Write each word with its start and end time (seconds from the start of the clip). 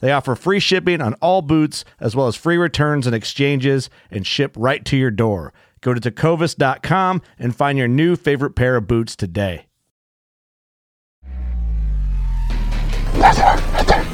They 0.00 0.12
offer 0.12 0.34
free 0.34 0.60
shipping 0.60 1.00
on 1.00 1.14
all 1.14 1.42
boots, 1.42 1.84
as 2.00 2.14
well 2.14 2.26
as 2.26 2.36
free 2.36 2.56
returns 2.56 3.06
and 3.06 3.14
exchanges, 3.14 3.88
and 4.10 4.26
ship 4.26 4.54
right 4.56 4.84
to 4.84 4.96
your 4.96 5.10
door. 5.10 5.52
Go 5.80 5.94
to 5.94 6.00
tecovas.com 6.00 7.22
and 7.38 7.54
find 7.54 7.78
your 7.78 7.88
new 7.88 8.16
favorite 8.16 8.56
pair 8.56 8.76
of 8.76 8.86
boots 8.86 9.14
today. 9.16 9.66
That's 13.14 13.38
her, 13.38 13.56
right 13.72 13.86
there. 13.86 14.04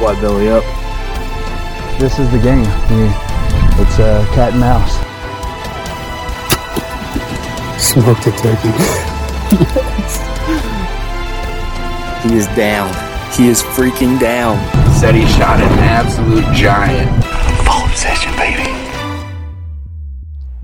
Why 0.00 0.20
belly 0.20 0.48
up? 0.48 0.64
This 1.98 2.18
is 2.18 2.30
the 2.30 2.38
game. 2.38 2.64
Yeah. 2.64 3.28
It's 3.80 3.98
uh, 3.98 4.26
cat 4.34 4.52
and 4.52 4.60
mouse. 4.60 4.92
Smoked 7.82 8.26
a 8.26 8.32
turkey. 8.32 8.72
he 12.28 12.36
is 12.36 12.46
down. 12.56 13.11
He 13.34 13.48
is 13.48 13.62
freaking 13.62 14.20
down. 14.20 14.58
Said 14.92 15.14
he 15.14 15.26
shot 15.26 15.58
an 15.58 15.78
absolute 15.78 16.44
giant. 16.54 17.24
Fall 17.64 17.86
obsession, 17.86 18.30
baby. 18.36 18.68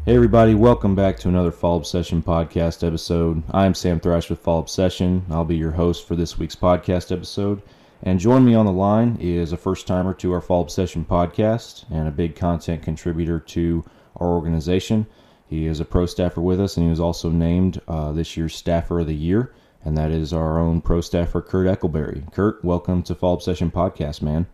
Hey 0.05 0.15
everybody, 0.15 0.55
welcome 0.55 0.95
back 0.95 1.19
to 1.21 1.29
another 1.29 1.51
Fall 1.51 1.79
Obsession 1.79 2.23
podcast 2.23 2.87
episode. 2.87 3.43
I'm 3.53 3.73
Sam 3.73 3.99
Thrash 3.99 4.29
with 4.29 4.41
Fall 4.41 4.61
Obsession. 4.61 5.25
I'll 5.31 5.47
be 5.47 5.57
your 5.57 5.71
host 5.71 6.07
for 6.07 6.15
this 6.15 6.39
week's 6.39 6.55
podcast 6.55 7.11
episode. 7.11 7.63
And 8.03 8.21
join 8.21 8.45
me 8.45 8.55
on 8.55 8.67
the 8.67 8.73
line 8.73 9.17
is 9.19 9.53
a 9.53 9.57
first 9.57 9.87
timer 9.87 10.13
to 10.15 10.33
our 10.35 10.43
Fall 10.43 10.61
Obsession 10.61 11.07
podcast 11.07 11.87
and 11.91 12.07
a 12.07 12.11
big 12.13 12.37
content 12.37 12.83
contributor 12.83 13.41
to 13.41 13.83
our 14.17 14.29
organization. 14.29 15.07
He 15.49 15.67
is 15.67 15.81
a 15.81 15.87
pro 15.87 16.05
staffer 16.05 16.43
with 16.43 16.61
us 16.61 16.77
and 16.77 16.85
he 16.85 16.91
was 16.91 17.01
also 17.01 17.31
named 17.31 17.81
uh, 17.89 18.13
this 18.13 18.37
year's 18.37 18.55
Staffer 18.55 19.01
of 19.01 19.07
the 19.07 19.15
Year, 19.15 19.55
and 19.89 19.97
that 19.97 20.11
is 20.11 20.35
our 20.35 20.59
own 20.59 20.83
pro 20.83 21.01
staffer, 21.01 21.41
Kurt 21.41 21.67
Eckelberry. 21.67 22.31
Kurt, 22.35 22.63
welcome 22.63 23.03
to 23.05 23.15
Fall 23.15 23.33
Obsession 23.33 23.71
podcast, 23.71 24.21
man. 24.21 24.47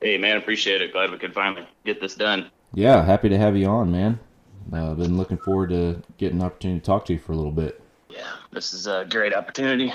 Hey, 0.00 0.16
man, 0.16 0.36
appreciate 0.36 0.80
it. 0.80 0.92
Glad 0.92 1.10
we 1.10 1.18
could 1.18 1.34
finally 1.34 1.66
get 1.84 2.00
this 2.00 2.14
done. 2.14 2.52
Yeah, 2.72 3.04
happy 3.04 3.28
to 3.30 3.36
have 3.36 3.56
you 3.56 3.66
on, 3.66 3.90
man. 3.90 4.20
I've 4.72 4.90
uh, 4.90 4.94
been 4.94 5.16
looking 5.18 5.38
forward 5.38 5.70
to 5.70 6.00
getting 6.18 6.38
an 6.38 6.46
opportunity 6.46 6.78
to 6.78 6.86
talk 6.86 7.04
to 7.06 7.14
you 7.14 7.18
for 7.18 7.32
a 7.32 7.36
little 7.36 7.50
bit. 7.50 7.82
Yeah, 8.08 8.30
this 8.52 8.72
is 8.72 8.86
a 8.86 9.04
great 9.10 9.34
opportunity. 9.34 9.92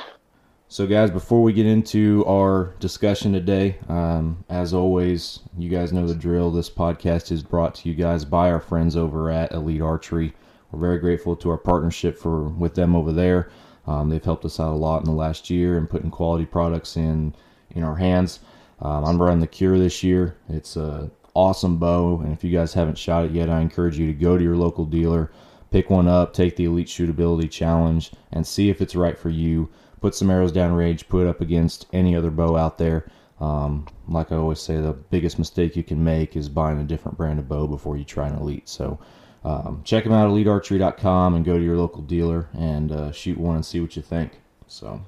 So, 0.67 0.85
guys, 0.85 1.09
before 1.09 1.41
we 1.41 1.53
get 1.53 1.65
into 1.65 2.25
our 2.27 2.73
discussion 2.81 3.31
today, 3.31 3.77
um, 3.87 4.43
as 4.49 4.73
always, 4.73 5.39
you 5.57 5.69
guys 5.69 5.93
know 5.93 6.05
the 6.05 6.13
drill. 6.13 6.51
This 6.51 6.69
podcast 6.69 7.31
is 7.31 7.43
brought 7.43 7.75
to 7.75 7.87
you 7.87 7.95
guys 7.95 8.25
by 8.25 8.51
our 8.51 8.59
friends 8.59 8.97
over 8.97 9.31
at 9.31 9.53
Elite 9.53 9.81
Archery. 9.81 10.33
We're 10.69 10.81
very 10.81 10.99
grateful 10.99 11.37
to 11.37 11.49
our 11.49 11.57
partnership 11.57 12.17
for 12.17 12.49
with 12.49 12.75
them 12.75 12.93
over 12.93 13.13
there. 13.13 13.49
Um, 13.89 14.09
they've 14.09 14.23
helped 14.23 14.45
us 14.45 14.59
out 14.59 14.71
a 14.71 14.77
lot 14.77 14.99
in 14.99 15.05
the 15.05 15.11
last 15.11 15.49
year 15.49 15.77
and 15.77 15.89
putting 15.89 16.11
quality 16.11 16.45
products 16.45 16.95
in 16.95 17.33
in 17.71 17.83
our 17.83 17.95
hands. 17.95 18.39
Um, 18.81 19.03
I'm 19.03 19.21
running 19.21 19.39
the 19.39 19.47
Kure 19.47 19.79
this 19.79 20.03
year. 20.03 20.37
It's 20.47 20.77
a 20.77 21.09
awesome 21.33 21.77
bow, 21.77 22.21
and 22.21 22.31
if 22.31 22.43
you 22.43 22.51
guys 22.51 22.73
haven't 22.73 22.99
shot 22.99 23.25
it 23.25 23.31
yet, 23.31 23.49
I 23.49 23.61
encourage 23.61 23.97
you 23.97 24.05
to 24.07 24.13
go 24.13 24.37
to 24.37 24.43
your 24.43 24.55
local 24.55 24.85
dealer, 24.85 25.31
pick 25.71 25.89
one 25.89 26.07
up, 26.07 26.33
take 26.33 26.55
the 26.55 26.65
Elite 26.65 26.87
Shootability 26.87 27.49
Challenge, 27.49 28.11
and 28.31 28.45
see 28.45 28.69
if 28.69 28.79
it's 28.79 28.95
right 28.95 29.17
for 29.17 29.29
you. 29.29 29.69
Put 30.01 30.15
some 30.15 30.29
arrows 30.29 30.51
down 30.51 30.73
range, 30.73 31.09
put 31.09 31.25
it 31.25 31.29
up 31.29 31.41
against 31.41 31.87
any 31.91 32.15
other 32.15 32.31
bow 32.31 32.55
out 32.55 32.77
there. 32.77 33.09
Um, 33.41 33.87
like 34.07 34.31
I 34.31 34.35
always 34.35 34.59
say, 34.59 34.77
the 34.77 34.93
biggest 34.93 35.39
mistake 35.39 35.75
you 35.75 35.83
can 35.83 36.03
make 36.03 36.35
is 36.35 36.47
buying 36.47 36.79
a 36.79 36.83
different 36.83 37.17
brand 37.17 37.39
of 37.39 37.49
bow 37.49 37.67
before 37.67 37.97
you 37.97 38.03
try 38.03 38.27
an 38.27 38.35
Elite. 38.35 38.69
So 38.69 38.99
um, 39.43 39.81
check 39.83 40.03
them 40.03 40.13
out, 40.13 40.29
elitearchery.com, 40.29 41.35
and 41.35 41.45
go 41.45 41.57
to 41.57 41.63
your 41.63 41.77
local 41.77 42.01
dealer 42.01 42.49
and 42.53 42.91
uh, 42.91 43.11
shoot 43.11 43.37
one 43.37 43.55
and 43.55 43.65
see 43.65 43.79
what 43.79 43.95
you 43.95 44.01
think. 44.01 44.39
So, 44.67 45.01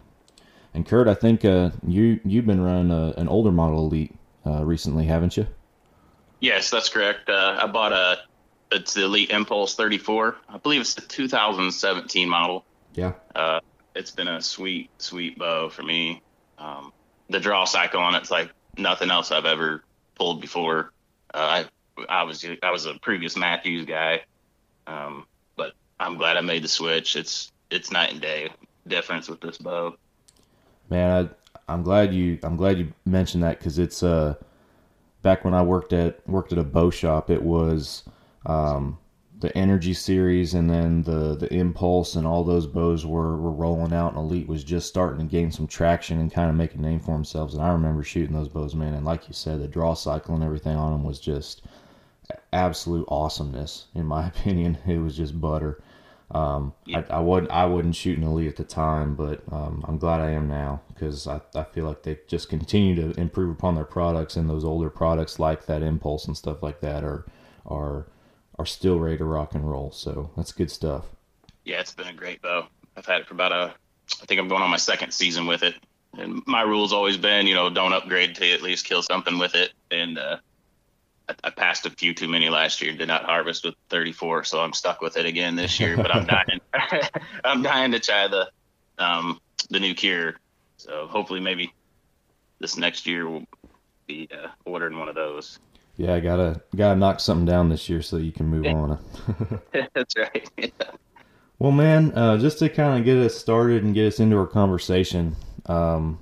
and 0.73 0.85
Kurt, 0.85 1.07
I 1.07 1.13
think 1.13 1.43
uh, 1.45 1.71
you 1.85 2.19
you've 2.23 2.45
been 2.45 2.61
running 2.61 2.91
a, 2.91 3.13
an 3.17 3.27
older 3.27 3.51
model 3.51 3.87
Elite 3.87 4.15
uh, 4.45 4.63
recently, 4.63 5.05
haven't 5.05 5.37
you? 5.37 5.47
Yes, 6.39 6.69
that's 6.69 6.89
correct. 6.89 7.29
Uh, 7.29 7.59
I 7.61 7.67
bought 7.67 7.93
a 7.93 8.19
it's 8.71 8.93
the 8.93 9.03
Elite 9.03 9.29
Impulse 9.31 9.75
34. 9.75 10.37
I 10.49 10.57
believe 10.57 10.81
it's 10.81 10.93
the 10.93 11.01
2017 11.01 12.29
model. 12.29 12.65
Yeah. 12.93 13.13
Uh, 13.35 13.59
it's 13.95 14.11
been 14.11 14.27
a 14.29 14.41
sweet, 14.41 14.89
sweet 14.97 15.37
bow 15.37 15.69
for 15.69 15.83
me. 15.83 16.21
Um, 16.57 16.93
the 17.29 17.39
draw 17.39 17.65
cycle 17.65 17.99
on 17.99 18.15
it's 18.15 18.31
like 18.31 18.51
nothing 18.77 19.11
else 19.11 19.31
I've 19.31 19.45
ever 19.45 19.83
pulled 20.15 20.41
before. 20.41 20.91
Uh, 21.33 21.37
I 21.37 21.65
I 22.09 22.23
was 22.23 22.45
I 22.63 22.71
was 22.71 22.85
a 22.85 22.95
previous 23.01 23.35
Mathews 23.35 23.85
guy, 23.85 24.21
um, 24.87 25.25
but 25.55 25.73
I'm 25.99 26.17
glad 26.17 26.37
I 26.37 26.41
made 26.41 26.63
the 26.63 26.67
switch. 26.67 27.15
It's 27.15 27.51
it's 27.69 27.91
night 27.91 28.11
and 28.11 28.21
day 28.21 28.49
difference 28.87 29.29
with 29.29 29.41
this 29.41 29.57
bow. 29.57 29.95
Man, 30.89 31.29
I, 31.67 31.71
I'm 31.71 31.83
glad 31.83 32.13
you 32.13 32.39
I'm 32.43 32.57
glad 32.57 32.79
you 32.79 32.91
mentioned 33.05 33.43
that 33.43 33.59
because 33.59 33.79
it's 33.79 34.03
uh 34.03 34.35
back 35.21 35.45
when 35.45 35.53
I 35.53 35.61
worked 35.61 35.93
at 35.93 36.27
worked 36.27 36.51
at 36.51 36.57
a 36.57 36.63
bow 36.63 36.89
shop, 36.89 37.29
it 37.29 37.41
was 37.41 38.03
um, 38.45 38.97
the 39.41 39.55
Energy 39.57 39.93
series, 39.93 40.53
and 40.53 40.69
then 40.69 41.01
the 41.03 41.35
the 41.35 41.51
Impulse, 41.53 42.15
and 42.15 42.25
all 42.25 42.43
those 42.43 42.67
bows 42.67 43.05
were, 43.05 43.35
were 43.37 43.51
rolling 43.51 43.91
out. 43.91 44.13
And 44.13 44.21
Elite 44.21 44.47
was 44.47 44.63
just 44.63 44.87
starting 44.87 45.19
to 45.19 45.31
gain 45.31 45.51
some 45.51 45.67
traction 45.67 46.19
and 46.19 46.31
kind 46.31 46.49
of 46.49 46.55
make 46.55 46.75
a 46.75 46.81
name 46.81 46.99
for 46.99 47.11
themselves. 47.13 47.55
And 47.55 47.63
I 47.63 47.71
remember 47.71 48.03
shooting 48.03 48.35
those 48.35 48.47
bows, 48.47 48.75
man. 48.75 48.93
And 48.93 49.05
like 49.05 49.27
you 49.27 49.33
said, 49.33 49.59
the 49.59 49.67
draw 49.67 49.95
cycle 49.95 50.35
and 50.35 50.43
everything 50.43 50.77
on 50.77 50.91
them 50.91 51.03
was 51.03 51.19
just 51.19 51.63
absolute 52.53 53.07
awesomeness, 53.09 53.87
in 53.95 54.05
my 54.05 54.27
opinion. 54.33 54.77
It 54.87 54.99
was 54.99 55.17
just 55.17 55.41
butter. 55.41 55.81
Um, 56.29 56.73
I, 56.93 57.03
I 57.09 57.19
wouldn't 57.19 57.51
I 57.51 57.65
wouldn't 57.65 57.95
shoot 57.95 58.17
an 58.17 58.23
elite 58.23 58.47
at 58.47 58.55
the 58.55 58.63
time, 58.63 59.15
but 59.15 59.41
um, 59.51 59.83
I'm 59.87 59.97
glad 59.97 60.21
I 60.21 60.29
am 60.29 60.47
now 60.47 60.81
because 60.87 61.27
I, 61.27 61.41
I 61.55 61.63
feel 61.63 61.85
like 61.85 62.03
they 62.03 62.19
just 62.27 62.47
continue 62.47 62.95
to 62.95 63.19
improve 63.19 63.51
upon 63.51 63.75
their 63.75 63.85
products, 63.85 64.35
and 64.37 64.49
those 64.49 64.63
older 64.63 64.89
products 64.89 65.39
like 65.39 65.65
that 65.65 65.81
Impulse 65.81 66.25
and 66.27 66.37
stuff 66.37 66.63
like 66.63 66.79
that 66.81 67.03
are 67.03 67.25
are 67.65 68.05
are 68.59 68.65
still 68.65 68.99
ready 68.99 69.17
to 69.17 69.25
rock 69.25 69.55
and 69.55 69.69
roll. 69.69 69.91
So 69.91 70.31
that's 70.35 70.51
good 70.51 70.71
stuff. 70.71 71.05
Yeah, 71.63 71.79
it's 71.79 71.93
been 71.93 72.07
a 72.07 72.13
great 72.13 72.41
bow. 72.41 72.67
I've 72.97 73.05
had 73.05 73.21
it 73.21 73.27
for 73.27 73.33
about 73.33 73.51
a 73.51 73.73
I 74.21 74.25
think 74.25 74.39
I'm 74.39 74.47
going 74.47 74.61
on 74.61 74.69
my 74.69 74.77
second 74.77 75.13
season 75.13 75.45
with 75.45 75.63
it, 75.63 75.75
and 76.17 76.41
my 76.45 76.61
rule's 76.61 76.91
always 76.91 77.17
been 77.17 77.47
you 77.47 77.55
know 77.55 77.69
don't 77.69 77.93
upgrade 77.93 78.37
you 78.39 78.53
at 78.53 78.61
least 78.61 78.85
kill 78.85 79.01
something 79.01 79.37
with 79.37 79.55
it, 79.55 79.71
and 79.89 80.17
uh, 80.17 80.37
I, 81.43 81.49
passed 81.49 81.85
a 81.85 81.89
few 81.89 82.13
too 82.13 82.27
many 82.27 82.49
last 82.49 82.81
year. 82.81 82.89
And 82.89 82.99
did 82.99 83.07
not 83.07 83.23
harvest 83.23 83.63
with 83.63 83.75
34, 83.89 84.43
so 84.43 84.59
I'm 84.59 84.73
stuck 84.73 85.01
with 85.01 85.17
it 85.17 85.25
again 85.25 85.55
this 85.55 85.79
year. 85.79 85.95
But 85.95 86.13
I'm 86.13 86.25
dying. 86.27 86.61
I'm 87.43 87.61
dying 87.61 87.91
to 87.91 87.99
try 87.99 88.27
the 88.27 88.49
um, 88.97 89.39
the 89.69 89.79
new 89.79 89.93
Kure. 89.93 90.35
So 90.77 91.07
hopefully, 91.07 91.39
maybe 91.39 91.73
this 92.59 92.77
next 92.77 93.05
year 93.05 93.29
we'll 93.29 93.45
be 94.07 94.27
uh, 94.31 94.49
ordering 94.65 94.97
one 94.97 95.09
of 95.09 95.15
those. 95.15 95.59
Yeah, 96.01 96.15
I 96.15 96.19
gotta 96.19 96.59
gotta 96.75 96.97
knock 96.97 97.19
something 97.19 97.45
down 97.45 97.69
this 97.69 97.87
year 97.87 98.01
so 98.01 98.17
you 98.17 98.31
can 98.31 98.47
move 98.47 98.65
on. 98.65 98.97
That's 99.93 100.15
right. 100.17 100.49
Yeah. 100.57 100.69
Well, 101.59 101.71
man, 101.71 102.11
uh, 102.17 102.39
just 102.39 102.57
to 102.57 102.69
kind 102.69 102.97
of 102.97 103.05
get 103.05 103.17
us 103.17 103.35
started 103.35 103.83
and 103.83 103.93
get 103.93 104.07
us 104.07 104.19
into 104.19 104.35
our 104.35 104.47
conversation, 104.47 105.35
um, 105.67 106.17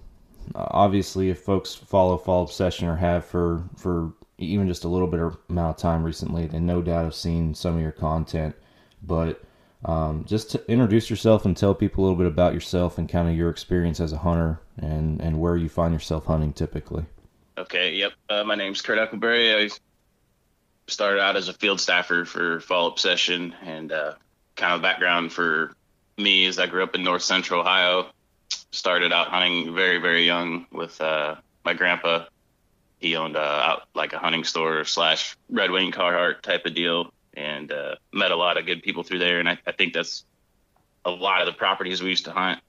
obviously, 0.54 1.30
if 1.30 1.40
folks 1.40 1.74
follow 1.74 2.18
Fall 2.18 2.44
Obsession 2.44 2.90
or 2.90 2.98
have 2.98 3.24
for 3.24 3.64
for 3.78 4.12
even 4.38 4.68
just 4.68 4.84
a 4.84 4.90
little 4.90 5.08
bit 5.08 5.22
of 5.22 5.38
amount 5.48 5.78
of 5.78 5.82
time 5.82 6.04
recently, 6.04 6.46
they 6.46 6.60
no 6.60 6.82
doubt 6.82 7.06
have 7.06 7.16
seen 7.16 7.54
some 7.54 7.76
of 7.76 7.82
your 7.82 7.94
content. 7.94 8.54
But 9.04 9.42
um, 9.86 10.26
just 10.28 10.52
to 10.52 10.70
introduce 10.70 11.10
yourself 11.10 11.46
and 11.46 11.56
tell 11.56 11.74
people 11.74 12.04
a 12.04 12.06
little 12.06 12.18
bit 12.18 12.28
about 12.28 12.54
yourself 12.54 12.98
and 12.98 13.08
kind 13.08 13.30
of 13.30 13.36
your 13.38 13.50
experience 13.50 14.02
as 14.02 14.12
a 14.12 14.18
hunter 14.18 14.60
and 14.78 15.22
and 15.22 15.40
where 15.40 15.56
you 15.56 15.70
find 15.70 15.94
yourself 15.94 16.26
hunting 16.26 16.52
typically. 16.52 17.06
Okay. 17.60 17.96
Yep. 17.96 18.14
Uh, 18.30 18.44
my 18.46 18.56
name's 18.56 18.82
Kurt 18.82 18.98
Eckleberry. 18.98 19.66
I 19.66 19.70
started 20.88 21.20
out 21.20 21.36
as 21.36 21.50
a 21.50 21.54
field 21.54 21.82
staffer 21.82 22.24
for 22.24 22.62
Fall 22.62 22.88
Obsession, 22.88 23.54
and 23.62 23.92
uh, 23.92 24.14
kind 24.56 24.74
of 24.76 24.82
background 24.82 25.34
for 25.34 25.74
me 26.18 26.46
is 26.46 26.58
I 26.58 26.68
grew 26.68 26.84
up 26.84 26.96
in 26.96 27.04
North 27.04 27.22
Central 27.22 27.60
Ohio. 27.60 28.12
Started 28.72 29.12
out 29.12 29.28
hunting 29.28 29.76
very 29.76 29.98
very 29.98 30.26
young 30.26 30.68
with 30.72 31.02
uh, 31.02 31.36
my 31.66 31.74
grandpa. 31.74 32.26
He 33.00 33.18
owned 33.18 33.36
uh, 33.36 33.40
out 33.40 33.90
like 33.94 34.14
a 34.14 34.20
hunting 34.20 34.46
store 34.46 34.86
slash 34.86 35.36
Red 35.50 35.70
Wing 35.70 35.92
Carhartt 35.92 36.42
type 36.42 36.66
of 36.66 36.74
deal, 36.74 37.12
and 37.34 37.74
uh, 37.74 37.96
met 38.14 38.32
a 38.32 38.38
lot 38.38 38.58
of 38.58 38.68
good 38.68 38.84
people 38.84 39.04
through 39.04 39.20
there. 39.20 39.42
And 39.42 39.50
I, 39.50 39.58
I 39.68 39.74
think 39.74 39.94
that's 39.94 40.24
a 41.04 41.12
lot 41.12 41.42
of 41.42 41.46
the 41.46 41.54
properties 41.54 42.02
we 42.02 42.10
used 42.10 42.26
to 42.26 42.32
hunt 42.32 42.62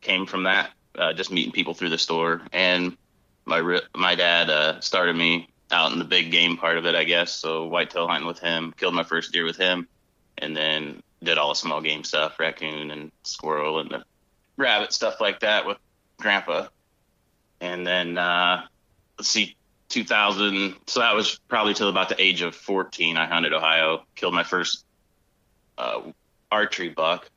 came 0.00 0.24
from 0.24 0.44
that. 0.44 0.70
Uh, 0.94 1.12
just 1.14 1.32
meeting 1.32 1.52
people 1.52 1.74
through 1.74 1.90
the 1.90 1.98
store 1.98 2.42
and 2.52 2.96
my 3.50 3.80
my 3.94 4.14
dad 4.14 4.48
uh, 4.48 4.80
started 4.80 5.16
me 5.16 5.48
out 5.70 5.92
in 5.92 5.98
the 5.98 6.04
big 6.04 6.30
game 6.30 6.56
part 6.56 6.78
of 6.78 6.86
it, 6.86 6.94
I 6.94 7.04
guess. 7.04 7.32
So 7.32 7.66
whitetail 7.66 8.08
hunting 8.08 8.26
with 8.26 8.38
him, 8.38 8.72
killed 8.76 8.94
my 8.94 9.02
first 9.02 9.32
deer 9.32 9.44
with 9.44 9.56
him, 9.56 9.88
and 10.38 10.56
then 10.56 11.02
did 11.22 11.36
all 11.36 11.50
the 11.50 11.54
small 11.54 11.82
game 11.82 12.04
stuff, 12.04 12.38
raccoon 12.38 12.90
and 12.90 13.12
squirrel 13.24 13.80
and 13.80 13.90
the 13.90 14.04
rabbit 14.56 14.92
stuff 14.92 15.20
like 15.20 15.40
that 15.40 15.66
with 15.66 15.76
grandpa. 16.18 16.68
And 17.60 17.86
then 17.86 18.16
uh, 18.16 18.62
let's 19.18 19.28
see, 19.28 19.56
2000. 19.90 20.76
So 20.86 21.00
that 21.00 21.14
was 21.14 21.38
probably 21.48 21.74
till 21.74 21.88
about 21.88 22.08
the 22.08 22.20
age 22.20 22.40
of 22.40 22.54
14. 22.54 23.16
I 23.16 23.26
hunted 23.26 23.52
Ohio, 23.52 24.04
killed 24.14 24.34
my 24.34 24.44
first 24.44 24.84
uh, 25.76 26.00
archery 26.50 26.88
buck 26.88 27.28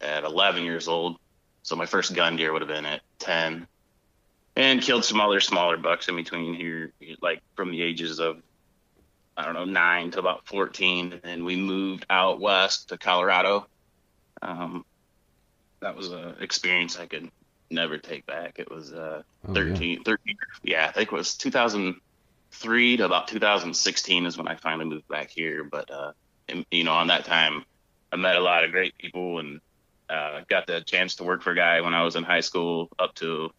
at 0.00 0.24
11 0.24 0.64
years 0.64 0.88
old. 0.88 1.16
So 1.62 1.76
my 1.76 1.86
first 1.86 2.14
gun 2.14 2.36
deer 2.36 2.52
would 2.52 2.62
have 2.62 2.68
been 2.68 2.86
at 2.86 3.00
10 3.20 3.66
and 4.58 4.82
killed 4.82 5.04
some 5.04 5.20
other 5.20 5.40
smaller 5.40 5.76
bucks 5.76 6.08
in 6.08 6.16
between 6.16 6.52
here, 6.52 6.92
like 7.22 7.40
from 7.54 7.70
the 7.70 7.80
ages 7.80 8.18
of 8.18 8.42
I 9.36 9.44
don't 9.44 9.54
know 9.54 9.64
nine 9.64 10.10
to 10.10 10.18
about 10.18 10.46
fourteen, 10.46 11.20
and 11.22 11.44
we 11.44 11.56
moved 11.56 12.04
out 12.10 12.40
west 12.40 12.88
to 12.88 12.98
Colorado. 12.98 13.66
Um, 14.42 14.84
that 15.80 15.96
was 15.96 16.10
an 16.10 16.34
experience 16.40 16.98
I 16.98 17.06
could 17.06 17.30
never 17.70 17.98
take 17.98 18.26
back. 18.26 18.58
It 18.58 18.70
was 18.70 18.92
uh, 18.92 19.22
Oh, 19.46 19.54
13, 19.54 20.02
13, 20.02 20.36
yeah, 20.64 20.86
I 20.88 20.92
think 20.92 21.12
it 21.12 21.14
was 21.14 21.36
2003 21.36 22.96
to 22.96 23.04
about 23.04 23.28
2016 23.28 24.26
is 24.26 24.36
when 24.36 24.48
I 24.48 24.56
finally 24.56 24.84
moved 24.84 25.08
back 25.08 25.30
here. 25.30 25.64
But 25.64 25.90
uh, 25.90 26.12
and, 26.48 26.66
you 26.70 26.84
know, 26.84 26.94
on 26.94 27.06
that 27.06 27.24
time, 27.24 27.64
I 28.12 28.16
met 28.16 28.36
a 28.36 28.40
lot 28.40 28.64
of 28.64 28.72
great 28.72 28.98
people 28.98 29.38
and 29.38 29.60
uh, 30.10 30.40
got 30.48 30.66
the 30.66 30.80
chance 30.80 31.16
to 31.16 31.24
work 31.24 31.42
for 31.42 31.52
a 31.52 31.56
guy 31.56 31.80
when 31.80 31.94
I 31.94 32.02
was 32.02 32.16
in 32.16 32.24
high 32.24 32.40
school 32.40 32.88
up 32.98 33.14
to 33.16 33.50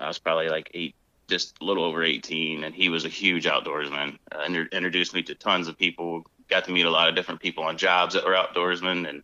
I 0.00 0.06
was 0.06 0.18
probably 0.18 0.48
like 0.48 0.70
eight, 0.74 0.94
just 1.28 1.56
a 1.60 1.64
little 1.64 1.84
over 1.84 2.02
18, 2.02 2.64
and 2.64 2.74
he 2.74 2.88
was 2.88 3.04
a 3.04 3.08
huge 3.08 3.44
outdoorsman. 3.44 4.18
Uh, 4.32 4.42
inter- 4.46 4.68
introduced 4.72 5.14
me 5.14 5.22
to 5.24 5.34
tons 5.34 5.68
of 5.68 5.78
people. 5.78 6.24
Got 6.48 6.64
to 6.64 6.72
meet 6.72 6.86
a 6.86 6.90
lot 6.90 7.08
of 7.08 7.14
different 7.14 7.40
people 7.40 7.64
on 7.64 7.76
jobs 7.76 8.14
that 8.14 8.24
were 8.24 8.32
outdoorsmen, 8.32 9.08
and 9.08 9.22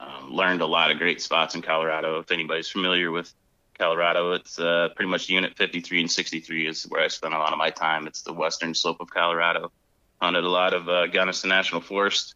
um, 0.00 0.32
learned 0.32 0.62
a 0.62 0.66
lot 0.66 0.90
of 0.90 0.98
great 0.98 1.20
spots 1.20 1.54
in 1.54 1.62
Colorado. 1.62 2.18
If 2.18 2.30
anybody's 2.30 2.68
familiar 2.68 3.10
with 3.10 3.32
Colorado, 3.78 4.32
it's 4.32 4.58
uh, 4.58 4.88
pretty 4.96 5.10
much 5.10 5.28
Unit 5.28 5.56
53 5.56 6.00
and 6.00 6.10
63 6.10 6.66
is 6.66 6.84
where 6.84 7.02
I 7.02 7.08
spent 7.08 7.34
a 7.34 7.38
lot 7.38 7.52
of 7.52 7.58
my 7.58 7.70
time. 7.70 8.06
It's 8.06 8.22
the 8.22 8.32
western 8.32 8.74
slope 8.74 8.98
of 9.00 9.10
Colorado. 9.10 9.72
Hunted 10.20 10.44
a 10.44 10.48
lot 10.48 10.74
of 10.74 10.88
uh, 10.88 11.06
Gunnison 11.06 11.48
National 11.48 11.80
Forest. 11.80 12.34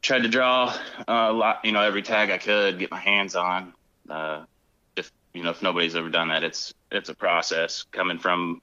Tried 0.00 0.22
to 0.22 0.28
draw 0.28 0.74
uh, 1.00 1.02
a 1.06 1.32
lot, 1.32 1.64
you 1.64 1.72
know, 1.72 1.82
every 1.82 2.02
tag 2.02 2.30
I 2.30 2.38
could 2.38 2.78
get 2.78 2.90
my 2.90 3.00
hands 3.00 3.34
on. 3.34 3.74
Uh, 4.08 4.44
you 5.38 5.44
know 5.44 5.50
if 5.50 5.62
nobody's 5.62 5.94
ever 5.94 6.10
done 6.10 6.28
that 6.28 6.42
it's 6.42 6.74
it's 6.90 7.08
a 7.08 7.14
process 7.14 7.84
coming 7.92 8.18
from 8.18 8.60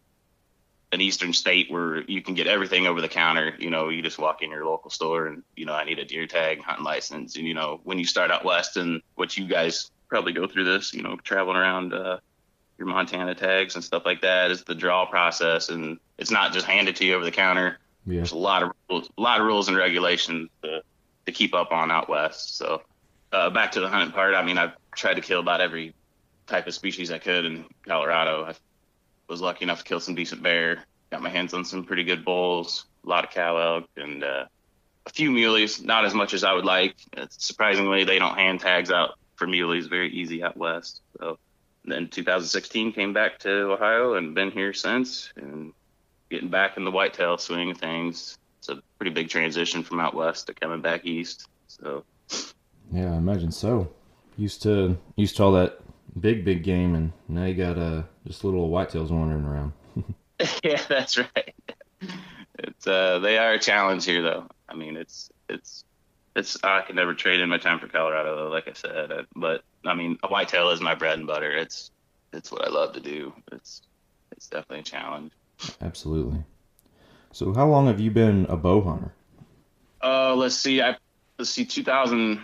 an 0.91 0.99
eastern 0.99 1.31
state 1.31 1.71
where 1.71 2.01
you 2.01 2.21
can 2.21 2.35
get 2.35 2.47
everything 2.47 2.85
over 2.85 3.01
the 3.01 3.07
counter. 3.07 3.55
You 3.57 3.69
know 3.69 3.87
you 3.87 4.01
just 4.01 4.19
walk 4.19 4.41
in 4.41 4.51
your 4.51 4.65
local 4.65 4.89
store 4.89 5.27
and 5.27 5.41
you 5.55 5.65
know 5.65 5.73
i 5.73 5.85
need 5.85 5.99
a 5.99 6.05
deer 6.05 6.27
tag 6.27 6.61
hunting 6.61 6.83
license. 6.83 7.37
And 7.37 7.47
you 7.47 7.53
know 7.53 7.79
when 7.85 7.97
you 7.97 8.05
start 8.05 8.29
out 8.29 8.43
west 8.43 8.75
and 8.75 9.01
what 9.15 9.37
you 9.37 9.47
guys 9.47 9.89
probably 10.09 10.33
go 10.33 10.47
through 10.47 10.65
this 10.65 10.93
you 10.93 11.01
know 11.01 11.15
traveling 11.23 11.55
around 11.55 11.93
uh, 11.93 12.17
your 12.77 12.87
montana 12.87 13.33
tags 13.33 13.75
and 13.75 13.83
stuff 13.83 14.03
like 14.05 14.21
that 14.21 14.51
is 14.51 14.65
the 14.65 14.75
draw 14.75 15.05
process. 15.05 15.69
And 15.69 15.97
it's 16.17 16.31
not 16.31 16.51
just 16.51 16.65
handed 16.65 16.97
to 16.97 17.05
you 17.05 17.15
over 17.15 17.23
the 17.23 17.31
counter. 17.31 17.79
Yeah. 18.05 18.17
there's 18.17 18.33
a 18.33 18.37
lot 18.37 18.63
of 18.63 18.71
rules, 18.89 19.09
a 19.17 19.21
lot 19.21 19.39
of 19.39 19.47
rules 19.47 19.69
and 19.69 19.77
regulations 19.77 20.49
to, 20.61 20.81
to 21.25 21.31
keep 21.31 21.55
up 21.55 21.71
on 21.71 21.89
out 21.89 22.09
west. 22.09 22.57
So 22.57 22.83
uh, 23.35 23.49
back 23.49 23.71
to 23.73 23.81
the 23.81 23.89
hunting 23.89 24.11
part 24.11 24.33
i 24.33 24.43
mean 24.43 24.57
i've 24.57 24.73
tried 24.93 25.15
to 25.15 25.21
kill 25.21 25.39
about 25.39 25.61
every 25.61 25.93
type 26.47 26.67
of 26.67 26.73
species 26.73 27.11
I 27.11 27.17
could 27.17 27.45
in 27.45 27.65
Colorado. 27.87 28.45
I 28.45 28.53
was 29.27 29.41
lucky 29.41 29.63
enough 29.63 29.79
to 29.79 29.83
kill 29.83 29.99
some 29.99 30.15
decent 30.15 30.43
bear, 30.43 30.83
got 31.09 31.21
my 31.21 31.29
hands 31.29 31.53
on 31.53 31.65
some 31.65 31.83
pretty 31.83 32.03
good 32.03 32.25
bulls, 32.25 32.85
a 33.05 33.09
lot 33.09 33.23
of 33.23 33.31
cow 33.31 33.57
elk, 33.57 33.85
and 33.97 34.23
uh, 34.23 34.45
a 35.05 35.09
few 35.09 35.31
muleys. 35.31 35.83
Not 35.83 36.05
as 36.05 36.13
much 36.13 36.33
as 36.33 36.43
I 36.43 36.53
would 36.53 36.65
like. 36.65 36.95
Surprisingly, 37.29 38.03
they 38.03 38.19
don't 38.19 38.35
hand 38.35 38.59
tags 38.59 38.91
out 38.91 39.11
for 39.35 39.47
muleys 39.47 39.87
very 39.87 40.11
easy 40.11 40.43
out 40.43 40.57
west. 40.57 41.01
So 41.19 41.37
then 41.83 42.07
2016 42.07 42.93
came 42.93 43.13
back 43.13 43.39
to 43.39 43.71
Ohio 43.71 44.15
and 44.15 44.33
been 44.33 44.51
here 44.51 44.73
since, 44.73 45.31
and 45.35 45.73
getting 46.29 46.49
back 46.49 46.77
in 46.77 46.85
the 46.85 46.91
whitetail 46.91 47.37
swing 47.37 47.71
of 47.71 47.77
things. 47.77 48.37
It's 48.59 48.69
a 48.69 48.81
pretty 48.97 49.11
big 49.11 49.29
transition 49.29 49.83
from 49.83 49.99
out 49.99 50.15
west 50.15 50.47
to 50.47 50.53
coming 50.53 50.81
back 50.81 51.05
east. 51.05 51.47
So 51.67 52.03
Yeah, 52.91 53.13
I 53.13 53.17
imagine 53.17 53.51
so. 53.51 53.91
Used 54.37 54.61
to 54.63 54.97
used 55.15 55.37
to 55.37 55.43
all 55.43 55.51
that 55.53 55.79
big 56.19 56.45
big 56.45 56.63
game, 56.63 56.95
and 56.95 57.11
now 57.27 57.45
you 57.45 57.55
got 57.55 57.77
uh 57.77 58.03
just 58.25 58.43
little 58.43 58.69
whitetails 58.69 59.11
wandering 59.11 59.45
around. 59.45 59.73
yeah, 60.63 60.81
that's 60.87 61.17
right. 61.17 61.55
It's 62.59 62.87
uh, 62.87 63.19
they 63.19 63.37
are 63.37 63.53
a 63.53 63.59
challenge 63.59 64.05
here, 64.05 64.21
though. 64.21 64.47
I 64.67 64.75
mean, 64.75 64.97
it's 64.97 65.29
it's 65.49 65.83
it's 66.35 66.57
I 66.63 66.81
can 66.81 66.95
never 66.95 67.13
trade 67.13 67.39
in 67.39 67.49
my 67.49 67.57
time 67.57 67.79
for 67.79 67.87
Colorado, 67.87 68.35
though. 68.35 68.49
Like 68.49 68.67
I 68.67 68.73
said, 68.73 69.11
Uh, 69.11 69.23
but 69.35 69.63
I 69.85 69.93
mean, 69.93 70.17
a 70.23 70.27
whitetail 70.27 70.69
is 70.71 70.81
my 70.81 70.95
bread 70.95 71.17
and 71.17 71.27
butter. 71.27 71.51
It's 71.51 71.91
it's 72.33 72.51
what 72.51 72.65
I 72.65 72.69
love 72.69 72.93
to 72.93 72.99
do. 72.99 73.33
It's 73.51 73.81
it's 74.31 74.47
definitely 74.47 74.79
a 74.79 74.83
challenge. 74.83 75.31
Absolutely. 75.81 76.43
So, 77.31 77.53
how 77.53 77.67
long 77.67 77.87
have 77.87 77.99
you 77.99 78.11
been 78.11 78.45
a 78.49 78.57
bow 78.57 78.81
hunter? 78.81 79.13
Uh, 80.01 80.35
let's 80.35 80.55
see. 80.55 80.81
I 80.81 80.97
let's 81.37 81.51
see. 81.51 81.65
2000. 81.65 82.43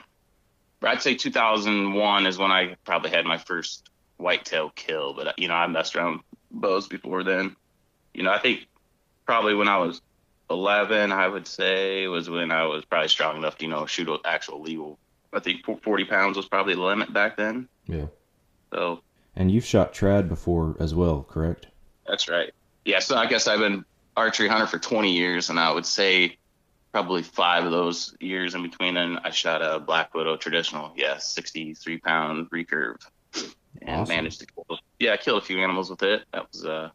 I'd 0.90 1.02
say 1.02 1.16
2001 1.16 2.26
is 2.26 2.38
when 2.38 2.52
I 2.52 2.76
probably 2.84 3.12
had 3.12 3.26
my 3.26 3.38
first 3.38 3.90
whitetail 4.18 4.72
kill. 4.76 5.14
But 5.14 5.38
you 5.38 5.48
know, 5.48 5.54
I 5.54 5.68
messed 5.68 5.96
around 5.96 6.18
with 6.18 6.24
bows 6.52 6.88
before 6.88 7.24
then. 7.24 7.56
You 8.14 8.24
know, 8.24 8.32
I 8.32 8.40
think 8.40 8.68
probably 9.26 9.54
when 9.54 9.68
I 9.68 9.78
was 9.78 10.02
11, 10.50 11.12
I 11.12 11.28
would 11.28 11.48
say 11.48 12.08
was 12.08 12.30
when 12.30 12.52
I 12.52 12.66
was 12.66 12.84
probably 12.86 13.08
strong 13.08 13.38
enough 13.38 13.58
to 13.60 13.66
you 13.66 13.72
know 13.72 13.86
shoot 13.86 14.10
an 14.10 14.18
actual 14.26 14.62
legal. 14.62 14.98
I 15.34 15.40
think 15.40 15.64
40 15.84 16.06
pounds 16.06 16.36
was 16.36 16.46
probably 16.46 16.76
the 16.76 16.82
limit 16.82 17.14
back 17.14 17.38
then. 17.38 17.70
Yeah. 17.86 18.08
So 18.74 19.02
And 19.36 19.50
you've 19.50 19.66
shot 19.66 19.94
trad 19.94 20.28
before 20.28 20.76
as 20.80 20.94
well, 20.94 21.24
correct? 21.24 21.68
That's 22.06 22.28
right. 22.28 22.52
Yeah, 22.84 23.00
so 23.00 23.16
I 23.16 23.28
guess 23.28 23.48
I've 23.48 23.60
been 23.60 23.86
archery 24.18 24.50
hunter 24.50 24.68
for 24.68 24.80
20 24.80 25.14
years, 25.14 25.50
and 25.50 25.60
I 25.60 25.72
would 25.72 25.86
say 25.86 26.38
probably 26.92 27.24
five 27.24 27.64
of 27.64 27.72
those 27.72 28.16
years 28.20 28.54
in 28.54 28.64
between 28.64 28.96
then 28.96 29.20
I 29.24 29.30
shot 29.30 29.62
a 29.62 29.80
Black 29.80 30.14
Widow 30.14 30.38
traditional, 30.38 30.92
yeah, 30.96 31.18
63 31.18 31.98
pound 32.00 32.50
recurve, 32.52 32.98
and 33.82 34.02
Awesome. 34.02 34.16
managed 34.16 34.42
to 34.42 34.46
kill, 34.48 34.80
yeah, 35.00 35.14
I 35.14 35.18
killed 35.18 35.42
a 35.42 35.46
few 35.46 35.60
animals 35.60 35.90
with 35.90 36.04
it. 36.04 36.24
That 36.34 36.48
was 36.52 36.66
uh, 36.66 36.90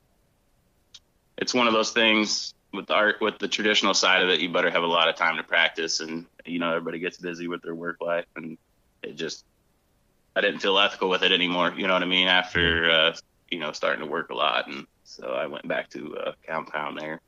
it's 1.38 1.54
one 1.54 1.66
of 1.66 1.72
those 1.72 1.92
things 1.92 2.54
with 2.72 2.86
the 2.86 2.94
art 2.94 3.16
with 3.20 3.38
the 3.38 3.48
traditional 3.48 3.94
side 3.94 4.22
of 4.22 4.28
it. 4.28 4.40
You 4.40 4.50
better 4.50 4.70
have 4.70 4.82
a 4.82 4.88
lot 4.88 5.08
of 5.08 5.16
time 5.16 5.36
to 5.36 5.42
practice, 5.42 6.00
and 6.00 6.26
you 6.44 6.58
know 6.58 6.70
everybody 6.70 6.98
gets 6.98 7.16
busy 7.18 7.48
with 7.48 7.62
their 7.62 7.74
work 7.74 7.96
life, 8.00 8.26
and 8.36 8.58
it 9.02 9.16
just 9.16 9.44
I 10.34 10.42
didn't 10.42 10.60
feel 10.60 10.78
ethical 10.78 11.08
with 11.08 11.22
it 11.22 11.32
anymore. 11.32 11.72
You 11.76 11.86
know 11.86 11.94
what 11.94 12.02
I 12.02 12.06
mean? 12.06 12.28
After 12.28 12.90
uh, 12.90 13.16
you 13.50 13.58
know 13.58 13.72
starting 13.72 14.04
to 14.04 14.10
work 14.10 14.30
a 14.30 14.34
lot, 14.34 14.68
and 14.68 14.86
so 15.04 15.28
I 15.28 15.46
went 15.46 15.66
back 15.66 15.88
to 15.90 16.16
uh, 16.18 16.32
compound 16.46 16.98
there. 16.98 17.20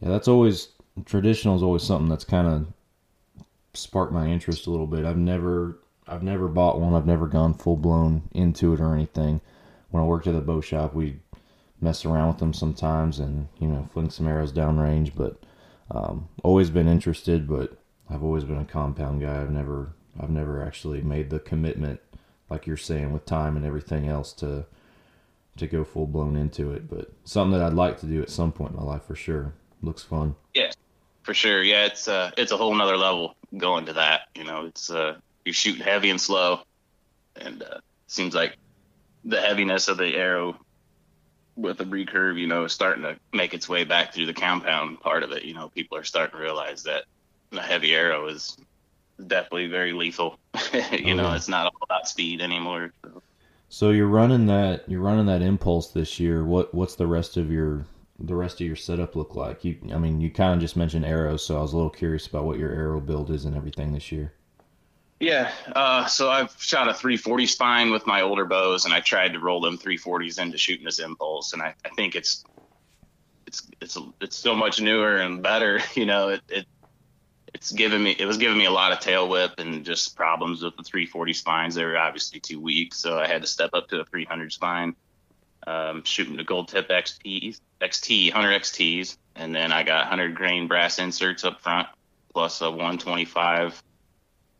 Yeah, 0.00 0.10
that's 0.10 0.28
always 0.28 0.68
traditional 1.04 1.56
is 1.56 1.62
always 1.62 1.82
something 1.82 2.08
that's 2.08 2.24
kind 2.24 2.46
of 2.46 2.66
sparked 3.74 4.12
my 4.12 4.26
interest 4.26 4.66
a 4.66 4.70
little 4.70 4.86
bit. 4.86 5.04
I've 5.04 5.18
never 5.18 5.78
I've 6.06 6.22
never 6.22 6.48
bought 6.48 6.80
one. 6.80 6.94
I've 6.94 7.06
never 7.06 7.26
gone 7.26 7.54
full 7.54 7.76
blown 7.76 8.22
into 8.32 8.72
it 8.72 8.80
or 8.80 8.94
anything. 8.94 9.40
When 9.90 10.02
I 10.02 10.06
worked 10.06 10.26
at 10.26 10.34
the 10.34 10.40
bow 10.40 10.60
shop, 10.60 10.94
we 10.94 11.20
mess 11.80 12.04
around 12.04 12.28
with 12.28 12.38
them 12.38 12.52
sometimes 12.54 13.18
and 13.18 13.48
you 13.58 13.68
know 13.68 13.88
fling 13.92 14.10
some 14.10 14.26
arrows 14.26 14.52
downrange. 14.52 15.12
But 15.14 15.40
um, 15.90 16.28
always 16.42 16.70
been 16.70 16.88
interested, 16.88 17.46
but 17.46 17.78
I've 18.08 18.22
always 18.22 18.44
been 18.44 18.58
a 18.58 18.64
compound 18.64 19.20
guy. 19.20 19.40
I've 19.40 19.50
never 19.50 19.92
I've 20.18 20.30
never 20.30 20.62
actually 20.64 21.02
made 21.02 21.30
the 21.30 21.40
commitment 21.40 22.00
like 22.48 22.66
you're 22.66 22.76
saying 22.76 23.12
with 23.12 23.26
time 23.26 23.56
and 23.56 23.66
everything 23.66 24.08
else 24.08 24.32
to 24.34 24.66
to 25.56 25.66
go 25.66 25.84
full 25.84 26.06
blown 26.06 26.36
into 26.36 26.72
it. 26.72 26.88
But 26.88 27.12
something 27.24 27.58
that 27.58 27.64
I'd 27.64 27.74
like 27.74 27.98
to 28.00 28.06
do 28.06 28.22
at 28.22 28.30
some 28.30 28.52
point 28.52 28.72
in 28.72 28.76
my 28.76 28.84
life 28.84 29.04
for 29.04 29.14
sure. 29.14 29.54
Looks 29.82 30.02
fun. 30.02 30.34
Yeah, 30.54 30.70
for 31.26 31.34
sure. 31.34 31.62
Yeah, 31.62 31.86
it's 31.86 32.08
uh, 32.08 32.30
it's 32.38 32.52
a 32.52 32.56
whole 32.56 32.74
nother 32.74 32.96
level 32.96 33.34
going 33.56 33.86
to 33.86 33.94
that. 33.94 34.22
You 34.36 34.44
know, 34.44 34.66
it's 34.66 34.90
uh, 34.90 35.18
you're 35.44 35.52
shooting 35.54 35.82
heavy 35.82 36.08
and 36.10 36.20
slow, 36.20 36.60
and 37.34 37.62
uh, 37.62 37.80
seems 38.06 38.34
like 38.34 38.56
the 39.24 39.40
heaviness 39.40 39.88
of 39.88 39.98
the 39.98 40.14
arrow 40.16 40.56
with 41.56 41.78
the 41.78 41.84
recurve, 41.84 42.38
you 42.38 42.46
know, 42.46 42.64
is 42.64 42.72
starting 42.72 43.02
to 43.02 43.18
make 43.32 43.54
its 43.54 43.68
way 43.68 43.84
back 43.84 44.14
through 44.14 44.26
the 44.26 44.34
compound 44.34 45.00
part 45.00 45.24
of 45.24 45.32
it. 45.32 45.44
You 45.44 45.54
know, 45.54 45.68
people 45.68 45.98
are 45.98 46.04
starting 46.04 46.36
to 46.36 46.42
realize 46.42 46.84
that 46.84 47.04
a 47.52 47.60
heavy 47.62 47.94
arrow 47.94 48.28
is 48.28 48.56
definitely 49.26 49.66
very 49.68 49.92
lethal. 49.92 50.38
you 50.92 51.14
Oh, 51.14 51.14
know, 51.14 51.32
it's 51.32 51.48
not 51.48 51.66
all 51.66 51.78
about 51.82 52.08
speed 52.08 52.40
anymore. 52.40 52.92
So. 53.04 53.22
So 53.68 53.90
you're 53.90 54.06
running 54.08 54.46
that 54.46 54.88
you're 54.88 55.00
running 55.00 55.26
that 55.26 55.42
impulse 55.42 55.90
this 55.92 56.20
year. 56.20 56.44
What 56.44 56.74
what's 56.74 56.94
the 56.96 57.06
rest 57.06 57.36
of 57.36 57.50
your 57.50 57.86
the 58.18 58.34
rest 58.34 58.60
of 58.60 58.66
your 58.66 58.76
setup 58.76 59.16
look 59.16 59.34
like? 59.34 59.64
You 59.64 59.76
I 59.92 59.98
mean 59.98 60.20
you 60.20 60.30
kind 60.30 60.54
of 60.54 60.60
just 60.60 60.76
mentioned 60.76 61.04
arrows, 61.04 61.44
so 61.44 61.58
I 61.58 61.62
was 61.62 61.72
a 61.72 61.76
little 61.76 61.90
curious 61.90 62.26
about 62.26 62.44
what 62.44 62.58
your 62.58 62.70
arrow 62.70 63.00
build 63.00 63.30
is 63.30 63.44
and 63.44 63.56
everything 63.56 63.92
this 63.92 64.10
year. 64.12 64.32
Yeah, 65.18 65.50
uh, 65.74 66.04
so 66.06 66.30
I've 66.30 66.54
shot 66.58 66.88
a 66.88 66.94
340 66.94 67.46
spine 67.46 67.90
with 67.90 68.06
my 68.06 68.20
older 68.20 68.44
bows, 68.44 68.84
and 68.84 68.92
I 68.92 69.00
tried 69.00 69.32
to 69.32 69.40
roll 69.40 69.62
them 69.62 69.78
340s 69.78 70.38
into 70.38 70.58
shooting 70.58 70.84
this 70.84 70.98
impulse, 70.98 71.54
and 71.54 71.62
I, 71.62 71.74
I 71.86 71.88
think 71.90 72.14
it's 72.14 72.44
it's 73.46 73.66
it's 73.80 73.96
it's 74.20 74.36
so 74.36 74.54
much 74.54 74.80
newer 74.80 75.16
and 75.16 75.42
better. 75.42 75.80
You 75.94 76.04
know, 76.04 76.28
it, 76.28 76.42
it 76.48 76.66
it's 77.54 77.72
given 77.72 78.02
me 78.02 78.14
it 78.18 78.26
was 78.26 78.36
giving 78.36 78.58
me 78.58 78.66
a 78.66 78.70
lot 78.70 78.92
of 78.92 79.00
tail 79.00 79.28
whip 79.28 79.54
and 79.56 79.84
just 79.84 80.16
problems 80.16 80.62
with 80.62 80.76
the 80.76 80.82
340 80.82 81.32
spines. 81.32 81.74
They 81.74 81.84
were 81.84 81.96
obviously 81.96 82.38
too 82.38 82.60
weak, 82.60 82.92
so 82.92 83.18
I 83.18 83.26
had 83.26 83.40
to 83.40 83.48
step 83.48 83.70
up 83.72 83.88
to 83.88 84.00
a 84.00 84.04
300 84.04 84.52
spine, 84.52 84.94
um, 85.66 86.04
shooting 86.04 86.36
the 86.36 86.44
gold 86.44 86.68
tip 86.68 86.90
XT 86.90 87.58
XT 87.80 88.32
100 88.32 88.60
XTs, 88.62 89.16
and 89.34 89.54
then 89.54 89.72
I 89.72 89.82
got 89.82 90.04
100 90.04 90.34
grain 90.34 90.66
brass 90.68 90.98
inserts 90.98 91.44
up 91.44 91.60
front, 91.60 91.88
plus 92.32 92.60
a 92.60 92.70
125 92.70 93.82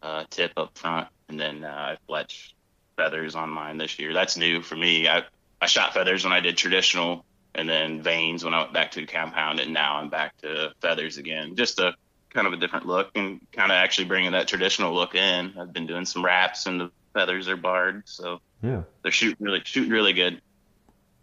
uh, 0.03 0.25
tip 0.31 0.53
up 0.57 0.77
front, 0.77 1.09
and 1.29 1.39
then 1.41 1.65
uh, 1.65 1.69
I 1.69 1.97
fletch 2.07 2.55
feathers 2.97 3.35
on 3.35 3.51
mine 3.51 3.79
this 3.79 3.99
year. 3.99 4.13
That's 4.13 4.37
new 4.37 4.63
for 4.63 4.77
me. 4.77 5.09
I 5.09 5.23
I 5.61 5.67
shot 5.67 5.95
feathers 5.95 6.25
when 6.25 6.33
I 6.35 6.41
did 6.41 6.57
traditional, 6.57 7.25
and 7.55 7.69
then 7.69 8.03
vanes 8.03 8.45
when 8.45 8.53
I 8.53 8.61
went 8.61 8.75
back 8.75 8.91
to 8.93 9.01
the 9.01 9.07
compound, 9.07 9.61
and 9.61 9.73
now 9.73 9.97
I'm 9.97 10.11
back 10.11 10.37
to 10.43 10.73
feathers 10.83 11.17
again. 11.17 11.57
Just 11.57 11.79
a 11.81 11.95
kind 12.31 12.47
of 12.47 12.53
a 12.53 12.57
different 12.59 12.87
look, 12.87 13.11
and 13.15 13.41
kind 13.53 13.71
of 13.73 13.77
actually 13.77 14.05
bringing 14.05 14.33
that 14.33 14.47
traditional 14.49 14.95
look 14.95 15.15
in. 15.15 15.55
I've 15.59 15.73
been 15.73 15.87
doing 15.87 16.05
some 16.05 16.23
wraps, 16.25 16.67
and 16.67 16.79
the 16.81 16.91
feathers 17.15 17.49
are 17.49 17.57
barred, 17.57 18.03
so 18.05 18.41
Yeah, 18.63 18.83
they're 19.03 19.11
shooting 19.13 19.39
really 19.45 19.63
shooting 19.65 19.91
really 19.91 20.13
good. 20.13 20.43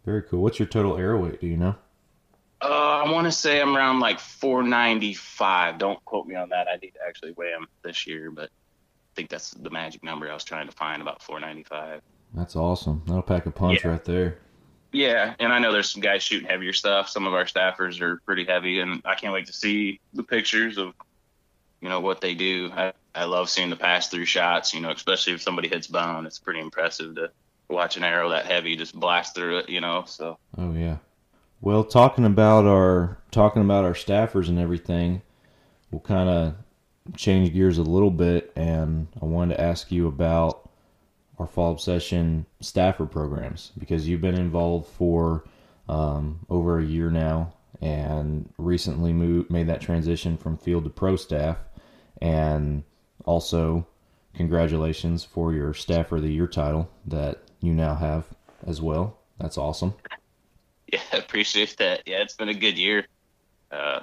very 0.05 0.23
cool. 0.23 0.41
What's 0.41 0.57
your 0.57 0.67
total 0.67 0.97
arrow 0.97 1.23
weight? 1.23 1.39
Do 1.39 1.45
you 1.47 1.57
know? 1.57 1.75
Uh, 2.63 3.03
I 3.05 3.11
want 3.11 3.25
to 3.25 3.31
say 3.31 3.61
I'm 3.61 3.75
around 3.75 3.99
like 3.99 4.19
495. 4.19 5.77
Don't 5.77 6.03
quote 6.05 6.27
me 6.27 6.35
on 6.35 6.49
that. 6.49 6.67
I 6.67 6.77
need 6.77 6.91
to 6.91 6.99
actually 7.07 7.33
weigh 7.33 7.51
them 7.51 7.67
this 7.83 8.07
year, 8.07 8.31
but 8.31 8.45
I 8.45 9.15
think 9.15 9.29
that's 9.29 9.51
the 9.51 9.69
magic 9.69 10.03
number 10.03 10.29
I 10.29 10.33
was 10.33 10.43
trying 10.43 10.67
to 10.67 10.71
find 10.73 11.01
about 11.01 11.21
495. 11.21 12.01
That's 12.33 12.55
awesome. 12.55 13.03
That'll 13.05 13.21
pack 13.21 13.45
a 13.45 13.51
punch 13.51 13.83
Yeah. 13.83 13.91
right 13.91 14.05
there. 14.05 14.37
Yeah, 14.91 15.33
and 15.39 15.51
I 15.51 15.57
know 15.59 15.71
there's 15.73 15.89
some 15.89 16.01
guys 16.01 16.21
shooting 16.23 16.47
heavier 16.47 16.71
stuff. 16.71 17.09
Some 17.09 17.25
of 17.25 17.33
our 17.33 17.45
staffers 17.45 17.99
are 17.99 18.21
pretty 18.25 18.45
heavy, 18.45 18.79
and 18.79 19.01
I 19.05 19.15
can't 19.15 19.33
wait 19.33 19.47
to 19.47 19.53
see 19.53 19.99
the 20.13 20.21
pictures 20.23 20.77
of, 20.77 20.93
you 21.81 21.89
know, 21.89 21.99
what 21.99 22.21
they 22.21 22.35
do. 22.35 22.71
I, 22.71 22.93
I 23.15 23.25
love 23.25 23.49
seeing 23.49 23.71
the 23.71 23.75
pass 23.75 24.09
through 24.09 24.25
shots. 24.25 24.73
You 24.73 24.81
know, 24.81 24.91
especially 24.91 25.33
if 25.33 25.41
somebody 25.41 25.67
hits 25.67 25.87
bone, 25.87 26.27
it's 26.27 26.37
pretty 26.39 26.59
impressive 26.59 27.15
to 27.15 27.31
watch 27.69 27.97
an 27.97 28.03
arrow 28.03 28.29
that 28.29 28.45
heavy 28.45 28.75
just 28.75 28.93
blast 28.93 29.33
through 29.33 29.59
it. 29.59 29.69
You 29.69 29.81
know, 29.81 30.03
so 30.05 30.37
Oh 30.59 30.71
yeah. 30.73 30.97
Well, 31.63 31.85
talking 31.85 32.25
about 32.25 32.65
our 32.65 33.19
talking 33.31 33.61
about 33.61 33.85
our 33.85 33.93
staffers 33.93 34.49
and 34.49 34.59
everything, 34.59 35.21
we'll 35.91 36.01
kind 36.01 36.27
of 36.27 36.55
change 37.15 37.53
gears 37.53 37.77
a 37.77 37.83
little 37.83 38.11
bit, 38.11 38.51
and 38.57 39.07
I 39.21 39.23
wanted 39.23 39.55
to 39.55 39.61
ask 39.61 39.89
you 39.89 40.07
about 40.07 40.69
our 41.39 41.47
fall 41.47 41.71
obsession 41.71 42.47
staffer 42.59 43.05
programs 43.05 43.71
because 43.77 44.05
you've 44.09 44.19
been 44.19 44.35
involved 44.37 44.89
for 44.89 45.45
um, 45.87 46.45
over 46.49 46.79
a 46.79 46.85
year 46.85 47.09
now, 47.09 47.53
and 47.79 48.49
recently 48.57 49.13
moved 49.13 49.49
made 49.49 49.67
that 49.67 49.79
transition 49.79 50.35
from 50.35 50.57
field 50.57 50.83
to 50.83 50.89
pro 50.89 51.15
staff, 51.15 51.59
and 52.21 52.83
also 53.23 53.87
congratulations 54.33 55.23
for 55.23 55.53
your 55.53 55.73
staffer 55.73 56.17
of 56.17 56.23
the 56.23 56.33
year 56.33 56.45
title 56.45 56.89
that 57.05 57.41
you 57.61 57.73
now 57.73 57.95
have 57.95 58.25
as 58.67 58.81
well. 58.81 59.17
That's 59.39 59.57
awesome. 59.57 59.93
yeah, 61.11 61.19
appreciate 61.19 61.77
that. 61.77 62.03
Yeah, 62.05 62.21
it's 62.21 62.35
been 62.35 62.49
a 62.49 62.53
good 62.53 62.77
year. 62.77 63.07
Uh, 63.71 64.01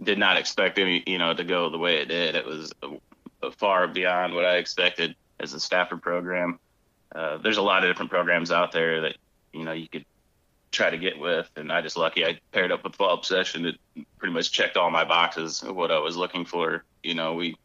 did 0.00 0.18
not 0.18 0.36
expect 0.36 0.78
any, 0.78 1.02
you 1.06 1.18
know, 1.18 1.34
to 1.34 1.42
go 1.42 1.68
the 1.68 1.78
way 1.78 1.96
it 1.96 2.06
did. 2.06 2.36
It 2.36 2.46
was 2.46 2.72
uh, 2.82 3.50
far 3.56 3.88
beyond 3.88 4.34
what 4.34 4.44
I 4.44 4.56
expected 4.56 5.16
as 5.40 5.52
a 5.52 5.60
staffer 5.60 5.96
program. 5.96 6.60
Uh, 7.14 7.38
there's 7.38 7.56
a 7.56 7.62
lot 7.62 7.82
of 7.82 7.90
different 7.90 8.10
programs 8.10 8.50
out 8.50 8.72
there 8.72 9.00
that 9.02 9.16
you 9.52 9.64
know 9.64 9.72
you 9.72 9.88
could 9.88 10.04
try 10.70 10.90
to 10.90 10.98
get 10.98 11.18
with, 11.18 11.50
and 11.56 11.72
I 11.72 11.80
just 11.80 11.96
lucky 11.96 12.24
I 12.24 12.38
paired 12.52 12.70
up 12.70 12.84
with 12.84 12.94
Fall 12.94 13.14
Obsession. 13.14 13.66
It 13.66 13.78
pretty 14.18 14.34
much 14.34 14.52
checked 14.52 14.76
all 14.76 14.90
my 14.90 15.04
boxes 15.04 15.62
of 15.62 15.74
what 15.74 15.90
I 15.90 15.98
was 15.98 16.16
looking 16.16 16.44
for. 16.44 16.84
You 17.02 17.14
know, 17.14 17.34
we 17.34 17.56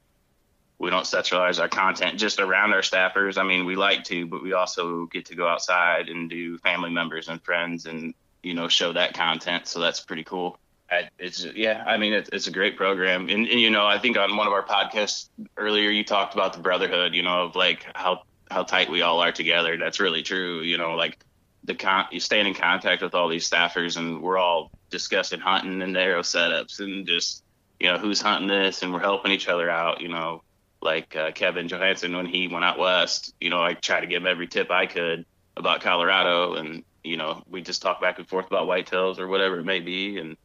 we 0.79 0.89
don't 0.89 1.05
centralize 1.05 1.59
our 1.59 1.67
content 1.67 2.17
just 2.17 2.39
around 2.39 2.73
our 2.73 2.81
staffers. 2.81 3.37
I 3.37 3.43
mean, 3.43 3.65
we 3.65 3.75
like 3.75 4.03
to, 4.05 4.25
but 4.25 4.41
we 4.41 4.53
also 4.53 5.05
get 5.07 5.25
to 5.25 5.35
go 5.35 5.47
outside 5.47 6.09
and 6.09 6.29
do 6.29 6.57
family 6.59 6.89
members 6.89 7.27
and 7.27 7.43
friends 7.43 7.85
and 7.85 8.13
you 8.43 8.53
know 8.53 8.67
show 8.67 8.93
that 8.93 9.13
content. 9.13 9.67
So 9.67 9.79
that's 9.79 10.01
pretty 10.01 10.23
cool. 10.23 10.57
I, 10.89 11.09
it's 11.17 11.45
yeah, 11.55 11.83
I 11.87 11.97
mean 11.97 12.13
it's 12.13 12.29
it's 12.33 12.47
a 12.47 12.51
great 12.51 12.75
program, 12.75 13.29
and, 13.29 13.47
and 13.47 13.59
you 13.59 13.69
know 13.69 13.85
I 13.85 13.97
think 13.97 14.17
on 14.17 14.35
one 14.35 14.47
of 14.47 14.53
our 14.53 14.65
podcasts 14.65 15.29
earlier 15.55 15.89
you 15.89 16.03
talked 16.03 16.33
about 16.33 16.53
the 16.53 16.59
brotherhood, 16.59 17.13
you 17.13 17.23
know, 17.23 17.45
of 17.45 17.55
like 17.55 17.85
how 17.95 18.23
how 18.49 18.63
tight 18.63 18.89
we 18.89 19.01
all 19.01 19.21
are 19.21 19.31
together. 19.31 19.77
That's 19.77 19.99
really 19.99 20.21
true. 20.21 20.61
You 20.61 20.77
know, 20.77 20.95
like 20.95 21.23
the 21.63 21.75
con 21.75 22.05
you 22.11 22.19
staying 22.19 22.47
in 22.47 22.53
contact 22.53 23.01
with 23.01 23.15
all 23.15 23.29
these 23.29 23.49
staffers, 23.49 23.97
and 23.97 24.21
we're 24.21 24.37
all 24.37 24.71
discussing 24.89 25.39
hunting 25.39 25.81
and 25.81 25.95
arrow 25.95 26.21
setups, 26.21 26.79
and 26.79 27.07
just 27.07 27.43
you 27.79 27.87
know 27.87 27.97
who's 27.97 28.21
hunting 28.21 28.49
this, 28.49 28.83
and 28.83 28.93
we're 28.93 28.99
helping 28.99 29.31
each 29.31 29.47
other 29.47 29.69
out. 29.69 30.01
You 30.01 30.09
know, 30.09 30.43
like 30.81 31.15
uh, 31.15 31.31
Kevin 31.31 31.69
Johansson 31.69 32.15
when 32.15 32.25
he 32.25 32.47
went 32.47 32.65
out 32.65 32.77
west. 32.77 33.33
You 33.39 33.49
know, 33.49 33.61
I 33.61 33.73
tried 33.73 34.01
to 34.01 34.07
give 34.07 34.23
him 34.23 34.27
every 34.27 34.47
tip 34.47 34.71
I 34.71 34.87
could 34.87 35.25
about 35.55 35.81
Colorado, 35.81 36.55
and 36.55 36.83
you 37.03 37.17
know 37.17 37.43
we 37.49 37.61
just 37.61 37.81
talk 37.81 38.01
back 38.01 38.19
and 38.19 38.27
forth 38.27 38.47
about 38.47 38.67
whitetails 38.67 39.19
or 39.19 39.27
whatever 39.27 39.59
it 39.59 39.65
may 39.65 39.79
be, 39.79 40.19
and 40.19 40.37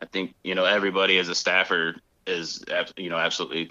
I 0.00 0.06
think 0.06 0.34
you 0.42 0.54
know 0.54 0.64
everybody 0.64 1.18
as 1.18 1.28
a 1.28 1.34
staffer 1.34 1.96
is 2.26 2.64
you 2.96 3.10
know 3.10 3.18
absolutely 3.18 3.70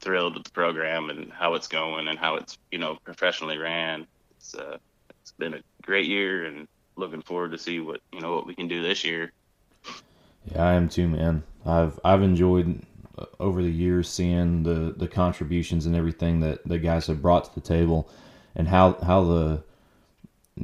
thrilled 0.00 0.34
with 0.34 0.44
the 0.44 0.50
program 0.50 1.10
and 1.10 1.30
how 1.32 1.54
it's 1.54 1.68
going 1.68 2.08
and 2.08 2.18
how 2.18 2.36
it's 2.36 2.58
you 2.70 2.78
know 2.78 2.98
professionally 3.04 3.58
ran. 3.58 4.06
It's 4.36 4.54
uh, 4.54 4.78
it's 5.22 5.32
been 5.32 5.54
a 5.54 5.60
great 5.82 6.06
year 6.06 6.44
and 6.44 6.66
looking 6.96 7.22
forward 7.22 7.52
to 7.52 7.58
see 7.58 7.80
what 7.80 8.00
you 8.12 8.20
know 8.20 8.34
what 8.34 8.46
we 8.46 8.54
can 8.54 8.68
do 8.68 8.82
this 8.82 9.04
year. 9.04 9.32
Yeah, 10.52 10.64
I 10.64 10.74
am 10.74 10.88
too, 10.88 11.08
man. 11.08 11.42
I've 11.64 11.98
I've 12.04 12.22
enjoyed 12.22 12.82
uh, 13.18 13.26
over 13.38 13.62
the 13.62 13.70
years 13.70 14.08
seeing 14.08 14.62
the 14.62 14.94
the 14.96 15.08
contributions 15.08 15.86
and 15.86 15.94
everything 15.94 16.40
that 16.40 16.66
the 16.66 16.78
guys 16.78 17.06
have 17.06 17.22
brought 17.22 17.44
to 17.44 17.54
the 17.54 17.60
table, 17.60 18.10
and 18.54 18.68
how 18.68 18.94
how 19.02 19.24
the 19.24 19.62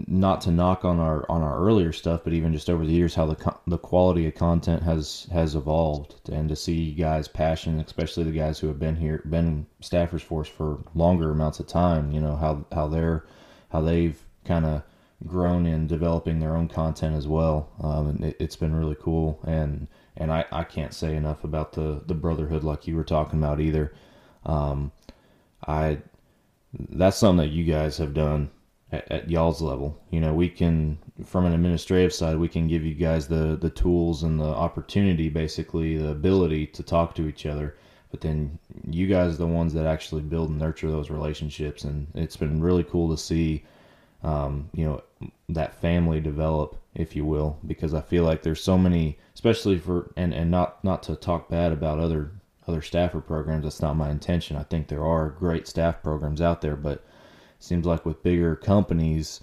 not 0.06 0.40
to 0.42 0.50
knock 0.50 0.84
on 0.84 0.98
our 1.00 1.24
on 1.30 1.42
our 1.42 1.58
earlier 1.58 1.92
stuff, 1.92 2.22
but 2.24 2.32
even 2.32 2.52
just 2.52 2.68
over 2.68 2.84
the 2.84 2.92
years, 2.92 3.14
how 3.14 3.26
the 3.26 3.54
the 3.66 3.78
quality 3.78 4.26
of 4.26 4.34
content 4.34 4.82
has 4.82 5.26
has 5.32 5.54
evolved, 5.54 6.16
and 6.30 6.48
to 6.48 6.56
see 6.56 6.92
guys' 6.92 7.28
passion, 7.28 7.80
especially 7.80 8.24
the 8.24 8.32
guys 8.32 8.58
who 8.58 8.66
have 8.68 8.78
been 8.78 8.96
here, 8.96 9.22
been 9.28 9.66
staffers 9.82 10.20
for 10.20 10.42
us 10.42 10.48
for 10.48 10.78
longer 10.94 11.30
amounts 11.30 11.60
of 11.60 11.66
time. 11.66 12.12
You 12.12 12.20
know 12.20 12.36
how 12.36 12.66
how 12.72 12.88
they're 12.88 13.24
how 13.70 13.80
they've 13.80 14.22
kind 14.44 14.66
of 14.66 14.82
grown 15.26 15.66
in 15.66 15.86
developing 15.86 16.40
their 16.40 16.56
own 16.56 16.68
content 16.68 17.16
as 17.16 17.26
well. 17.26 17.70
Um, 17.82 18.08
and 18.08 18.24
it, 18.26 18.36
it's 18.38 18.56
been 18.56 18.74
really 18.74 18.96
cool, 19.00 19.40
and 19.44 19.88
and 20.16 20.32
I, 20.32 20.44
I 20.52 20.64
can't 20.64 20.94
say 20.94 21.16
enough 21.16 21.44
about 21.44 21.72
the 21.72 22.02
the 22.06 22.14
brotherhood 22.14 22.64
like 22.64 22.86
you 22.86 22.96
were 22.96 23.04
talking 23.04 23.38
about 23.38 23.60
either. 23.60 23.94
Um, 24.44 24.92
I 25.66 25.98
that's 26.90 27.16
something 27.16 27.46
that 27.46 27.54
you 27.54 27.64
guys 27.64 27.96
have 27.98 28.12
done 28.12 28.50
at, 28.96 29.12
at 29.12 29.30
y'all's 29.30 29.62
level. 29.62 29.98
You 30.10 30.20
know, 30.20 30.34
we 30.34 30.48
can 30.48 30.98
from 31.24 31.46
an 31.46 31.52
administrative 31.52 32.12
side, 32.12 32.38
we 32.38 32.48
can 32.48 32.68
give 32.68 32.84
you 32.84 32.94
guys 32.94 33.28
the 33.28 33.56
the 33.60 33.70
tools 33.70 34.22
and 34.22 34.40
the 34.40 34.44
opportunity, 34.44 35.28
basically 35.28 35.96
the 35.96 36.10
ability 36.10 36.66
to 36.68 36.82
talk 36.82 37.14
to 37.16 37.28
each 37.28 37.46
other. 37.46 37.76
But 38.10 38.20
then 38.20 38.58
you 38.88 39.06
guys 39.06 39.34
are 39.34 39.38
the 39.38 39.46
ones 39.46 39.72
that 39.74 39.86
actually 39.86 40.22
build 40.22 40.50
and 40.50 40.58
nurture 40.58 40.90
those 40.90 41.10
relationships, 41.10 41.84
and 41.84 42.06
it's 42.14 42.36
been 42.36 42.62
really 42.62 42.84
cool 42.84 43.10
to 43.10 43.22
see. 43.22 43.64
Um, 44.22 44.70
you 44.72 44.84
know, 44.84 45.02
that 45.50 45.80
family 45.80 46.20
develop, 46.20 46.80
if 46.94 47.14
you 47.14 47.24
will, 47.24 47.58
because 47.66 47.94
I 47.94 48.00
feel 48.00 48.24
like 48.24 48.42
there's 48.42 48.62
so 48.62 48.76
many, 48.76 49.18
especially 49.34 49.78
for 49.78 50.12
and 50.16 50.32
and 50.34 50.50
not 50.50 50.82
not 50.84 51.02
to 51.04 51.16
talk 51.16 51.48
bad 51.48 51.72
about 51.72 51.98
other 51.98 52.32
other 52.66 52.82
staffer 52.82 53.20
programs. 53.20 53.64
That's 53.64 53.82
not 53.82 53.96
my 53.96 54.10
intention. 54.10 54.56
I 54.56 54.62
think 54.64 54.88
there 54.88 55.04
are 55.04 55.30
great 55.30 55.68
staff 55.68 56.02
programs 56.02 56.40
out 56.40 56.60
there, 56.60 56.76
but 56.76 57.04
seems 57.58 57.86
like 57.86 58.04
with 58.06 58.22
bigger 58.22 58.56
companies, 58.56 59.40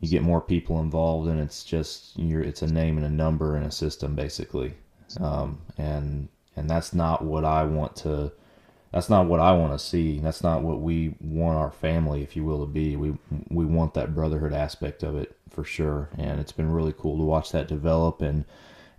you 0.00 0.08
get 0.08 0.22
more 0.22 0.40
people 0.40 0.80
involved, 0.80 1.28
and 1.28 1.40
it's 1.40 1.64
just 1.64 2.18
you're 2.18 2.42
it's 2.42 2.62
a 2.62 2.72
name 2.72 2.96
and 2.96 3.06
a 3.06 3.10
number 3.10 3.56
and 3.56 3.66
a 3.66 3.70
system 3.70 4.14
basically, 4.14 4.74
um, 5.20 5.60
and 5.78 6.28
and 6.56 6.68
that's 6.68 6.94
not 6.94 7.24
what 7.24 7.44
I 7.44 7.64
want 7.64 7.96
to 7.96 8.32
that's 8.94 9.10
not 9.10 9.26
what 9.26 9.40
I 9.40 9.50
want 9.50 9.72
to 9.72 9.84
see. 9.84 10.20
That's 10.20 10.44
not 10.44 10.62
what 10.62 10.80
we 10.80 11.16
want 11.20 11.58
our 11.58 11.72
family, 11.72 12.22
if 12.22 12.36
you 12.36 12.44
will, 12.44 12.64
to 12.64 12.72
be. 12.72 12.94
We 12.94 13.18
we 13.48 13.64
want 13.64 13.94
that 13.94 14.14
brotherhood 14.14 14.52
aspect 14.52 15.02
of 15.02 15.16
it 15.16 15.36
for 15.50 15.64
sure, 15.64 16.10
and 16.16 16.38
it's 16.38 16.52
been 16.52 16.70
really 16.70 16.94
cool 16.96 17.18
to 17.18 17.24
watch 17.24 17.50
that 17.50 17.66
develop 17.66 18.22
and 18.22 18.44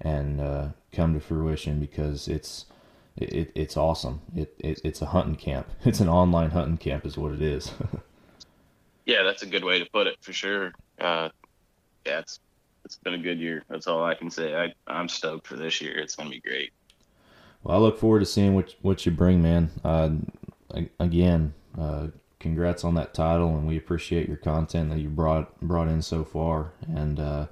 and 0.01 0.41
uh, 0.41 0.67
come 0.91 1.13
to 1.13 1.21
fruition 1.21 1.79
because 1.79 2.27
it's 2.27 2.65
it, 3.15 3.53
it's 3.55 3.77
awesome. 3.77 4.19
It, 4.35 4.53
it 4.59 4.81
it's 4.83 5.01
a 5.01 5.07
hunting 5.07 5.37
camp. 5.37 5.69
It's 5.85 6.01
an 6.01 6.09
online 6.09 6.49
hunting 6.49 6.77
camp, 6.77 7.05
is 7.05 7.17
what 7.17 7.31
it 7.31 7.41
is. 7.41 7.71
yeah, 9.05 9.23
that's 9.23 9.43
a 9.43 9.45
good 9.45 9.63
way 9.63 9.79
to 9.79 9.85
put 9.91 10.07
it 10.07 10.17
for 10.21 10.33
sure. 10.33 10.73
Uh, 10.99 11.29
yeah, 12.05 12.19
it's 12.19 12.39
it's 12.83 12.97
been 12.97 13.15
a 13.15 13.19
good 13.19 13.39
year. 13.39 13.63
That's 13.69 13.87
all 13.87 14.03
I 14.03 14.15
can 14.15 14.29
say. 14.29 14.55
I 14.55 14.73
I'm 14.87 15.09
stoked 15.09 15.47
for 15.47 15.55
this 15.55 15.81
year. 15.81 15.97
It's 15.97 16.15
gonna 16.15 16.29
be 16.29 16.39
great. 16.39 16.71
Well, 17.63 17.77
I 17.77 17.79
look 17.79 17.97
forward 17.97 18.19
to 18.19 18.25
seeing 18.25 18.53
what 18.55 18.75
what 18.81 19.05
you 19.05 19.11
bring, 19.11 19.41
man. 19.41 19.71
Uh, 19.83 20.11
again, 20.99 21.53
uh, 21.77 22.07
congrats 22.39 22.83
on 22.83 22.95
that 22.95 23.13
title, 23.13 23.57
and 23.57 23.67
we 23.67 23.77
appreciate 23.77 24.27
your 24.27 24.37
content 24.37 24.89
that 24.91 24.99
you 24.99 25.09
brought 25.09 25.59
brought 25.61 25.87
in 25.87 26.01
so 26.01 26.23
far, 26.23 26.73
and 26.87 27.19
uh, 27.19 27.47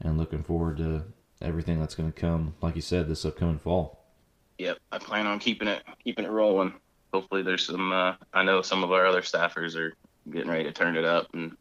and 0.00 0.18
looking 0.18 0.42
forward 0.42 0.78
to 0.78 1.04
everything 1.42 1.78
that's 1.78 1.94
going 1.94 2.10
to 2.10 2.20
come. 2.20 2.54
Like 2.60 2.76
you 2.76 2.82
said, 2.82 3.08
this 3.08 3.24
upcoming 3.24 3.58
fall. 3.58 4.04
Yep, 4.58 4.78
I 4.92 4.98
plan 4.98 5.26
on 5.26 5.38
keeping 5.38 5.68
it 5.68 5.82
keeping 6.02 6.24
it 6.24 6.30
rolling. 6.30 6.74
Hopefully, 7.12 7.42
there's 7.42 7.66
some. 7.66 7.92
Uh, 7.92 8.14
I 8.32 8.42
know 8.42 8.62
some 8.62 8.82
of 8.82 8.92
our 8.92 9.06
other 9.06 9.22
staffers 9.22 9.76
are 9.76 9.94
getting 10.28 10.50
ready 10.50 10.64
to 10.64 10.72
turn 10.72 10.96
it 10.96 11.04
up 11.04 11.28
and 11.34 11.56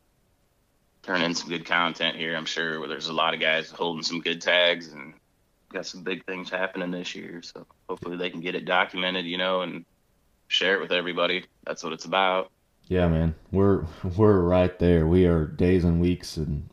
turn 1.04 1.22
in 1.22 1.34
some 1.34 1.50
good 1.50 1.66
content 1.66 2.18
here. 2.18 2.36
I'm 2.36 2.46
sure 2.46 2.88
there's 2.88 3.08
a 3.08 3.14
lot 3.14 3.34
of 3.34 3.40
guys 3.40 3.70
holding 3.70 4.04
some 4.04 4.22
good 4.22 4.42
tags 4.42 4.92
and 4.92 5.14
got 5.72 5.86
some 5.86 6.04
big 6.04 6.26
things 6.26 6.50
happening 6.50 6.92
this 6.92 7.16
year. 7.16 7.42
So 7.42 7.66
hopefully 7.88 8.18
they 8.18 8.30
can 8.30 8.42
get 8.42 8.56
it 8.56 8.66
documented, 8.66 9.26
you 9.26 9.38
know, 9.38 9.62
and 9.62 9.86
share 10.48 10.76
it 10.76 10.82
with 10.82 10.92
everybody. 10.92 11.46
That's 11.66 11.84
what 11.84 11.94
it's 11.94 12.06
about. 12.06 12.52
Yeah, 12.88 13.08
man, 13.08 13.36
we're 13.52 13.86
we're 14.18 14.42
right 14.42 14.78
there. 14.80 15.06
We 15.06 15.26
are 15.26 15.46
days 15.46 15.84
and 15.84 16.02
weeks 16.02 16.38
and 16.38 16.70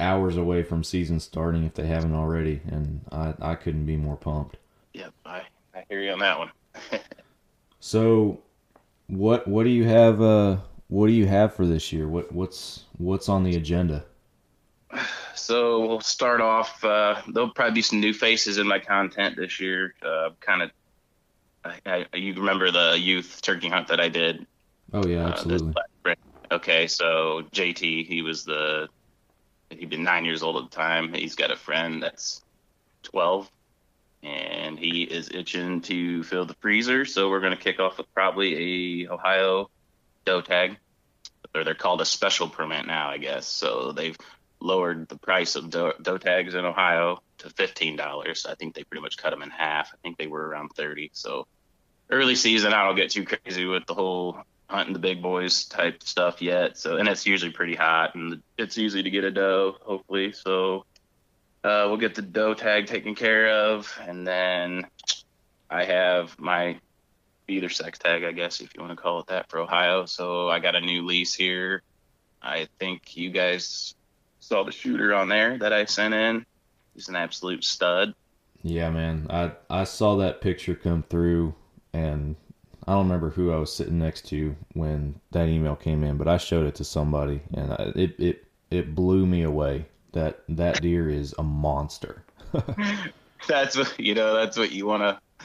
hours 0.00 0.36
away 0.36 0.64
from 0.64 0.82
season 0.82 1.20
starting 1.20 1.64
if 1.64 1.74
they 1.74 1.86
haven't 1.86 2.14
already, 2.14 2.60
and 2.66 3.02
I 3.12 3.34
I 3.40 3.54
couldn't 3.54 3.86
be 3.86 3.96
more 3.96 4.16
pumped. 4.16 4.56
Yep, 4.92 5.12
I 5.24 5.42
I 5.72 5.84
hear 5.88 6.00
you 6.00 6.10
on 6.10 6.18
that 6.18 6.38
one. 6.38 6.50
so, 7.80 8.40
what 9.06 9.46
what 9.46 9.62
do 9.62 9.70
you 9.70 9.84
have? 9.84 10.20
Uh, 10.20 10.56
what 10.88 11.08
do 11.08 11.12
you 11.12 11.26
have 11.26 11.54
for 11.54 11.66
this 11.66 11.92
year? 11.92 12.08
What 12.08 12.32
what's 12.32 12.84
what's 12.98 13.28
on 13.28 13.44
the 13.44 13.56
agenda? 13.56 14.04
So 15.34 15.86
we'll 15.86 16.00
start 16.00 16.40
off. 16.40 16.82
Uh, 16.84 17.20
there'll 17.28 17.50
probably 17.50 17.74
be 17.74 17.82
some 17.82 18.00
new 18.00 18.12
faces 18.12 18.58
in 18.58 18.66
my 18.66 18.78
content 18.78 19.36
this 19.36 19.60
year. 19.60 19.94
Uh, 20.02 20.30
kind 20.40 20.62
of, 20.62 20.70
I, 21.64 22.06
I, 22.12 22.16
you 22.16 22.34
remember 22.34 22.70
the 22.70 22.98
youth 22.98 23.40
turkey 23.42 23.68
hunt 23.68 23.88
that 23.88 24.00
I 24.00 24.08
did? 24.08 24.46
Oh 24.92 25.06
yeah, 25.06 25.26
uh, 25.26 25.28
absolutely. 25.28 25.74
Uh, 26.04 26.14
okay, 26.50 26.86
so 26.86 27.42
JT, 27.52 28.06
he 28.06 28.22
was 28.22 28.44
the, 28.44 28.88
he'd 29.70 29.90
been 29.90 30.04
nine 30.04 30.24
years 30.24 30.42
old 30.42 30.56
at 30.56 30.70
the 30.70 30.76
time. 30.76 31.12
He's 31.12 31.34
got 31.34 31.50
a 31.50 31.56
friend 31.56 32.02
that's 32.02 32.42
twelve, 33.02 33.50
and 34.22 34.78
he 34.78 35.02
is 35.02 35.30
itching 35.32 35.80
to 35.82 36.22
fill 36.24 36.46
the 36.46 36.54
freezer. 36.54 37.04
So 37.04 37.28
we're 37.28 37.40
gonna 37.40 37.56
kick 37.56 37.78
off 37.78 37.98
with 37.98 38.12
probably 38.14 39.04
a 39.04 39.08
Ohio 39.10 39.70
doe 40.26 40.42
tag, 40.42 40.76
or 41.54 41.64
they're 41.64 41.74
called 41.74 42.02
a 42.02 42.04
special 42.04 42.48
permit 42.48 42.86
now, 42.86 43.08
I 43.08 43.16
guess. 43.16 43.46
So 43.46 43.92
they've 43.92 44.18
lowered 44.60 45.08
the 45.08 45.16
price 45.16 45.56
of 45.56 45.70
doe, 45.70 45.94
doe 46.02 46.18
tags 46.18 46.54
in 46.54 46.64
Ohio 46.64 47.22
to 47.38 47.50
fifteen 47.50 47.96
dollars. 47.96 48.46
I 48.46 48.54
think 48.54 48.74
they 48.74 48.84
pretty 48.84 49.02
much 49.02 49.16
cut 49.16 49.30
them 49.30 49.42
in 49.42 49.50
half. 49.50 49.92
I 49.94 49.96
think 50.02 50.18
they 50.18 50.26
were 50.26 50.46
around 50.46 50.70
thirty. 50.76 51.10
So 51.14 51.46
early 52.10 52.34
season, 52.34 52.72
I 52.72 52.84
don't 52.84 52.96
get 52.96 53.10
too 53.10 53.24
crazy 53.24 53.64
with 53.64 53.86
the 53.86 53.94
whole 53.94 54.42
hunting 54.68 54.94
the 54.94 54.98
big 54.98 55.22
boys 55.22 55.64
type 55.66 56.02
stuff 56.02 56.42
yet. 56.42 56.76
So 56.76 56.96
and 56.96 57.08
it's 57.08 57.26
usually 57.26 57.52
pretty 57.52 57.76
hot 57.76 58.14
and 58.14 58.42
it's 58.58 58.78
easy 58.78 59.02
to 59.02 59.10
get 59.10 59.24
a 59.24 59.30
doe, 59.30 59.76
hopefully. 59.80 60.32
So 60.32 60.84
uh, 61.62 61.86
we'll 61.88 61.96
get 61.96 62.14
the 62.14 62.22
doe 62.22 62.54
tag 62.54 62.86
taken 62.86 63.14
care 63.14 63.48
of, 63.48 63.92
and 64.06 64.26
then 64.26 64.86
I 65.68 65.84
have 65.84 66.38
my 66.38 66.78
either 67.48 67.68
sex 67.68 67.98
tag, 67.98 68.24
I 68.24 68.32
guess, 68.32 68.60
if 68.60 68.74
you 68.74 68.80
want 68.80 68.96
to 68.96 69.02
call 69.02 69.20
it 69.20 69.26
that, 69.28 69.48
for 69.48 69.58
Ohio. 69.58 70.06
So 70.06 70.48
I 70.48 70.58
got 70.58 70.74
a 70.74 70.80
new 70.80 71.04
lease 71.04 71.34
here. 71.34 71.82
I 72.42 72.68
think 72.78 73.16
you 73.16 73.30
guys 73.30 73.94
saw 74.40 74.64
the 74.64 74.72
shooter 74.72 75.14
on 75.14 75.28
there 75.28 75.58
that 75.58 75.72
I 75.72 75.84
sent 75.84 76.14
in. 76.14 76.46
He's 76.94 77.08
an 77.08 77.16
absolute 77.16 77.64
stud. 77.64 78.14
Yeah, 78.62 78.90
man. 78.90 79.26
I 79.30 79.52
I 79.68 79.84
saw 79.84 80.16
that 80.16 80.40
picture 80.40 80.74
come 80.74 81.04
through, 81.08 81.54
and 81.92 82.36
I 82.86 82.92
don't 82.92 83.04
remember 83.04 83.30
who 83.30 83.52
I 83.52 83.58
was 83.58 83.72
sitting 83.72 83.98
next 83.98 84.28
to 84.28 84.56
when 84.72 85.20
that 85.32 85.48
email 85.48 85.76
came 85.76 86.02
in, 86.02 86.16
but 86.16 86.28
I 86.28 86.36
showed 86.36 86.66
it 86.66 86.74
to 86.76 86.84
somebody, 86.84 87.42
and 87.54 87.72
I, 87.72 87.92
it 87.94 88.18
it 88.18 88.44
it 88.70 88.94
blew 88.94 89.26
me 89.26 89.42
away. 89.42 89.86
That 90.12 90.42
that 90.48 90.80
deer 90.80 91.08
is 91.08 91.34
a 91.38 91.42
monster. 91.42 92.24
that's 93.48 93.76
what 93.76 93.98
you 93.98 94.14
know. 94.14 94.34
That's 94.34 94.56
what 94.56 94.72
you 94.72 94.86
want 94.86 95.02
to 95.02 95.44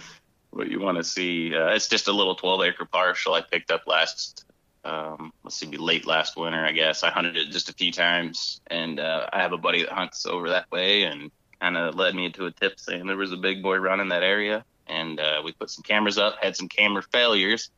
what 0.52 0.70
you 0.70 0.80
want 0.80 0.98
to 0.98 1.04
see. 1.04 1.56
Uh, 1.56 1.70
it's 1.70 1.88
just 1.88 2.08
a 2.08 2.14
little 2.14 2.36
12 2.36 2.62
acre 2.62 2.86
parcel 2.86 3.34
I 3.34 3.42
picked 3.42 3.72
up 3.72 3.88
last 3.88 4.46
um, 4.84 5.32
let's 5.44 5.56
see, 5.56 5.68
late 5.68 6.08
last 6.08 6.36
winter, 6.36 6.66
I 6.66 6.72
guess. 6.72 7.04
I 7.04 7.12
hunted 7.12 7.38
it 7.38 7.52
just 7.52 7.70
a 7.70 7.74
few 7.74 7.92
times, 7.92 8.62
and 8.68 9.00
uh, 9.00 9.28
I 9.32 9.42
have 9.42 9.54
a 9.54 9.58
buddy 9.58 9.84
that 9.84 9.92
hunts 9.92 10.26
over 10.26 10.50
that 10.50 10.72
way, 10.72 11.04
and 11.04 11.32
kind 11.60 11.78
of 11.78 11.96
led 11.96 12.16
me 12.16 12.26
into 12.26 12.46
a 12.48 12.52
tip 12.52 12.80
saying 12.80 13.06
there 13.06 13.18
was 13.18 13.32
a 13.32 13.38
big 13.38 13.62
boy 13.62 13.78
running 13.78 14.10
that 14.10 14.24
area, 14.24 14.66
and 14.88 15.20
uh, 15.20 15.42
we 15.44 15.52
put 15.52 15.70
some 15.70 15.84
cameras 15.84 16.18
up, 16.18 16.38
had 16.42 16.56
some 16.56 16.68
camera 16.68 17.04
failures, 17.12 17.70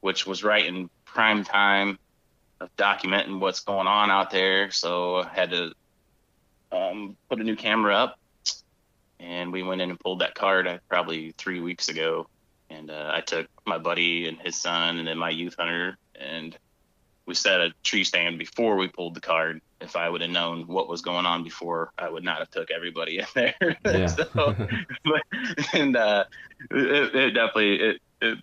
which 0.00 0.26
was 0.26 0.42
right 0.42 0.64
in 0.64 0.88
prime 1.04 1.44
time 1.44 1.98
of 2.60 2.74
documenting 2.76 3.38
what's 3.38 3.60
going 3.60 3.86
on 3.86 4.10
out 4.10 4.30
there. 4.30 4.70
So 4.70 5.16
I 5.16 5.28
had 5.28 5.50
to 5.50 5.72
um, 6.72 7.16
put 7.28 7.38
a 7.38 7.44
new 7.44 7.56
camera 7.56 7.94
up, 7.94 8.18
and 9.20 9.52
we 9.52 9.62
went 9.62 9.80
in 9.80 9.90
and 9.90 10.00
pulled 10.00 10.20
that 10.20 10.34
card 10.34 10.66
uh, 10.66 10.78
probably 10.88 11.34
three 11.38 11.60
weeks 11.60 11.88
ago, 11.88 12.28
and 12.70 12.90
uh, 12.90 13.10
I 13.14 13.20
took 13.20 13.46
my 13.66 13.78
buddy 13.78 14.28
and 14.28 14.38
his 14.40 14.56
son, 14.56 14.98
and 14.98 15.08
then 15.08 15.18
my 15.18 15.30
youth 15.30 15.56
hunter 15.58 15.96
and 16.14 16.56
we 17.26 17.34
set 17.34 17.60
a 17.60 17.72
tree 17.82 18.04
stand 18.04 18.38
before 18.38 18.76
we 18.76 18.88
pulled 18.88 19.14
the 19.14 19.20
card. 19.20 19.60
If 19.80 19.96
I 19.96 20.08
would 20.08 20.20
have 20.22 20.30
known 20.30 20.66
what 20.66 20.88
was 20.88 21.02
going 21.02 21.26
on 21.26 21.44
before, 21.44 21.92
I 21.98 22.08
would 22.08 22.24
not 22.24 22.38
have 22.38 22.50
took 22.50 22.70
everybody 22.70 23.18
in 23.18 23.26
there. 23.34 23.54
Yeah. 23.84 24.06
so, 24.06 24.56
but, 25.04 25.22
and 25.74 25.96
uh, 25.96 26.24
it, 26.70 27.14
it, 27.14 27.30
definitely 27.32 27.80
it, 27.80 28.00
it 28.20 28.38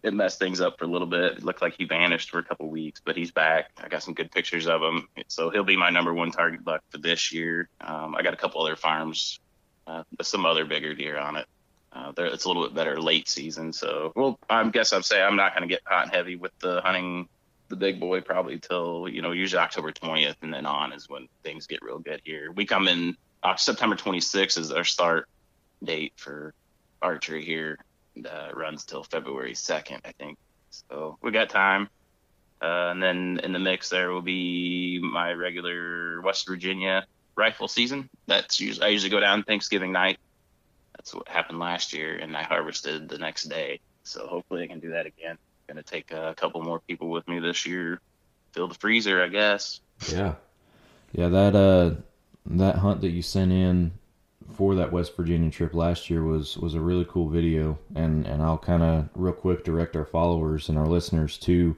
it 0.00 0.14
messed 0.14 0.38
things 0.38 0.60
up 0.60 0.78
for 0.78 0.84
a 0.84 0.88
little 0.88 1.08
bit. 1.08 1.38
It 1.38 1.44
looked 1.44 1.60
like 1.60 1.74
he 1.76 1.84
vanished 1.84 2.30
for 2.30 2.38
a 2.38 2.44
couple 2.44 2.68
weeks, 2.68 3.00
but 3.04 3.16
he's 3.16 3.32
back. 3.32 3.70
I 3.82 3.88
got 3.88 4.02
some 4.02 4.14
good 4.14 4.30
pictures 4.30 4.68
of 4.68 4.80
him, 4.80 5.08
so 5.26 5.50
he'll 5.50 5.64
be 5.64 5.76
my 5.76 5.90
number 5.90 6.14
one 6.14 6.30
target 6.30 6.64
buck 6.64 6.82
for 6.90 6.98
this 6.98 7.32
year. 7.32 7.68
Um, 7.80 8.14
I 8.14 8.22
got 8.22 8.32
a 8.32 8.36
couple 8.36 8.62
other 8.62 8.76
farms, 8.76 9.40
uh, 9.88 10.02
some 10.22 10.44
other 10.46 10.64
bigger 10.64 10.94
deer 10.94 11.18
on 11.18 11.36
it. 11.36 11.46
Uh, 11.92 12.12
it's 12.18 12.44
a 12.44 12.48
little 12.48 12.64
bit 12.64 12.74
better 12.74 13.00
late 13.00 13.28
season. 13.28 13.72
So, 13.72 14.12
well, 14.14 14.38
I 14.48 14.68
guess 14.68 14.92
I'm 14.92 15.02
saying 15.02 15.24
I'm 15.24 15.36
not 15.36 15.54
going 15.54 15.66
to 15.66 15.74
get 15.74 15.80
hot 15.86 16.04
and 16.04 16.14
heavy 16.14 16.36
with 16.36 16.52
the 16.60 16.80
hunting 16.82 17.28
the 17.68 17.76
big 17.76 18.00
boy 18.00 18.20
probably 18.20 18.58
till 18.58 19.08
you 19.08 19.20
know 19.20 19.32
usually 19.32 19.60
October 19.60 19.92
20th 19.92 20.36
and 20.40 20.52
then 20.52 20.64
on 20.64 20.92
is 20.92 21.08
when 21.08 21.28
things 21.42 21.66
get 21.66 21.82
real 21.82 21.98
good 21.98 22.20
here. 22.24 22.50
We 22.52 22.64
come 22.64 22.88
in 22.88 23.16
uh, 23.42 23.56
September 23.56 23.96
26th 23.96 24.58
is 24.58 24.72
our 24.72 24.84
start 24.84 25.28
date 25.82 26.12
for 26.16 26.54
archery 27.02 27.44
here. 27.44 27.78
And, 28.16 28.26
uh, 28.26 28.48
runs 28.54 28.84
till 28.84 29.04
February 29.04 29.52
2nd, 29.52 30.00
I 30.04 30.12
think. 30.12 30.38
So 30.70 31.18
we 31.22 31.30
got 31.30 31.50
time. 31.50 31.88
Uh, 32.60 32.90
and 32.90 33.02
then 33.02 33.40
in 33.44 33.52
the 33.52 33.58
mix 33.58 33.88
there 33.88 34.10
will 34.10 34.22
be 34.22 34.98
my 35.00 35.32
regular 35.32 36.20
West 36.22 36.46
Virginia 36.48 37.06
rifle 37.38 37.68
season. 37.68 38.10
That's 38.26 38.60
usually 38.60 38.86
I 38.86 38.88
usually 38.90 39.10
go 39.10 39.20
down 39.20 39.44
Thanksgiving 39.44 39.92
night 39.92 40.18
that's 40.98 41.14
what 41.14 41.28
happened 41.28 41.60
last 41.60 41.92
year, 41.92 42.16
and 42.16 42.36
I 42.36 42.42
harvested 42.42 43.08
the 43.08 43.18
next 43.18 43.44
day. 43.44 43.80
So 44.02 44.26
hopefully 44.26 44.64
I 44.64 44.66
can 44.66 44.80
do 44.80 44.90
that 44.90 45.06
again. 45.06 45.38
Gonna 45.68 45.82
take 45.82 46.10
a 46.10 46.34
couple 46.36 46.60
more 46.62 46.80
people 46.80 47.08
with 47.08 47.26
me 47.28 47.38
this 47.38 47.66
year. 47.66 48.00
Fill 48.52 48.68
the 48.68 48.74
freezer, 48.74 49.22
I 49.22 49.28
guess. 49.28 49.80
Yeah, 50.10 50.34
yeah. 51.12 51.28
That 51.28 51.54
uh, 51.54 52.00
that 52.46 52.76
hunt 52.76 53.00
that 53.02 53.10
you 53.10 53.22
sent 53.22 53.52
in 53.52 53.92
for 54.54 54.74
that 54.74 54.90
West 54.90 55.14
Virginia 55.16 55.50
trip 55.50 55.74
last 55.74 56.10
year 56.10 56.24
was 56.24 56.56
was 56.56 56.74
a 56.74 56.80
really 56.80 57.04
cool 57.04 57.28
video, 57.28 57.78
and 57.94 58.26
and 58.26 58.42
I'll 58.42 58.58
kind 58.58 58.82
of 58.82 59.08
real 59.14 59.32
quick 59.32 59.62
direct 59.62 59.94
our 59.94 60.06
followers 60.06 60.68
and 60.68 60.78
our 60.78 60.86
listeners 60.86 61.38
to 61.38 61.76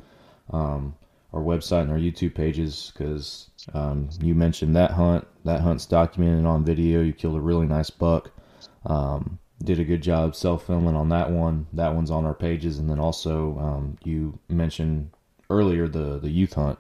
um, 0.51 0.95
our 1.33 1.41
website 1.41 1.83
and 1.83 1.91
our 1.91 1.99
YouTube 1.99 2.35
pages 2.35 2.93
because 2.93 3.51
um, 3.73 4.09
you 4.21 4.35
mentioned 4.35 4.75
that 4.77 4.93
hunt. 4.93 5.27
That 5.45 5.61
hunt's 5.61 5.87
documented 5.87 6.45
on 6.45 6.65
video. 6.65 7.01
You 7.01 7.13
killed 7.13 7.37
a 7.37 7.41
really 7.41 7.67
nice 7.67 7.91
buck. 7.91 8.31
Um, 8.87 9.39
did 9.63 9.79
a 9.79 9.85
good 9.85 10.03
job 10.03 10.35
self 10.35 10.67
filming 10.67 10.97
on 10.97 11.09
that 11.11 11.31
one. 11.31 11.67
That 11.73 11.95
one's 11.95 12.11
on 12.11 12.25
our 12.25 12.35
pages, 12.35 12.79
and 12.79 12.91
then 12.91 12.99
also 12.99 13.59
um, 13.59 13.99
you 14.05 14.39
mentioned 14.49 15.11
earlier 15.49 15.89
the 15.89 16.19
the 16.19 16.31
youth 16.31 16.55
hunt 16.55 16.79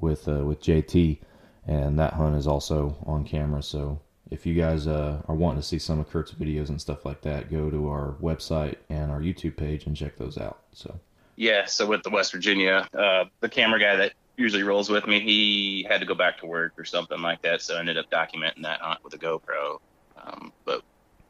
with 0.00 0.26
uh, 0.28 0.44
with 0.44 0.60
JT, 0.62 1.18
and 1.66 1.98
that 1.98 2.14
hunt 2.14 2.36
is 2.36 2.46
also 2.46 2.96
on 3.06 3.24
camera. 3.24 3.62
So 3.62 4.00
if 4.30 4.46
you 4.46 4.54
guys 4.54 4.86
uh, 4.86 5.20
are 5.28 5.34
wanting 5.34 5.60
to 5.60 5.66
see 5.66 5.78
some 5.78 6.00
of 6.00 6.10
Kurt's 6.10 6.32
videos 6.32 6.70
and 6.70 6.80
stuff 6.80 7.04
like 7.04 7.20
that, 7.20 7.50
go 7.50 7.70
to 7.70 7.88
our 7.88 8.16
website 8.20 8.76
and 8.88 9.10
our 9.10 9.20
YouTube 9.20 9.56
page 9.56 9.86
and 9.86 9.94
check 9.94 10.16
those 10.16 10.38
out. 10.38 10.60
So 10.72 10.98
yeah, 11.36 11.64
so 11.66 11.86
with 11.86 12.02
the 12.02 12.10
West 12.10 12.32
Virginia, 12.32 12.88
uh, 12.96 13.24
the 13.40 13.48
camera 13.48 13.80
guy 13.80 13.96
that 13.96 14.12
usually 14.36 14.62
rolls 14.62 14.90
with 14.90 15.06
me, 15.06 15.20
he 15.20 15.86
had 15.88 16.00
to 16.00 16.06
go 16.06 16.14
back 16.14 16.38
to 16.38 16.46
work 16.46 16.72
or 16.78 16.84
something 16.84 17.20
like 17.20 17.42
that, 17.42 17.62
so 17.62 17.76
I 17.76 17.80
ended 17.80 17.98
up 17.98 18.10
documenting 18.10 18.62
that 18.62 18.80
hunt 18.80 19.02
with 19.04 19.14
a 19.14 19.18
GoPro. 19.18 19.78
Um, 20.16 20.52
but 20.64 20.82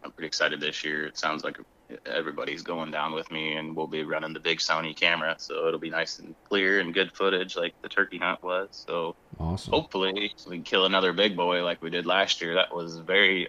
I'm 0.05 0.11
pretty 0.13 0.27
excited 0.27 0.61
this 0.61 0.85
year. 0.85 1.07
It 1.07 1.17
sounds 1.17 1.45
like 1.45 1.59
everybody's 2.07 2.63
going 2.63 2.91
down 2.91 3.13
with 3.13 3.31
me, 3.31 3.57
and 3.57 3.77
we'll 3.77 3.87
be 3.87 4.03
running 4.05 4.33
the 4.33 4.41
big 4.41 4.59
Sony 4.59 4.95
camera, 4.97 5.35
so 5.39 5.67
it'll 5.69 5.81
be 5.81 5.91
nice 5.91 6.19
and 6.19 6.35
clear 6.49 6.81
and 6.81 6.95
good 6.95 7.13
footage 7.13 7.57
like 7.57 7.75
the 7.83 7.89
turkey 7.89 8.19
hunt 8.19 8.43
was. 8.43 8.69
So 8.87 9.15
awesome. 9.39 9.73
hopefully 9.73 10.33
we 10.49 10.57
can 10.57 10.63
kill 10.63 10.87
another 10.87 11.13
big 11.13 11.37
boy 11.37 11.65
like 11.65 11.83
we 11.83 11.91
did 11.91 12.07
last 12.07 12.41
year. 12.41 12.55
That 12.55 12.75
was 12.75 12.99
very 12.99 13.49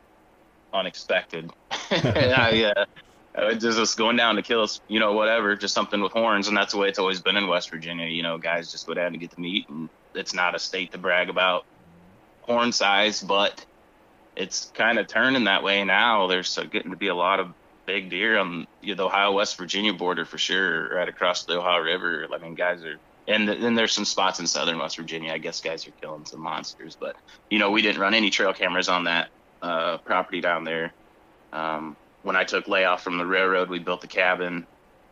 unexpected. 0.73 1.51
I, 1.91 2.73
uh, 2.75 2.85
I 3.35 3.55
just 3.55 3.79
was 3.79 3.95
going 3.95 4.15
down 4.15 4.35
to 4.35 4.41
kill, 4.41 4.61
us, 4.61 4.79
you 4.87 4.99
know, 4.99 5.13
whatever, 5.13 5.55
just 5.55 5.73
something 5.73 6.01
with 6.01 6.11
horns, 6.11 6.47
and 6.47 6.55
that's 6.55 6.73
the 6.73 6.79
way 6.79 6.87
it's 6.87 6.99
always 6.99 7.19
been 7.19 7.35
in 7.35 7.47
West 7.47 7.71
Virginia. 7.71 8.05
You 8.05 8.21
know, 8.21 8.37
guys 8.37 8.71
just 8.71 8.85
go 8.85 8.93
down 8.93 9.11
to 9.13 9.17
get 9.17 9.31
the 9.31 9.41
meat, 9.41 9.67
and 9.69 9.89
it's 10.13 10.33
not 10.33 10.55
a 10.55 10.59
state 10.59 10.91
to 10.91 10.97
brag 10.99 11.29
about 11.29 11.65
horn 12.41 12.71
size, 12.71 13.21
but 13.21 13.65
it's 14.35 14.71
kind 14.75 14.99
of 14.99 15.07
turning 15.07 15.45
that 15.45 15.63
way 15.63 15.83
now. 15.83 16.27
There's 16.27 16.57
getting 16.71 16.91
to 16.91 16.97
be 16.97 17.07
a 17.07 17.15
lot 17.15 17.39
of 17.39 17.53
big 17.85 18.09
deer 18.09 18.37
on 18.37 18.67
the 18.81 18.99
Ohio 18.99 19.31
West 19.31 19.57
Virginia 19.57 19.93
border 19.93 20.25
for 20.25 20.37
sure, 20.37 20.95
right 20.95 21.09
across 21.09 21.45
the 21.45 21.57
Ohio 21.57 21.81
River. 21.81 22.27
I 22.31 22.37
mean, 22.37 22.53
guys 22.53 22.83
are, 22.83 22.97
and 23.27 23.47
then 23.47 23.73
there's 23.73 23.93
some 23.93 24.05
spots 24.05 24.39
in 24.39 24.47
southern 24.47 24.77
West 24.77 24.97
Virginia. 24.97 25.33
I 25.33 25.39
guess 25.39 25.59
guys 25.59 25.87
are 25.87 25.91
killing 26.01 26.25
some 26.25 26.41
monsters, 26.41 26.95
but 26.99 27.15
you 27.49 27.57
know, 27.57 27.71
we 27.71 27.81
didn't 27.81 27.99
run 27.99 28.13
any 28.13 28.29
trail 28.29 28.53
cameras 28.53 28.89
on 28.89 29.05
that 29.05 29.29
uh, 29.61 29.97
property 29.97 30.41
down 30.41 30.63
there. 30.63 30.93
Um, 31.51 31.95
when 32.23 32.36
I 32.36 32.43
took 32.43 32.67
layoff 32.67 33.03
from 33.03 33.17
the 33.17 33.25
railroad, 33.25 33.69
we 33.69 33.79
built 33.79 34.01
the 34.01 34.07
cabin, 34.07 34.65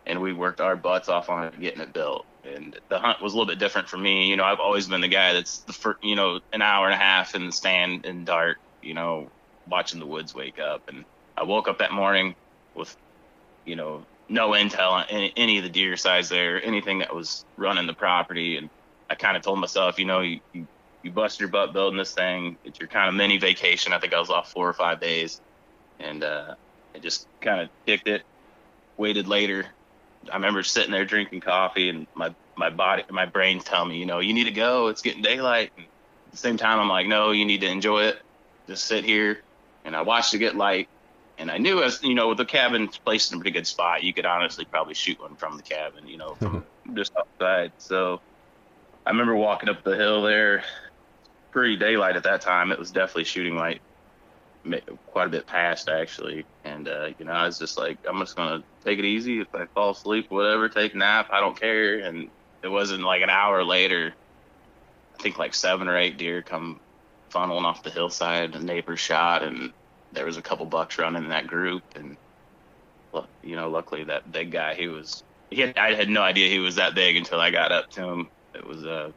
and 0.05 0.21
we 0.21 0.33
worked 0.33 0.59
our 0.61 0.75
butts 0.75 1.09
off 1.09 1.29
on 1.29 1.53
getting 1.59 1.81
it 1.81 1.93
built. 1.93 2.25
And 2.43 2.77
the 2.89 2.97
hunt 2.97 3.21
was 3.21 3.33
a 3.33 3.37
little 3.37 3.51
bit 3.51 3.59
different 3.59 3.87
for 3.87 3.97
me. 3.97 4.27
You 4.27 4.35
know, 4.35 4.43
I've 4.43 4.59
always 4.59 4.87
been 4.87 5.01
the 5.01 5.07
guy 5.07 5.33
that's 5.33 5.59
the 5.59 5.73
first, 5.73 6.03
you 6.03 6.15
know, 6.15 6.39
an 6.53 6.61
hour 6.61 6.85
and 6.85 6.93
a 6.93 6.97
half 6.97 7.35
in 7.35 7.45
the 7.45 7.51
stand 7.51 8.05
in 8.05 8.25
dark, 8.25 8.57
you 8.81 8.95
know, 8.95 9.29
watching 9.69 9.99
the 9.99 10.07
woods 10.07 10.33
wake 10.33 10.57
up. 10.57 10.89
And 10.89 11.05
I 11.37 11.43
woke 11.43 11.67
up 11.67 11.77
that 11.79 11.91
morning 11.91 12.33
with, 12.73 12.95
you 13.65 13.75
know, 13.75 14.05
no 14.27 14.51
intel 14.51 14.91
on 14.91 15.05
any, 15.09 15.33
any 15.37 15.57
of 15.59 15.63
the 15.63 15.69
deer 15.69 15.95
size 15.97 16.29
there, 16.29 16.63
anything 16.63 16.99
that 16.99 17.13
was 17.13 17.45
running 17.57 17.85
the 17.85 17.93
property. 17.93 18.57
And 18.57 18.69
I 19.09 19.15
kind 19.15 19.37
of 19.37 19.43
told 19.43 19.59
myself, 19.59 19.99
you 19.99 20.05
know, 20.05 20.21
you, 20.21 20.39
you, 20.53 20.65
you 21.03 21.11
bust 21.11 21.39
your 21.39 21.49
butt 21.49 21.73
building 21.73 21.97
this 21.97 22.13
thing. 22.13 22.57
It's 22.63 22.79
your 22.79 22.87
kind 22.87 23.07
of 23.07 23.13
mini 23.13 23.37
vacation. 23.37 23.93
I 23.93 23.99
think 23.99 24.13
I 24.13 24.19
was 24.19 24.31
off 24.31 24.51
four 24.51 24.67
or 24.67 24.73
five 24.73 24.99
days. 24.99 25.41
And 25.99 26.23
uh, 26.23 26.55
I 26.95 26.99
just 26.99 27.27
kind 27.41 27.61
of 27.61 27.69
kicked 27.85 28.07
it, 28.07 28.23
waited 28.97 29.27
later. 29.27 29.65
I 30.31 30.35
remember 30.35 30.63
sitting 30.63 30.91
there 30.91 31.05
drinking 31.05 31.41
coffee 31.41 31.89
and 31.89 32.07
my, 32.13 32.33
my 32.55 32.69
body, 32.69 33.03
my 33.09 33.25
brain's 33.25 33.63
telling 33.63 33.89
me, 33.89 33.97
you 33.97 34.05
know, 34.05 34.19
you 34.19 34.33
need 34.33 34.43
to 34.43 34.51
go. 34.51 34.87
It's 34.87 35.01
getting 35.01 35.21
daylight. 35.21 35.71
And 35.77 35.85
at 35.85 36.31
the 36.31 36.37
same 36.37 36.57
time, 36.57 36.79
I'm 36.79 36.89
like, 36.89 37.07
no, 37.07 37.31
you 37.31 37.45
need 37.45 37.61
to 37.61 37.67
enjoy 37.67 38.03
it. 38.03 38.21
Just 38.67 38.85
sit 38.85 39.03
here. 39.03 39.41
And 39.83 39.95
I 39.95 40.03
watched 40.03 40.33
it 40.33 40.37
get 40.37 40.55
light 40.55 40.87
and 41.41 41.49
I 41.49 41.57
knew 41.57 41.81
as 41.81 42.01
you 42.03 42.13
know, 42.13 42.29
with 42.29 42.37
the 42.37 42.45
cabin 42.45 42.87
placed 42.87 43.31
in 43.31 43.37
a 43.37 43.41
pretty 43.41 43.51
good 43.51 43.65
spot. 43.65 44.03
You 44.03 44.13
could 44.13 44.27
honestly 44.27 44.63
probably 44.63 44.93
shoot 44.93 45.19
one 45.19 45.35
from 45.35 45.57
the 45.57 45.63
cabin, 45.63 46.07
you 46.07 46.17
know, 46.17 46.35
from 46.35 46.63
just 46.93 47.13
outside. 47.17 47.71
So 47.79 48.21
I 49.05 49.09
remember 49.09 49.35
walking 49.35 49.67
up 49.67 49.83
the 49.83 49.95
hill 49.95 50.21
there, 50.21 50.63
pretty 51.49 51.77
daylight 51.77 52.15
at 52.15 52.23
that 52.23 52.41
time. 52.41 52.71
It 52.71 52.77
was 52.77 52.91
definitely 52.91 53.23
shooting 53.23 53.55
light, 53.55 53.81
quite 55.07 55.27
a 55.27 55.29
bit 55.29 55.47
past 55.47 55.89
actually. 55.89 56.45
And 56.63 56.87
uh, 56.87 57.09
you 57.17 57.25
know, 57.25 57.31
I 57.31 57.45
was 57.45 57.59
just 57.59 57.77
like, 57.77 57.97
I'm 58.07 58.19
just 58.19 58.35
gonna 58.35 58.63
take 58.83 58.99
it 58.99 59.05
easy. 59.05 59.39
If 59.41 59.53
I 59.53 59.65
fall 59.65 59.91
asleep, 59.91 60.29
whatever, 60.29 60.69
take 60.69 60.93
a 60.93 60.97
nap, 60.97 61.29
I 61.31 61.39
don't 61.39 61.59
care. 61.59 61.99
And 61.99 62.29
it 62.61 62.67
wasn't 62.67 63.03
like 63.03 63.21
an 63.21 63.29
hour 63.29 63.63
later. 63.63 64.13
I 65.17 65.21
think 65.21 65.37
like 65.37 65.53
seven 65.53 65.87
or 65.87 65.97
eight 65.97 66.17
deer 66.17 66.41
come 66.41 66.79
funneling 67.31 67.63
off 67.63 67.83
the 67.83 67.89
hillside. 67.89 68.55
A 68.55 68.63
neighbor 68.63 68.97
shot, 68.97 69.43
and 69.43 69.71
there 70.11 70.25
was 70.25 70.37
a 70.37 70.41
couple 70.41 70.65
bucks 70.65 70.97
running 70.97 71.23
in 71.23 71.29
that 71.29 71.47
group, 71.47 71.83
and 71.95 72.17
you 73.43 73.55
know, 73.55 73.69
luckily 73.69 74.03
that 74.05 74.31
big 74.31 74.51
guy, 74.51 74.75
he 74.75 74.87
was, 74.87 75.23
he 75.49 75.61
had, 75.61 75.77
I 75.77 75.93
had 75.95 76.09
no 76.09 76.21
idea 76.21 76.49
he 76.49 76.59
was 76.59 76.75
that 76.75 76.95
big 76.95 77.15
until 77.15 77.39
I 77.39 77.51
got 77.51 77.71
up 77.71 77.89
to 77.91 78.03
him. 78.03 78.29
It 78.53 78.65
was 78.65 78.85
a 78.85 79.13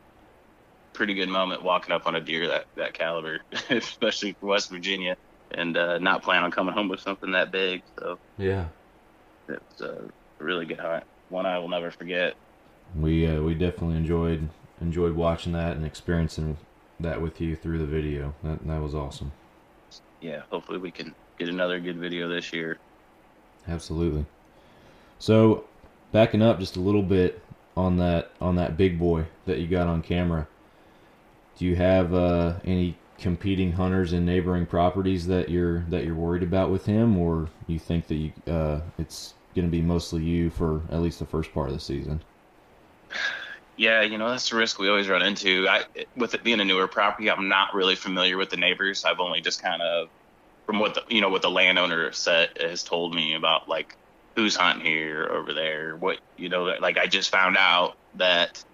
pretty 0.92 1.14
good 1.14 1.28
moment 1.28 1.62
walking 1.62 1.92
up 1.92 2.06
on 2.06 2.14
a 2.14 2.20
deer 2.20 2.48
that 2.48 2.66
that 2.76 2.94
caliber, 2.94 3.40
especially 3.70 4.32
for 4.40 4.46
West 4.46 4.70
Virginia, 4.70 5.16
and 5.54 5.76
uh, 5.76 5.98
not 5.98 6.22
plan 6.22 6.42
on 6.42 6.50
coming 6.50 6.74
home 6.74 6.88
with 6.88 7.00
something 7.00 7.32
that 7.32 7.50
big. 7.50 7.82
So 7.98 8.18
yeah, 8.38 8.66
it 9.48 9.60
was 9.70 9.88
a 9.88 10.04
really 10.38 10.66
good 10.66 10.80
hunt. 10.80 11.04
One 11.28 11.46
I 11.46 11.58
will 11.58 11.68
never 11.68 11.90
forget. 11.90 12.34
We 12.98 13.26
uh, 13.26 13.40
we 13.40 13.54
definitely 13.54 13.96
enjoyed 13.96 14.48
enjoyed 14.80 15.14
watching 15.14 15.52
that 15.52 15.76
and 15.76 15.84
experiencing 15.84 16.56
that 17.00 17.20
with 17.20 17.40
you 17.40 17.56
through 17.56 17.78
the 17.78 17.86
video. 17.86 18.34
That 18.42 18.66
that 18.66 18.80
was 18.80 18.94
awesome 18.94 19.32
yeah, 20.24 20.42
hopefully 20.50 20.78
we 20.78 20.90
can 20.90 21.14
get 21.38 21.48
another 21.48 21.78
good 21.78 21.98
video 21.98 22.28
this 22.28 22.52
year. 22.52 22.78
Absolutely. 23.68 24.24
So, 25.18 25.64
backing 26.12 26.40
up 26.40 26.58
just 26.58 26.76
a 26.76 26.80
little 26.80 27.02
bit 27.02 27.42
on 27.76 27.98
that 27.98 28.30
on 28.40 28.56
that 28.56 28.76
big 28.76 28.98
boy 28.98 29.26
that 29.44 29.58
you 29.58 29.66
got 29.66 29.86
on 29.86 30.00
camera. 30.00 30.48
Do 31.58 31.66
you 31.66 31.76
have 31.76 32.14
uh, 32.14 32.54
any 32.64 32.96
competing 33.18 33.72
hunters 33.72 34.12
in 34.12 34.24
neighboring 34.24 34.66
properties 34.66 35.26
that 35.26 35.48
you're 35.48 35.80
that 35.90 36.04
you're 36.04 36.14
worried 36.14 36.42
about 36.42 36.70
with 36.70 36.86
him, 36.86 37.16
or 37.16 37.48
you 37.66 37.78
think 37.78 38.06
that 38.08 38.16
you 38.16 38.32
uh, 38.46 38.80
it's 38.98 39.34
going 39.54 39.66
to 39.66 39.70
be 39.70 39.80
mostly 39.80 40.22
you 40.22 40.50
for 40.50 40.82
at 40.90 41.00
least 41.00 41.18
the 41.18 41.26
first 41.26 41.52
part 41.52 41.68
of 41.68 41.74
the 41.74 41.80
season? 41.80 42.20
Yeah, 43.76 44.02
you 44.02 44.18
know 44.18 44.30
that's 44.30 44.48
the 44.50 44.56
risk 44.56 44.78
we 44.78 44.88
always 44.88 45.08
run 45.08 45.22
into. 45.22 45.66
I, 45.68 45.84
with 46.16 46.34
it 46.34 46.44
being 46.44 46.60
a 46.60 46.64
newer 46.64 46.86
property, 46.86 47.30
I'm 47.30 47.48
not 47.48 47.74
really 47.74 47.96
familiar 47.96 48.36
with 48.36 48.50
the 48.50 48.56
neighbors. 48.56 49.04
I've 49.04 49.20
only 49.20 49.40
just 49.40 49.62
kind 49.62 49.82
of, 49.82 50.08
from 50.66 50.78
what 50.78 50.94
the 50.94 51.02
you 51.08 51.20
know 51.20 51.28
what 51.28 51.42
the 51.42 51.50
landowner 51.50 52.12
said 52.12 52.50
has 52.60 52.82
told 52.82 53.14
me 53.14 53.34
about 53.34 53.68
like 53.68 53.96
who's 54.36 54.56
hunting 54.56 54.84
here 54.84 55.28
over 55.32 55.52
there. 55.52 55.96
What 55.96 56.18
you 56.36 56.48
know, 56.48 56.64
like 56.80 56.98
I 56.98 57.06
just 57.06 57.30
found 57.30 57.56
out 57.56 57.96
that 58.16 58.64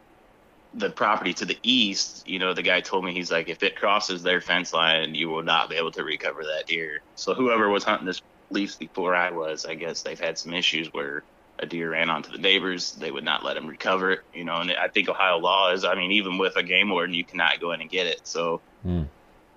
the 0.74 0.90
property 0.90 1.34
to 1.34 1.44
the 1.44 1.58
east, 1.62 2.28
you 2.28 2.38
know, 2.38 2.54
the 2.54 2.62
guy 2.62 2.80
told 2.80 3.04
me 3.04 3.12
he's 3.12 3.30
like, 3.30 3.48
if 3.48 3.62
it 3.62 3.76
crosses 3.76 4.22
their 4.22 4.40
fence 4.40 4.72
line, 4.72 5.14
you 5.14 5.28
will 5.28 5.42
not 5.42 5.68
be 5.68 5.76
able 5.76 5.90
to 5.92 6.04
recover 6.04 6.42
that 6.44 6.66
deer. 6.66 7.00
So 7.16 7.34
whoever 7.34 7.68
was 7.68 7.82
hunting 7.82 8.06
this 8.06 8.22
lease 8.50 8.76
before 8.76 9.14
I 9.14 9.30
was, 9.30 9.66
I 9.66 9.74
guess 9.74 10.02
they've 10.02 10.20
had 10.20 10.38
some 10.38 10.54
issues 10.54 10.92
where 10.92 11.24
a 11.58 11.66
deer 11.66 11.90
ran 11.90 12.08
onto 12.08 12.30
the 12.30 12.38
neighbors, 12.38 12.92
they 12.92 13.10
would 13.10 13.24
not 13.24 13.44
let 13.44 13.56
him 13.56 13.66
recover 13.66 14.12
it. 14.12 14.20
You 14.32 14.44
know, 14.44 14.56
and 14.56 14.70
I 14.72 14.88
think 14.88 15.08
Ohio 15.08 15.38
law 15.38 15.72
is, 15.72 15.84
I 15.84 15.94
mean, 15.94 16.12
even 16.12 16.38
with 16.38 16.56
a 16.56 16.62
game 16.62 16.90
warden, 16.90 17.14
you 17.14 17.24
cannot 17.24 17.60
go 17.60 17.72
in 17.72 17.80
and 17.80 17.90
get 17.90 18.06
it. 18.06 18.20
So 18.24 18.60
mm. 18.86 19.08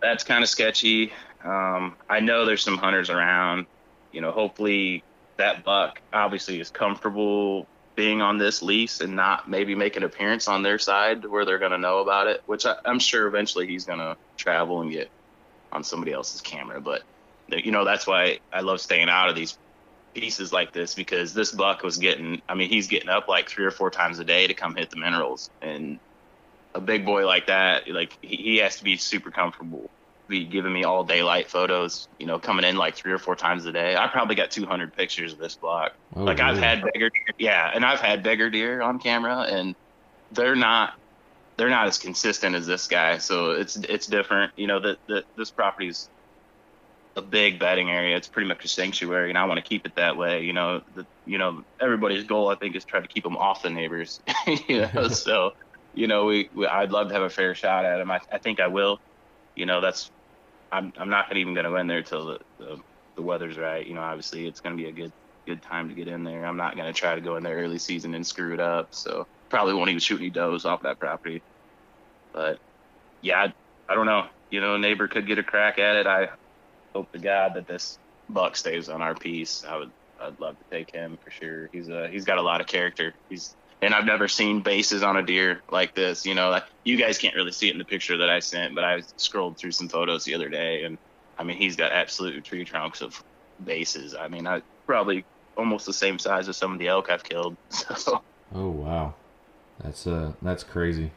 that's 0.01 0.23
kind 0.23 0.43
of 0.43 0.49
sketchy. 0.49 1.13
Um, 1.43 1.95
I 2.09 2.19
know 2.21 2.45
there's 2.45 2.63
some 2.63 2.77
hunters 2.77 3.09
around. 3.09 3.67
You 4.11 4.21
know, 4.21 4.31
hopefully 4.31 5.03
that 5.37 5.63
buck 5.63 6.01
obviously 6.11 6.59
is 6.59 6.69
comfortable 6.69 7.67
being 7.95 8.21
on 8.21 8.37
this 8.37 8.61
lease 8.61 9.01
and 9.01 9.15
not 9.15 9.49
maybe 9.49 9.75
make 9.75 9.95
an 9.95 10.03
appearance 10.03 10.47
on 10.47 10.63
their 10.63 10.79
side 10.79 11.25
where 11.25 11.45
they're 11.45 11.59
going 11.59 11.71
to 11.71 11.77
know 11.77 11.99
about 11.99 12.27
it, 12.27 12.41
which 12.45 12.65
I, 12.65 12.75
I'm 12.85 12.99
sure 12.99 13.27
eventually 13.27 13.67
he's 13.67 13.85
going 13.85 13.99
to 13.99 14.17
travel 14.37 14.81
and 14.81 14.91
get 14.91 15.09
on 15.71 15.83
somebody 15.83 16.11
else's 16.11 16.41
camera. 16.41 16.81
But, 16.81 17.03
you 17.49 17.71
know, 17.71 17.85
that's 17.85 18.07
why 18.07 18.39
I 18.51 18.61
love 18.61 18.81
staying 18.81 19.09
out 19.09 19.29
of 19.29 19.35
these 19.35 19.57
pieces 20.13 20.53
like 20.53 20.71
this 20.71 20.95
because 20.95 21.33
this 21.33 21.51
buck 21.51 21.83
was 21.83 21.97
getting 21.97 22.41
I 22.47 22.55
mean 22.55 22.69
he's 22.69 22.87
getting 22.87 23.09
up 23.09 23.27
like 23.27 23.49
three 23.49 23.65
or 23.65 23.71
four 23.71 23.89
times 23.89 24.19
a 24.19 24.23
day 24.23 24.47
to 24.47 24.53
come 24.53 24.75
hit 24.75 24.89
the 24.89 24.97
minerals 24.97 25.49
and 25.61 25.99
a 26.75 26.81
big 26.81 27.05
boy 27.05 27.25
like 27.25 27.47
that 27.47 27.87
like 27.89 28.17
he, 28.21 28.35
he 28.35 28.57
has 28.57 28.77
to 28.77 28.83
be 28.83 28.97
super 28.97 29.31
comfortable 29.31 29.89
be 30.27 30.45
giving 30.45 30.71
me 30.71 30.83
all 30.83 31.03
daylight 31.03 31.49
photos 31.49 32.07
you 32.17 32.25
know 32.25 32.39
coming 32.39 32.63
in 32.65 32.77
like 32.77 32.95
three 32.95 33.11
or 33.11 33.17
four 33.17 33.35
times 33.35 33.65
a 33.65 33.71
day 33.71 33.95
I 33.95 34.07
probably 34.07 34.35
got 34.35 34.51
200 34.51 34.95
pictures 34.95 35.33
of 35.33 35.39
this 35.39 35.55
block. 35.55 35.93
oh, 36.15 36.23
like 36.23 36.37
really? 36.37 36.51
I've 36.51 36.57
had 36.57 36.83
bigger 36.93 37.11
yeah 37.37 37.71
and 37.73 37.85
I've 37.85 37.99
had 37.99 38.23
bigger 38.23 38.49
deer 38.49 38.81
on 38.81 38.99
camera 38.99 39.41
and 39.41 39.75
they're 40.31 40.55
not 40.55 40.97
they're 41.57 41.69
not 41.69 41.87
as 41.87 41.97
consistent 41.97 42.55
as 42.55 42.65
this 42.65 42.87
guy 42.87 43.17
so 43.17 43.51
it's 43.51 43.75
it's 43.75 44.07
different 44.07 44.53
you 44.55 44.67
know 44.67 44.79
that 44.79 45.25
this 45.35 45.51
property's 45.51 46.09
a 47.15 47.21
big 47.21 47.59
bedding 47.59 47.89
area. 47.89 48.15
It's 48.15 48.27
pretty 48.27 48.47
much 48.47 48.65
a 48.65 48.67
sanctuary, 48.67 49.29
and 49.29 49.37
I 49.37 49.45
want 49.45 49.57
to 49.57 49.61
keep 49.61 49.85
it 49.85 49.95
that 49.95 50.17
way. 50.17 50.43
You 50.43 50.53
know, 50.53 50.81
the, 50.95 51.05
you 51.25 51.37
know, 51.37 51.63
everybody's 51.79 52.23
goal 52.23 52.49
I 52.49 52.55
think 52.55 52.75
is 52.75 52.85
try 52.85 52.99
to 52.99 53.07
keep 53.07 53.23
them 53.23 53.37
off 53.37 53.61
the 53.61 53.69
neighbors. 53.69 54.19
you 54.67 54.81
know, 54.93 55.07
so 55.09 55.53
you 55.93 56.07
know, 56.07 56.25
we, 56.25 56.49
we, 56.55 56.65
I'd 56.65 56.91
love 56.91 57.09
to 57.09 57.13
have 57.13 57.23
a 57.23 57.29
fair 57.29 57.53
shot 57.53 57.85
at 57.85 57.99
him. 57.99 58.09
I, 58.09 58.19
I 58.31 58.39
think 58.39 58.59
I 58.59 58.67
will. 58.67 58.99
You 59.55 59.65
know, 59.65 59.81
that's 59.81 60.11
I'm 60.71 60.93
I'm 60.97 61.09
not 61.09 61.35
even 61.35 61.53
gonna 61.53 61.69
go 61.69 61.77
in 61.77 61.87
there 61.87 62.03
till 62.03 62.25
the, 62.27 62.39
the 62.59 62.77
the 63.15 63.21
weather's 63.21 63.57
right. 63.57 63.85
You 63.85 63.93
know, 63.95 64.01
obviously 64.01 64.47
it's 64.47 64.59
gonna 64.61 64.75
be 64.75 64.87
a 64.87 64.91
good 64.91 65.13
good 65.47 65.61
time 65.61 65.89
to 65.89 65.95
get 65.95 66.07
in 66.07 66.23
there. 66.23 66.45
I'm 66.45 66.57
not 66.57 66.75
gonna 66.75 66.93
try 66.93 67.15
to 67.15 67.21
go 67.21 67.35
in 67.37 67.43
there 67.43 67.57
early 67.57 67.79
season 67.79 68.15
and 68.15 68.25
screw 68.25 68.53
it 68.53 68.59
up. 68.59 68.89
So 68.91 69.27
probably 69.49 69.73
won't 69.75 69.89
even 69.89 69.99
shoot 69.99 70.19
any 70.19 70.29
does 70.31 70.65
off 70.65 70.83
that 70.83 70.99
property. 70.99 71.43
But 72.33 72.59
yeah, 73.21 73.39
I, 73.39 73.53
I 73.91 73.95
don't 73.95 74.05
know. 74.07 74.27
You 74.49 74.61
know, 74.61 74.75
a 74.75 74.79
neighbor 74.79 75.07
could 75.07 75.27
get 75.27 75.39
a 75.39 75.43
crack 75.43 75.79
at 75.79 75.95
it. 75.95 76.07
I 76.07 76.29
hope 76.95 77.11
to 77.13 77.19
God 77.19 77.53
that 77.55 77.67
this 77.67 77.99
buck 78.29 78.55
stays 78.55 78.89
on 78.89 79.01
our 79.01 79.15
piece. 79.15 79.63
I 79.63 79.77
would 79.77 79.91
I'd 80.19 80.39
love 80.39 80.57
to 80.57 80.65
take 80.71 80.91
him 80.93 81.17
for 81.23 81.31
sure. 81.31 81.69
He's 81.71 81.89
a 81.89 82.07
he's 82.09 82.25
got 82.25 82.37
a 82.37 82.41
lot 82.41 82.61
of 82.61 82.67
character. 82.67 83.13
He's 83.29 83.55
and 83.83 83.93
I've 83.93 84.05
never 84.05 84.27
seen 84.27 84.61
bases 84.61 85.03
on 85.03 85.17
a 85.17 85.23
deer 85.23 85.61
like 85.69 85.93
this. 85.93 86.25
You 86.25 86.35
know, 86.35 86.49
like 86.49 86.63
you 86.83 86.97
guys 86.97 87.17
can't 87.17 87.35
really 87.35 87.51
see 87.51 87.67
it 87.67 87.73
in 87.73 87.79
the 87.79 87.85
picture 87.85 88.17
that 88.17 88.29
I 88.29 88.39
sent, 88.39 88.75
but 88.75 88.83
I 88.83 89.01
scrolled 89.17 89.57
through 89.57 89.71
some 89.71 89.89
photos 89.89 90.23
the 90.23 90.33
other 90.33 90.49
day, 90.49 90.83
and 90.83 90.97
I 91.37 91.43
mean, 91.43 91.57
he's 91.57 91.75
got 91.75 91.91
absolute 91.91 92.43
tree 92.43 92.63
trunks 92.63 93.01
of 93.01 93.21
bases. 93.65 94.15
I 94.15 94.27
mean, 94.29 94.47
I 94.47 94.61
probably 94.85 95.25
almost 95.57 95.85
the 95.85 95.93
same 95.93 96.17
size 96.17 96.47
as 96.47 96.57
some 96.57 96.73
of 96.73 96.79
the 96.79 96.87
elk 96.87 97.09
I've 97.09 97.23
killed. 97.23 97.55
So. 97.97 98.21
Oh 98.55 98.69
wow, 98.69 99.15
that's 99.83 100.07
uh 100.07 100.33
that's 100.41 100.63
crazy. 100.63 101.11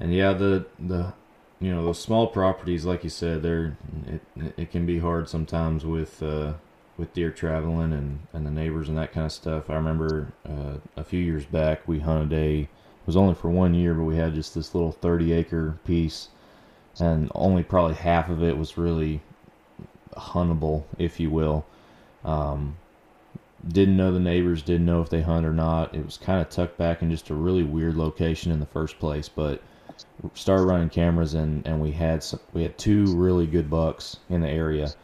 And 0.00 0.14
yeah, 0.14 0.32
the 0.32 0.66
the 0.78 1.12
you 1.60 1.74
know 1.74 1.84
those 1.84 2.00
small 2.00 2.28
properties, 2.28 2.84
like 2.84 3.04
you 3.04 3.10
said, 3.10 3.42
they're 3.42 3.76
it 4.06 4.54
it 4.56 4.70
can 4.70 4.86
be 4.86 5.00
hard 5.00 5.28
sometimes 5.28 5.84
with 5.84 6.22
uh 6.22 6.54
with 7.02 7.12
deer 7.14 7.32
traveling 7.32 7.92
and, 7.92 8.20
and 8.32 8.46
the 8.46 8.50
neighbors 8.50 8.88
and 8.88 8.96
that 8.96 9.12
kind 9.12 9.26
of 9.26 9.32
stuff. 9.32 9.68
I 9.68 9.74
remember 9.74 10.32
uh, 10.48 10.74
a 10.96 11.02
few 11.02 11.18
years 11.18 11.44
back 11.44 11.88
we 11.88 11.98
hunted 11.98 12.32
a 12.32 12.60
it 12.60 13.06
was 13.06 13.16
only 13.16 13.34
for 13.34 13.50
one 13.50 13.74
year, 13.74 13.92
but 13.92 14.04
we 14.04 14.14
had 14.14 14.34
just 14.34 14.54
this 14.54 14.72
little 14.72 14.92
30 14.92 15.32
acre 15.32 15.76
piece, 15.84 16.28
and 17.00 17.28
only 17.34 17.64
probably 17.64 17.96
half 17.96 18.30
of 18.30 18.44
it 18.44 18.56
was 18.56 18.78
really 18.78 19.20
huntable, 20.16 20.84
if 20.96 21.18
you 21.18 21.28
will. 21.28 21.66
Um, 22.24 22.76
didn't 23.66 23.96
know 23.96 24.12
the 24.12 24.20
neighbors, 24.20 24.62
didn't 24.62 24.86
know 24.86 25.02
if 25.02 25.10
they 25.10 25.22
hunt 25.22 25.44
or 25.44 25.52
not. 25.52 25.92
It 25.96 26.04
was 26.04 26.16
kind 26.16 26.40
of 26.40 26.48
tucked 26.50 26.78
back 26.78 27.02
in 27.02 27.10
just 27.10 27.30
a 27.30 27.34
really 27.34 27.64
weird 27.64 27.96
location 27.96 28.52
in 28.52 28.60
the 28.60 28.66
first 28.66 29.00
place, 29.00 29.28
but 29.28 29.60
started 30.34 30.62
running 30.62 30.88
cameras 30.88 31.34
and, 31.34 31.66
and 31.66 31.80
we 31.80 31.90
had 31.90 32.22
some, 32.22 32.38
we 32.52 32.62
had 32.62 32.78
two 32.78 33.06
really 33.16 33.48
good 33.48 33.68
bucks 33.68 34.18
in 34.30 34.40
the 34.40 34.48
area 34.48 34.94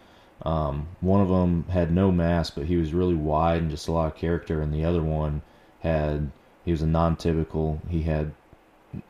um, 0.43 0.89
one 1.01 1.21
of 1.21 1.29
them 1.29 1.65
had 1.69 1.91
no 1.91 2.13
mass, 2.13 2.51
but 2.51 2.67
he 2.67 2.77
was 2.77 2.95
really 2.95 3.15
wide 3.15 3.63
and 3.63 3.71
just 3.71 3.89
a 3.89 3.93
lot 3.93 4.13
of 4.13 4.19
character, 4.19 4.63
and 4.63 4.73
the 4.73 4.85
other 4.85 5.03
one 5.03 5.43
had 5.81 6.31
he 6.65 6.71
was 6.71 6.83
a 6.83 6.87
non-typical. 6.87 7.81
He 7.89 8.03
had 8.03 8.33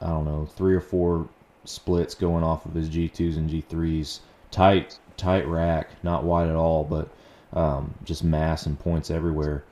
I 0.00 0.06
don't 0.08 0.24
know 0.24 0.46
three 0.46 0.74
or 0.74 0.80
four 0.80 1.28
splits 1.64 2.14
going 2.14 2.44
off 2.44 2.64
of 2.64 2.74
his 2.74 2.88
G2s 2.88 3.36
and 3.36 3.50
G3s, 3.50 4.20
tight 4.50 4.98
tight 5.16 5.46
rack, 5.46 5.90
not 6.02 6.24
wide 6.24 6.48
at 6.48 6.56
all, 6.56 6.84
but 6.84 7.08
um, 7.52 7.94
just 8.04 8.24
mass 8.24 8.66
and 8.66 8.78
points 8.78 9.10
everywhere. 9.10 9.64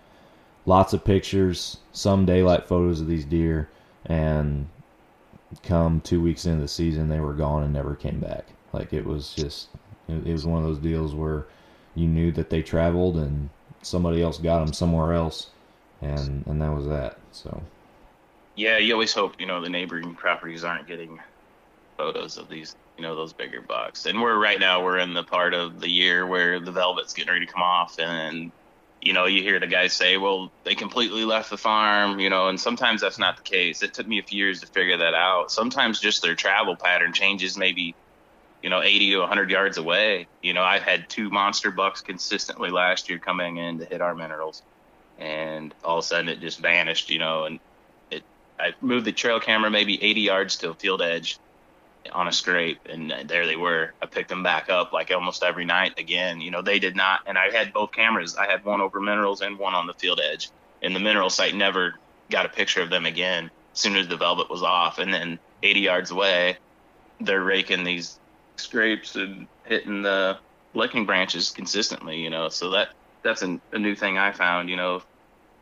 Lots 0.66 0.92
of 0.92 1.04
pictures, 1.04 1.78
some 1.92 2.26
daylight 2.26 2.66
photos 2.66 3.00
of 3.00 3.06
these 3.06 3.24
deer, 3.24 3.70
and 4.04 4.66
come 5.62 6.00
two 6.00 6.20
weeks 6.20 6.44
into 6.44 6.60
the 6.60 6.68
season, 6.68 7.08
they 7.08 7.20
were 7.20 7.32
gone 7.32 7.62
and 7.62 7.72
never 7.72 7.94
came 7.94 8.20
back. 8.20 8.48
Like 8.72 8.92
it 8.92 9.06
was 9.06 9.32
just 9.32 9.68
it, 10.08 10.26
it 10.26 10.32
was 10.32 10.46
one 10.46 10.62
of 10.62 10.68
those 10.68 10.78
deals 10.78 11.14
where 11.14 11.46
you 11.94 12.06
knew 12.06 12.32
that 12.32 12.50
they 12.50 12.62
traveled 12.62 13.16
and 13.16 13.48
somebody 13.82 14.22
else 14.22 14.38
got 14.38 14.64
them 14.64 14.72
somewhere 14.72 15.14
else, 15.14 15.50
and 16.02 16.46
and 16.46 16.60
that 16.60 16.72
was 16.72 16.86
that. 16.86 17.18
So. 17.32 17.62
Yeah, 18.54 18.78
you 18.78 18.94
always 18.94 19.12
hope 19.12 19.40
you 19.40 19.46
know 19.46 19.60
the 19.60 19.68
neighboring 19.68 20.14
properties 20.14 20.64
aren't 20.64 20.86
getting 20.86 21.20
photos 21.96 22.36
of 22.36 22.48
these 22.48 22.76
you 22.96 23.02
know 23.02 23.14
those 23.14 23.32
bigger 23.32 23.60
bucks. 23.60 24.06
And 24.06 24.20
we're 24.20 24.38
right 24.38 24.58
now 24.58 24.82
we're 24.82 24.98
in 24.98 25.14
the 25.14 25.24
part 25.24 25.54
of 25.54 25.80
the 25.80 25.88
year 25.88 26.26
where 26.26 26.60
the 26.60 26.72
velvet's 26.72 27.14
getting 27.14 27.32
ready 27.32 27.46
to 27.46 27.52
come 27.52 27.62
off, 27.62 27.98
and 27.98 28.50
you 29.00 29.12
know 29.12 29.26
you 29.26 29.42
hear 29.42 29.60
the 29.60 29.66
guys 29.66 29.92
say, 29.92 30.16
well, 30.16 30.50
they 30.64 30.74
completely 30.74 31.24
left 31.24 31.50
the 31.50 31.58
farm, 31.58 32.18
you 32.18 32.30
know, 32.30 32.48
and 32.48 32.60
sometimes 32.60 33.00
that's 33.00 33.18
not 33.18 33.36
the 33.36 33.42
case. 33.42 33.82
It 33.82 33.94
took 33.94 34.06
me 34.06 34.18
a 34.18 34.22
few 34.22 34.44
years 34.44 34.60
to 34.60 34.66
figure 34.66 34.96
that 34.98 35.14
out. 35.14 35.50
Sometimes 35.50 36.00
just 36.00 36.22
their 36.22 36.34
travel 36.34 36.76
pattern 36.76 37.12
changes, 37.12 37.56
maybe 37.56 37.94
you 38.66 38.70
know, 38.70 38.82
80 38.82 39.12
to 39.12 39.18
100 39.18 39.48
yards 39.48 39.78
away. 39.78 40.26
You 40.42 40.52
know, 40.52 40.64
I 40.64 40.80
had 40.80 41.08
two 41.08 41.30
monster 41.30 41.70
bucks 41.70 42.00
consistently 42.00 42.68
last 42.70 43.08
year 43.08 43.20
coming 43.20 43.58
in 43.58 43.78
to 43.78 43.84
hit 43.84 44.00
our 44.00 44.12
minerals, 44.12 44.60
and 45.20 45.72
all 45.84 45.98
of 45.98 46.04
a 46.04 46.06
sudden 46.08 46.28
it 46.28 46.40
just 46.40 46.58
vanished. 46.58 47.08
You 47.08 47.20
know, 47.20 47.44
and 47.44 47.60
it 48.10 48.24
I 48.58 48.72
moved 48.80 49.04
the 49.04 49.12
trail 49.12 49.38
camera 49.38 49.70
maybe 49.70 50.02
80 50.02 50.20
yards 50.20 50.56
to 50.56 50.70
a 50.70 50.74
field 50.74 51.00
edge 51.00 51.38
on 52.12 52.26
a 52.26 52.32
scrape, 52.32 52.80
and 52.90 53.14
there 53.26 53.46
they 53.46 53.54
were. 53.54 53.92
I 54.02 54.06
picked 54.06 54.30
them 54.30 54.42
back 54.42 54.68
up 54.68 54.92
like 54.92 55.12
almost 55.12 55.44
every 55.44 55.64
night 55.64 55.96
again. 55.96 56.40
You 56.40 56.50
know, 56.50 56.60
they 56.60 56.80
did 56.80 56.96
not, 56.96 57.20
and 57.24 57.38
I 57.38 57.52
had 57.52 57.72
both 57.72 57.92
cameras. 57.92 58.34
I 58.36 58.50
had 58.50 58.64
one 58.64 58.80
over 58.80 58.98
minerals 58.98 59.42
and 59.42 59.60
one 59.60 59.74
on 59.74 59.86
the 59.86 59.94
field 59.94 60.20
edge, 60.20 60.50
and 60.82 60.92
the 60.92 60.98
mineral 60.98 61.30
site 61.30 61.54
never 61.54 61.94
got 62.30 62.46
a 62.46 62.48
picture 62.48 62.82
of 62.82 62.90
them 62.90 63.06
again. 63.06 63.48
As 63.74 63.78
soon 63.78 63.94
as 63.94 64.08
the 64.08 64.16
velvet 64.16 64.50
was 64.50 64.64
off, 64.64 64.98
and 64.98 65.14
then 65.14 65.38
80 65.62 65.78
yards 65.78 66.10
away, 66.10 66.56
they're 67.20 67.44
raking 67.44 67.84
these 67.84 68.18
scrapes 68.58 69.16
and 69.16 69.46
hitting 69.64 70.02
the 70.02 70.38
licking 70.74 71.06
branches 71.06 71.50
consistently, 71.50 72.16
you 72.18 72.30
know. 72.30 72.48
So 72.48 72.70
that 72.70 72.88
that's 73.22 73.42
a, 73.42 73.60
a 73.72 73.78
new 73.78 73.94
thing 73.94 74.18
I 74.18 74.32
found, 74.32 74.68
you 74.68 74.76
know. 74.76 75.02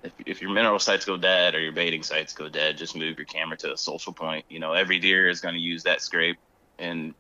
If, 0.03 0.13
if 0.27 0.43
your 0.43 0.51
mineral 0.51 0.79
sites 0.79 1.07
go 1.07 1.17
dead 1.17 1.55
or 1.55 1.61
your 1.61 1.73
baiting 1.73 2.03
sites 2.03 2.35
go 2.35 2.51
dead, 2.51 2.77
just 2.77 2.95
move 2.95 3.17
your 3.17 3.25
camera 3.25 3.57
to 3.59 3.73
a 3.73 3.77
social 3.77 4.13
point. 4.13 4.45
You 4.51 4.59
know, 4.59 4.73
every 4.73 4.99
deer 4.99 5.29
is 5.29 5.41
going 5.41 5.55
to 5.55 5.61
use 5.61 5.85
that 5.85 6.03
scrape, 6.03 6.37
and 6.79 7.15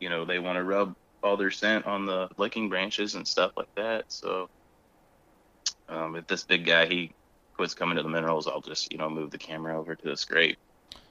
you 0.00 0.08
know 0.08 0.24
they 0.24 0.38
want 0.38 0.56
to 0.56 0.64
rub 0.64 0.94
all 1.22 1.36
their 1.36 1.50
scent 1.50 1.86
on 1.86 2.06
the 2.06 2.28
licking 2.38 2.70
branches 2.70 3.14
and 3.14 3.28
stuff 3.28 3.52
like 3.56 3.68
that. 3.76 4.04
So, 4.08 4.48
um, 5.88 6.16
if 6.16 6.26
this 6.26 6.44
big 6.44 6.64
guy 6.64 6.86
he 6.86 7.12
quits 7.54 7.74
coming 7.74 7.96
to 7.96 8.02
the 8.02 8.08
minerals, 8.08 8.46
I'll 8.46 8.62
just 8.62 8.90
you 8.90 8.98
know 8.98 9.10
move 9.10 9.30
the 9.30 9.38
camera 9.38 9.78
over 9.78 9.94
to 9.94 10.08
the 10.08 10.16
scrape. 10.16 10.56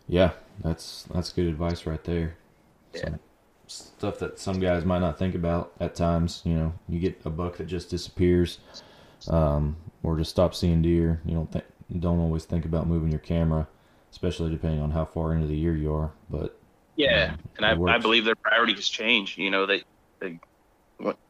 Yeah, 0.08 0.32
that's 0.64 1.04
that's 1.14 1.32
good 1.32 1.46
advice 1.46 1.86
right 1.86 2.04
there. 2.04 2.36
Yeah. 2.94 3.02
So, 3.02 3.20
stuff 3.70 4.20
that 4.20 4.40
some 4.40 4.60
guys 4.60 4.84
might 4.84 5.00
not 5.00 5.18
think 5.18 5.36
about 5.36 5.72
at 5.80 5.96
times. 5.96 6.42
You 6.44 6.56
know, 6.56 6.74
you 6.88 7.00
get 7.00 7.22
a 7.26 7.30
buck 7.30 7.58
that 7.58 7.68
just 7.68 7.90
disappears, 7.90 8.60
um, 9.30 9.76
or 10.04 10.18
just 10.18 10.32
stop 10.32 10.56
seeing 10.56 10.82
deer. 10.82 11.22
You 11.26 11.36
don't 11.36 11.52
think, 11.52 11.66
you 11.90 12.00
don't 12.00 12.20
always 12.20 12.46
think 12.46 12.66
about 12.66 12.88
moving 12.88 13.10
your 13.10 13.20
camera, 13.20 13.68
especially 14.12 14.52
depending 14.52 14.82
on 14.82 14.92
how 14.92 15.06
far 15.06 15.34
into 15.34 15.48
the 15.48 15.56
year 15.56 15.76
you 15.76 15.94
are. 15.94 16.12
But 16.30 16.60
yeah, 16.96 17.34
um, 17.34 17.40
and 17.58 17.66
I, 17.66 17.96
I 17.96 17.98
believe 17.98 18.26
their 18.26 18.36
priorities 18.36 18.90
change. 18.90 19.38
You 19.38 19.52
know, 19.52 19.66
they 19.66 19.84
they 20.20 20.40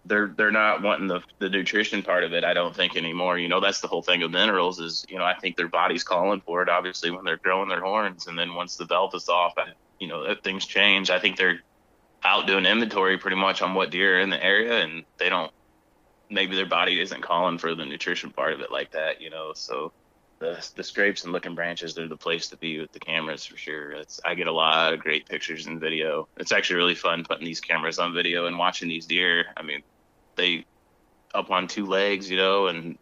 they're 0.06 0.34
they're 0.36 0.52
not 0.52 0.82
wanting 0.82 1.08
the 1.08 1.22
the 1.40 1.50
nutrition 1.50 2.02
part 2.02 2.24
of 2.24 2.34
it. 2.34 2.44
I 2.44 2.54
don't 2.54 2.76
think 2.76 2.96
anymore. 2.96 3.38
You 3.38 3.50
know, 3.50 3.60
that's 3.60 3.82
the 3.82 3.88
whole 3.88 4.02
thing 4.02 4.24
of 4.24 4.32
minerals 4.32 4.80
is 4.80 5.06
you 5.10 5.18
know 5.18 5.26
I 5.26 5.36
think 5.36 5.58
their 5.58 5.68
body's 5.68 6.04
calling 6.04 6.42
for 6.42 6.62
it. 6.62 6.70
Obviously, 6.70 7.12
when 7.12 7.26
they're 7.26 7.38
growing 7.38 7.70
their 7.70 7.82
horns, 7.82 8.28
and 8.28 8.40
then 8.40 8.56
once 8.56 8.78
the 8.78 8.86
velvet's 8.86 9.30
off, 9.30 9.54
I, 9.58 9.74
you 10.00 10.08
know, 10.08 10.34
things 10.44 10.66
change. 10.66 11.10
I 11.10 11.20
think 11.20 11.38
they're 11.38 11.62
out 12.24 12.48
doing 12.48 12.66
inventory 12.66 13.18
pretty 13.18 13.38
much 13.38 13.62
on 13.62 13.74
what 13.74 13.92
deer 13.92 14.18
are 14.18 14.22
in 14.22 14.30
the 14.30 14.44
area, 14.44 14.84
and 14.84 15.04
they 15.18 15.30
don't. 15.30 15.52
Maybe 16.30 16.56
their 16.56 16.68
body 16.68 17.00
isn't 17.00 17.22
calling 17.22 17.58
for 17.58 17.74
the 17.74 17.86
nutrition 17.86 18.30
part 18.32 18.54
of 18.54 18.62
it 18.62 18.72
like 18.72 18.92
that, 18.92 19.22
you 19.22 19.30
know. 19.30 19.54
So 19.56 19.92
the 20.40 20.66
the 20.76 20.84
scrapes 20.84 21.24
and 21.24 21.34
looking 21.34 21.56
branches 21.56 21.94
they're 21.94 22.08
the 22.08 22.18
place 22.18 22.48
to 22.48 22.58
be 22.58 22.80
with 22.80 22.92
the 22.92 23.00
cameras 23.00 23.46
for 23.46 23.58
sure. 23.58 23.92
It's 23.92 24.20
I 24.26 24.36
get 24.36 24.48
a 24.48 24.52
lot 24.52 24.94
of 24.94 25.00
great 25.00 25.28
pictures 25.28 25.66
and 25.66 25.80
video. 25.80 26.28
It's 26.38 26.52
actually 26.52 26.78
really 26.78 26.96
fun 26.96 27.24
putting 27.24 27.46
these 27.46 27.62
cameras 27.62 28.00
on 28.00 28.14
video 28.14 28.46
and 28.46 28.58
watching 28.58 28.90
these 28.90 29.06
deer. 29.06 29.46
I 29.58 29.64
mean, 29.64 29.82
they 30.36 30.66
up 31.34 31.52
on 31.52 31.68
two 31.68 31.86
legs, 31.86 32.30
you 32.30 32.38
know, 32.38 32.68
and 32.68 32.98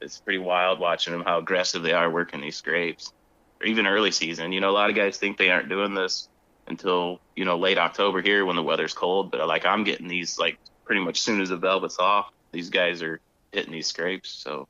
it's 0.00 0.20
pretty 0.20 0.38
wild 0.38 0.80
watching 0.80 1.12
them 1.12 1.24
how 1.24 1.38
aggressive 1.38 1.82
they 1.82 1.92
are 1.92 2.10
working 2.10 2.40
these 2.40 2.56
scrapes. 2.56 3.12
Or 3.60 3.66
even 3.66 3.86
early 3.86 4.10
season, 4.10 4.52
you 4.52 4.60
know, 4.60 4.70
a 4.70 4.72
lot 4.72 4.90
of 4.90 4.96
guys 4.96 5.16
think 5.16 5.38
they 5.38 5.50
aren't 5.50 5.68
doing 5.68 5.94
this 5.94 6.28
until 6.66 7.20
you 7.36 7.44
know 7.44 7.58
late 7.58 7.78
October 7.78 8.22
here 8.22 8.44
when 8.44 8.56
the 8.56 8.62
weather's 8.62 8.94
cold. 8.94 9.30
But 9.30 9.46
like 9.46 9.66
I'm 9.66 9.84
getting 9.84 10.08
these 10.08 10.38
like 10.38 10.58
pretty 10.84 11.02
much 11.02 11.20
soon 11.20 11.40
as 11.40 11.48
the 11.48 11.56
velvet's 11.56 11.98
off, 11.98 12.32
these 12.52 12.70
guys 12.70 13.02
are 13.02 13.20
hitting 13.52 13.72
these 13.72 13.86
scrapes. 13.86 14.30
So 14.30 14.68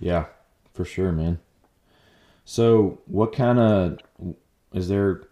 yeah, 0.00 0.26
for 0.74 0.84
sure, 0.84 1.12
man. 1.12 1.38
So 2.44 2.98
what 3.06 3.32
kind 3.32 3.58
of 3.58 3.98
is 4.72 4.88
there? 4.88 5.22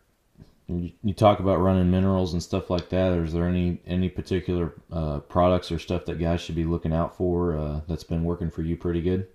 You 0.66 1.12
talk 1.12 1.40
about 1.40 1.60
running 1.60 1.90
minerals 1.90 2.32
and 2.32 2.42
stuff 2.42 2.70
like 2.70 2.88
that. 2.88 3.12
Or 3.12 3.24
is 3.24 3.34
there 3.34 3.46
any 3.46 3.80
any 3.86 4.08
particular 4.08 4.74
uh, 4.90 5.20
products 5.20 5.70
or 5.70 5.78
stuff 5.78 6.06
that 6.06 6.18
guys 6.18 6.40
should 6.40 6.54
be 6.54 6.64
looking 6.64 6.92
out 6.92 7.16
for 7.16 7.56
uh, 7.56 7.80
that's 7.86 8.04
been 8.04 8.24
working 8.24 8.50
for 8.50 8.62
you 8.62 8.76
pretty 8.76 9.02
good? 9.02 9.26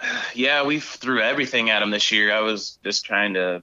Yeah, 0.36 0.64
we 0.64 0.80
threw 0.80 1.20
everything 1.20 1.70
at 1.70 1.78
them 1.78 1.92
this 1.92 2.10
year. 2.10 2.32
I 2.32 2.40
was 2.40 2.80
just 2.82 3.04
trying 3.04 3.34
to 3.34 3.62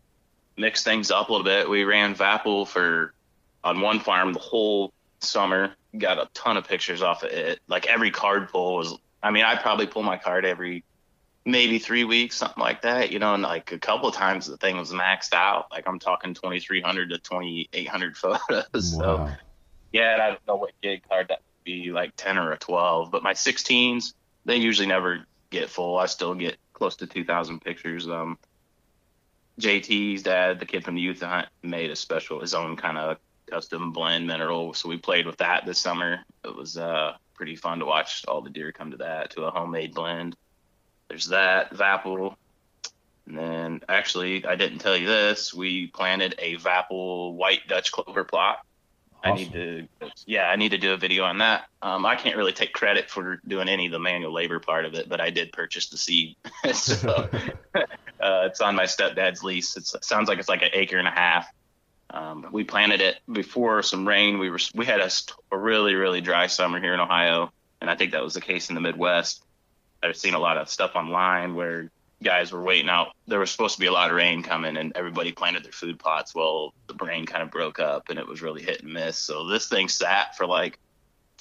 mix 0.62 0.84
things 0.84 1.12
up 1.12 1.28
a 1.28 1.32
little 1.32 1.43
bit. 1.43 1.69
We 1.69 1.84
ran 1.84 2.15
Vapul 2.15 2.65
for 2.67 3.13
on 3.63 3.82
one 3.82 4.00
farm 4.00 4.32
the 4.32 4.39
whole 4.39 4.93
summer. 5.19 5.74
Got 5.97 6.19
a 6.19 6.30
ton 6.34 6.56
of 6.56 6.67
pictures 6.67 7.02
off 7.02 7.24
of 7.24 7.32
it. 7.32 7.60
Like 7.67 7.88
every 7.88 8.12
card 8.12 8.50
pull 8.50 8.78
was. 8.78 8.97
I 9.21 9.32
mean, 9.32 9.43
I 9.43 9.56
probably 9.56 9.88
pull 9.88 10.04
my 10.04 10.17
card 10.17 10.45
every 10.45 10.84
maybe 11.43 11.80
three 11.80 12.04
weeks, 12.04 12.38
something 12.38 12.62
like 12.62 12.84
that. 12.84 13.12
You 13.12 13.19
know, 13.19 13.34
and 13.34 13.43
like 13.43 13.71
a 13.74 13.80
couple 13.80 14.08
of 14.08 14.15
times 14.15 14.47
the 14.47 14.56
thing 14.56 14.78
was 14.78 14.91
maxed 14.91 15.34
out. 15.34 15.67
Like 15.71 15.88
I'm 15.88 16.00
talking 16.00 16.34
2,300 16.34 17.10
to 17.10 17.17
2,800 17.17 18.17
photos. 18.17 18.97
So 18.97 19.30
yeah, 19.91 20.13
and 20.13 20.21
I 20.21 20.28
don't 20.30 20.47
know 20.47 20.56
what 20.56 20.71
gig 20.82 21.04
card 21.10 21.28
that 21.28 21.39
would 21.39 21.63
be 21.65 21.91
like 21.91 22.13
10 22.15 22.38
or 22.38 22.54
a 22.54 22.58
12, 22.58 23.12
but 23.12 23.24
my 23.24 23.34
16s 23.34 24.13
they 24.45 24.56
usually 24.56 24.88
never 24.88 25.26
get 25.50 25.69
full. 25.69 25.97
I 25.97 26.06
still 26.08 26.34
get 26.34 26.58
close 26.74 26.95
to 26.97 27.08
2,000 27.08 27.62
pictures. 27.62 28.08
Um, 28.08 28.39
JT's 29.62 30.24
dad, 30.24 30.60
the 30.60 30.65
kid 30.65 30.84
from 30.84 30.95
the 30.95 31.02
youth 31.02 31.21
hunt, 31.21 31.47
made 31.63 31.91
a 31.91 31.95
special 31.95 32.39
his 32.39 32.54
own 32.54 32.76
kind 32.76 32.97
of 32.97 33.17
custom 33.50 33.91
blend 33.91 34.28
mineral. 34.28 34.74
So 34.74 34.89
we 34.89 34.97
played 34.97 35.26
with 35.26 35.38
that 35.38 35.65
this 35.65 35.80
summer. 35.80 36.19
It 36.43 36.56
was 36.56 36.78
uh, 36.78 37.15
pretty 37.36 37.56
fun 37.56 37.80
to 37.80 37.86
watch 37.86 38.24
all 38.28 38.41
the 38.41 38.50
deer 38.50 38.71
come 38.71 38.91
to 38.91 38.97
that 38.97 39.32
to 39.32 39.43
a 39.43 39.52
homemade 39.52 39.93
blend. 39.93 40.36
There's 41.10 41.28
that 41.28 41.74
Vapple. 41.74 42.36
And 43.28 43.38
then 43.38 43.82
actually, 43.88 44.45
I 44.45 44.56
didn't 44.56 44.80
tell 44.80 44.97
you 44.97 45.08
this. 45.08 45.54
We 45.54 45.88
planted 45.88 46.36
a 46.39 46.56
Vapple 46.58 47.34
white 47.34 47.67
Dutch 47.67 47.91
clover 47.91 48.24
plot. 48.24 48.65
I 49.24 49.34
need 49.34 49.54
to, 49.54 49.88
yeah, 50.26 50.50
I 50.50 50.56
need 50.56 50.69
to 50.69 50.80
do 50.80 50.93
a 50.93 50.97
video 50.97 51.24
on 51.26 51.38
that. 51.39 51.65
Um, 51.84 52.08
I 52.08 52.15
can't 52.15 52.36
really 52.36 52.54
take 52.54 52.74
credit 52.74 53.10
for 53.10 53.39
doing 53.47 53.69
any 53.69 53.86
of 53.86 53.91
the 53.91 54.00
manual 54.00 54.34
labor 54.34 54.60
part 54.60 54.86
of 54.86 54.95
it, 54.95 55.10
but 55.10 55.21
I 55.21 55.30
did 55.30 55.52
purchase 55.52 55.89
the 55.89 55.97
seed. 55.97 56.36
so 56.74 57.30
uh, 58.21 58.43
it's 58.45 58.62
on 58.62 58.75
my 58.75 58.86
stepdad's 58.86 59.43
lease. 59.43 59.75
It's, 59.77 59.93
it 59.95 60.05
sounds 60.05 60.27
like 60.27 60.39
it's 60.39 60.49
like 60.49 60.62
an 60.62 60.69
acre 60.73 60.97
and 60.97 61.07
a 61.07 61.12
half. 61.12 61.47
Um, 62.10 62.47
we 62.51 62.63
planted 62.63 63.01
it 63.01 63.19
before 63.31 63.84
some 63.84 64.07
rain. 64.07 64.38
We 64.38 64.49
were 64.49 64.60
we 64.75 64.86
had 64.86 64.99
a, 64.99 65.10
a 65.51 65.57
really 65.57 65.95
really 65.95 66.21
dry 66.21 66.47
summer 66.47 66.79
here 66.79 66.93
in 66.93 66.99
Ohio, 66.99 67.51
and 67.79 67.89
I 67.89 67.95
think 67.95 68.12
that 68.12 68.23
was 68.23 68.34
the 68.34 68.41
case 68.41 68.69
in 68.69 68.75
the 68.75 68.81
Midwest. 68.81 69.43
I've 70.03 70.17
seen 70.17 70.34
a 70.34 70.39
lot 70.39 70.57
of 70.57 70.69
stuff 70.69 70.95
online 70.95 71.55
where 71.55 71.89
guys 72.21 72.51
were 72.51 72.62
waiting 72.62 72.89
out. 72.89 73.10
There 73.27 73.39
was 73.39 73.51
supposed 73.51 73.75
to 73.75 73.79
be 73.79 73.86
a 73.88 73.91
lot 73.91 74.10
of 74.10 74.15
rain 74.15 74.43
coming, 74.43 74.77
and 74.77 74.91
everybody 74.95 75.31
planted 75.31 75.63
their 75.63 75.71
food 75.71 75.99
plots. 75.99 76.36
Well, 76.36 76.73
the 76.88 76.95
rain 77.05 77.25
kind 77.25 77.43
of 77.43 77.51
broke 77.51 77.79
up, 77.79 78.10
and 78.10 78.19
it 78.19 78.27
was 78.27 78.41
really 78.41 78.62
hit 78.62 78.84
and 78.84 78.93
miss. 78.93 79.17
So 79.17 79.47
this 79.47 79.67
thing 79.69 79.88
sat 79.88 80.36
for 80.36 80.45
like 80.45 80.79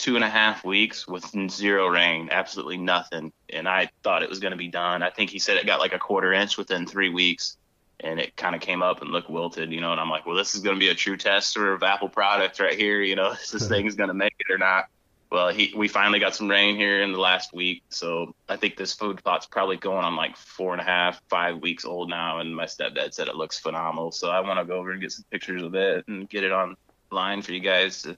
two 0.01 0.15
and 0.17 0.25
a 0.25 0.31
half 0.31 0.65
weeks 0.65 1.07
with 1.07 1.31
zero 1.51 1.87
rain, 1.87 2.31
absolutely 2.33 2.79
nothing. 2.79 3.31
And 3.51 3.69
I 3.69 3.91
thought 4.03 4.23
it 4.23 4.31
was 4.31 4.41
going 4.41 4.53
to 4.53 4.57
be 4.57 4.69
done. 4.69 5.03
I 5.03 5.11
think 5.11 5.29
he 5.29 5.39
said 5.39 5.59
it 5.59 5.67
got 5.67 5.79
like 5.79 5.93
a 5.93 5.99
quarter 5.99 6.33
inch 6.33 6.57
within 6.57 6.87
three 6.87 7.11
weeks 7.11 7.59
and 8.01 8.19
it 8.19 8.35
kind 8.35 8.55
of 8.55 8.63
came 8.63 8.83
up 8.83 9.03
and 9.03 9.11
looked 9.11 9.29
wilted, 9.29 9.71
you 9.71 9.83
know, 9.83 9.93
and 9.93 10.01
I'm 10.01 10.09
like, 10.09 10.25
well, 10.25 10.37
this 10.37 10.55
is 10.55 10.63
going 10.63 10.75
to 10.75 10.81
be 10.81 10.89
a 10.89 10.95
true 10.95 11.19
tester 11.19 11.75
of 11.75 11.83
Vapple 11.83 12.11
product 12.11 12.59
right 12.61 12.79
here. 12.79 13.03
You 13.03 13.15
know, 13.15 13.33
is 13.33 13.51
this 13.53 13.65
hmm. 13.65 13.69
thing's 13.69 13.95
going 13.95 14.09
to 14.09 14.15
make 14.15 14.35
it 14.39 14.51
or 14.51 14.57
not? 14.57 14.87
Well, 15.31 15.51
he, 15.51 15.75
we 15.77 15.87
finally 15.87 16.19
got 16.19 16.35
some 16.35 16.49
rain 16.49 16.77
here 16.77 17.03
in 17.03 17.13
the 17.13 17.21
last 17.21 17.53
week. 17.53 17.83
So 17.91 18.35
I 18.49 18.57
think 18.57 18.79
this 18.79 18.95
food 18.95 19.23
plot's 19.23 19.47
probably 19.47 19.77
going 19.77 20.05
on 20.05 20.17
like 20.17 20.35
four 20.35 20.73
and 20.73 20.81
a 20.81 20.85
half, 20.85 21.21
five 21.29 21.59
weeks 21.59 21.85
old 21.85 22.09
now. 22.09 22.39
And 22.39 22.57
my 22.57 22.65
stepdad 22.65 23.13
said 23.13 23.29
it 23.29 23.37
looks 23.37 23.59
phenomenal. 23.59 24.13
So 24.13 24.31
I 24.31 24.41
want 24.41 24.59
to 24.59 24.65
go 24.65 24.79
over 24.79 24.93
and 24.93 25.01
get 25.01 25.13
some 25.13 25.27
pictures 25.31 25.63
of 25.63 25.75
it 25.75 26.09
and 26.09 26.27
get 26.29 26.43
it 26.43 26.53
online 26.53 27.43
for 27.43 27.53
you 27.53 27.61
guys 27.61 28.03
to 28.03 28.17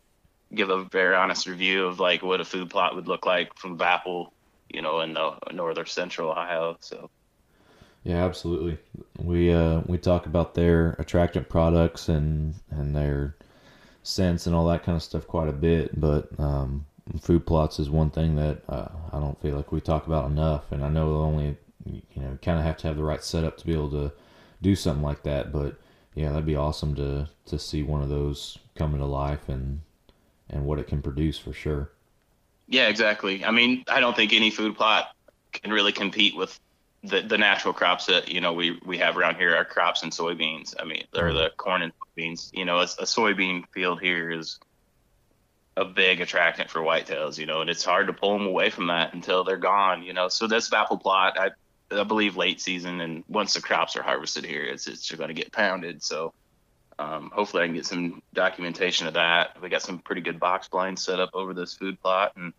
give 0.54 0.70
a 0.70 0.84
very 0.84 1.14
honest 1.14 1.46
review 1.46 1.86
of 1.86 2.00
like 2.00 2.22
what 2.22 2.40
a 2.40 2.44
food 2.44 2.70
plot 2.70 2.94
would 2.94 3.08
look 3.08 3.26
like 3.26 3.56
from 3.56 3.78
Vapple, 3.78 4.30
you 4.68 4.82
know, 4.82 5.00
in 5.00 5.14
the 5.14 5.36
northern 5.52 5.86
central 5.86 6.30
Ohio. 6.30 6.76
So 6.80 7.10
yeah, 8.04 8.24
absolutely. 8.24 8.78
We 9.18 9.52
uh, 9.52 9.82
we 9.86 9.98
talk 9.98 10.26
about 10.26 10.54
their 10.54 10.96
attractant 10.98 11.48
products 11.48 12.08
and 12.08 12.54
and 12.70 12.94
their 12.94 13.36
scents 14.02 14.46
and 14.46 14.56
all 14.56 14.66
that 14.66 14.82
kind 14.82 14.96
of 14.96 15.02
stuff 15.02 15.26
quite 15.26 15.48
a 15.48 15.52
bit, 15.52 15.98
but 16.00 16.28
um, 16.38 16.84
food 17.20 17.46
plots 17.46 17.78
is 17.78 17.88
one 17.88 18.10
thing 18.10 18.34
that 18.36 18.62
uh, 18.68 18.88
I 19.12 19.20
don't 19.20 19.40
feel 19.40 19.56
like 19.56 19.70
we 19.70 19.80
talk 19.80 20.06
about 20.06 20.30
enough. 20.30 20.72
And 20.72 20.84
I 20.84 20.88
know 20.88 21.16
only 21.16 21.56
you 21.84 22.02
know 22.16 22.38
kind 22.42 22.58
of 22.58 22.64
have 22.64 22.76
to 22.78 22.88
have 22.88 22.96
the 22.96 23.04
right 23.04 23.22
setup 23.22 23.56
to 23.58 23.66
be 23.66 23.72
able 23.72 23.90
to 23.90 24.12
do 24.60 24.74
something 24.74 25.04
like 25.04 25.22
that. 25.22 25.52
But 25.52 25.76
yeah, 26.14 26.30
that'd 26.30 26.44
be 26.44 26.56
awesome 26.56 26.96
to 26.96 27.28
to 27.46 27.58
see 27.58 27.82
one 27.84 28.02
of 28.02 28.08
those 28.08 28.58
coming 28.74 29.00
to 29.00 29.06
life 29.06 29.48
and 29.48 29.80
and 30.52 30.64
what 30.64 30.78
it 30.78 30.86
can 30.86 31.02
produce 31.02 31.38
for 31.38 31.52
sure. 31.52 31.90
Yeah, 32.68 32.88
exactly. 32.88 33.44
I 33.44 33.50
mean, 33.50 33.84
I 33.88 34.00
don't 34.00 34.14
think 34.14 34.32
any 34.32 34.50
food 34.50 34.76
plot 34.76 35.14
can 35.52 35.72
really 35.72 35.92
compete 35.92 36.36
with 36.36 36.58
the 37.04 37.20
the 37.20 37.38
natural 37.38 37.74
crops 37.74 38.06
that 38.06 38.28
you 38.28 38.40
know 38.40 38.52
we 38.52 38.78
we 38.84 38.98
have 38.98 39.16
around 39.16 39.36
here 39.36 39.54
are 39.56 39.64
crops 39.64 40.02
and 40.02 40.12
soybeans. 40.12 40.74
I 40.78 40.84
mean, 40.84 41.04
or 41.16 41.32
the 41.32 41.46
mm-hmm. 41.46 41.56
corn 41.56 41.82
and 41.82 41.92
beans. 42.14 42.50
You 42.54 42.64
know, 42.64 42.78
a, 42.78 42.84
a 42.84 43.04
soybean 43.04 43.64
field 43.72 44.00
here 44.00 44.30
is 44.30 44.58
a 45.76 45.84
big 45.84 46.20
attractant 46.20 46.70
for 46.70 46.80
whitetails. 46.80 47.38
You 47.38 47.46
know, 47.46 47.60
and 47.60 47.68
it's 47.68 47.84
hard 47.84 48.06
to 48.06 48.12
pull 48.12 48.38
them 48.38 48.46
away 48.46 48.70
from 48.70 48.86
that 48.88 49.14
until 49.14 49.42
they're 49.44 49.56
gone. 49.56 50.02
You 50.02 50.12
know, 50.12 50.28
so 50.28 50.46
this 50.46 50.70
Vapple 50.70 51.00
plot, 51.00 51.38
I 51.38 51.50
I 51.90 52.04
believe 52.04 52.36
late 52.36 52.60
season, 52.60 53.00
and 53.00 53.24
once 53.28 53.54
the 53.54 53.60
crops 53.60 53.96
are 53.96 54.02
harvested 54.02 54.44
here, 54.44 54.64
it's 54.64 54.86
it's 54.86 55.10
going 55.10 55.28
to 55.28 55.34
get 55.34 55.52
pounded. 55.52 56.02
So. 56.02 56.32
Um, 56.98 57.30
hopefully, 57.34 57.62
I 57.62 57.66
can 57.66 57.74
get 57.74 57.86
some 57.86 58.22
documentation 58.34 59.06
of 59.06 59.14
that. 59.14 59.60
We 59.60 59.68
got 59.68 59.82
some 59.82 59.98
pretty 59.98 60.20
good 60.20 60.38
box 60.38 60.68
blinds 60.68 61.02
set 61.02 61.20
up 61.20 61.30
over 61.34 61.54
this 61.54 61.74
food 61.74 62.00
plot, 62.00 62.32
and 62.36 62.52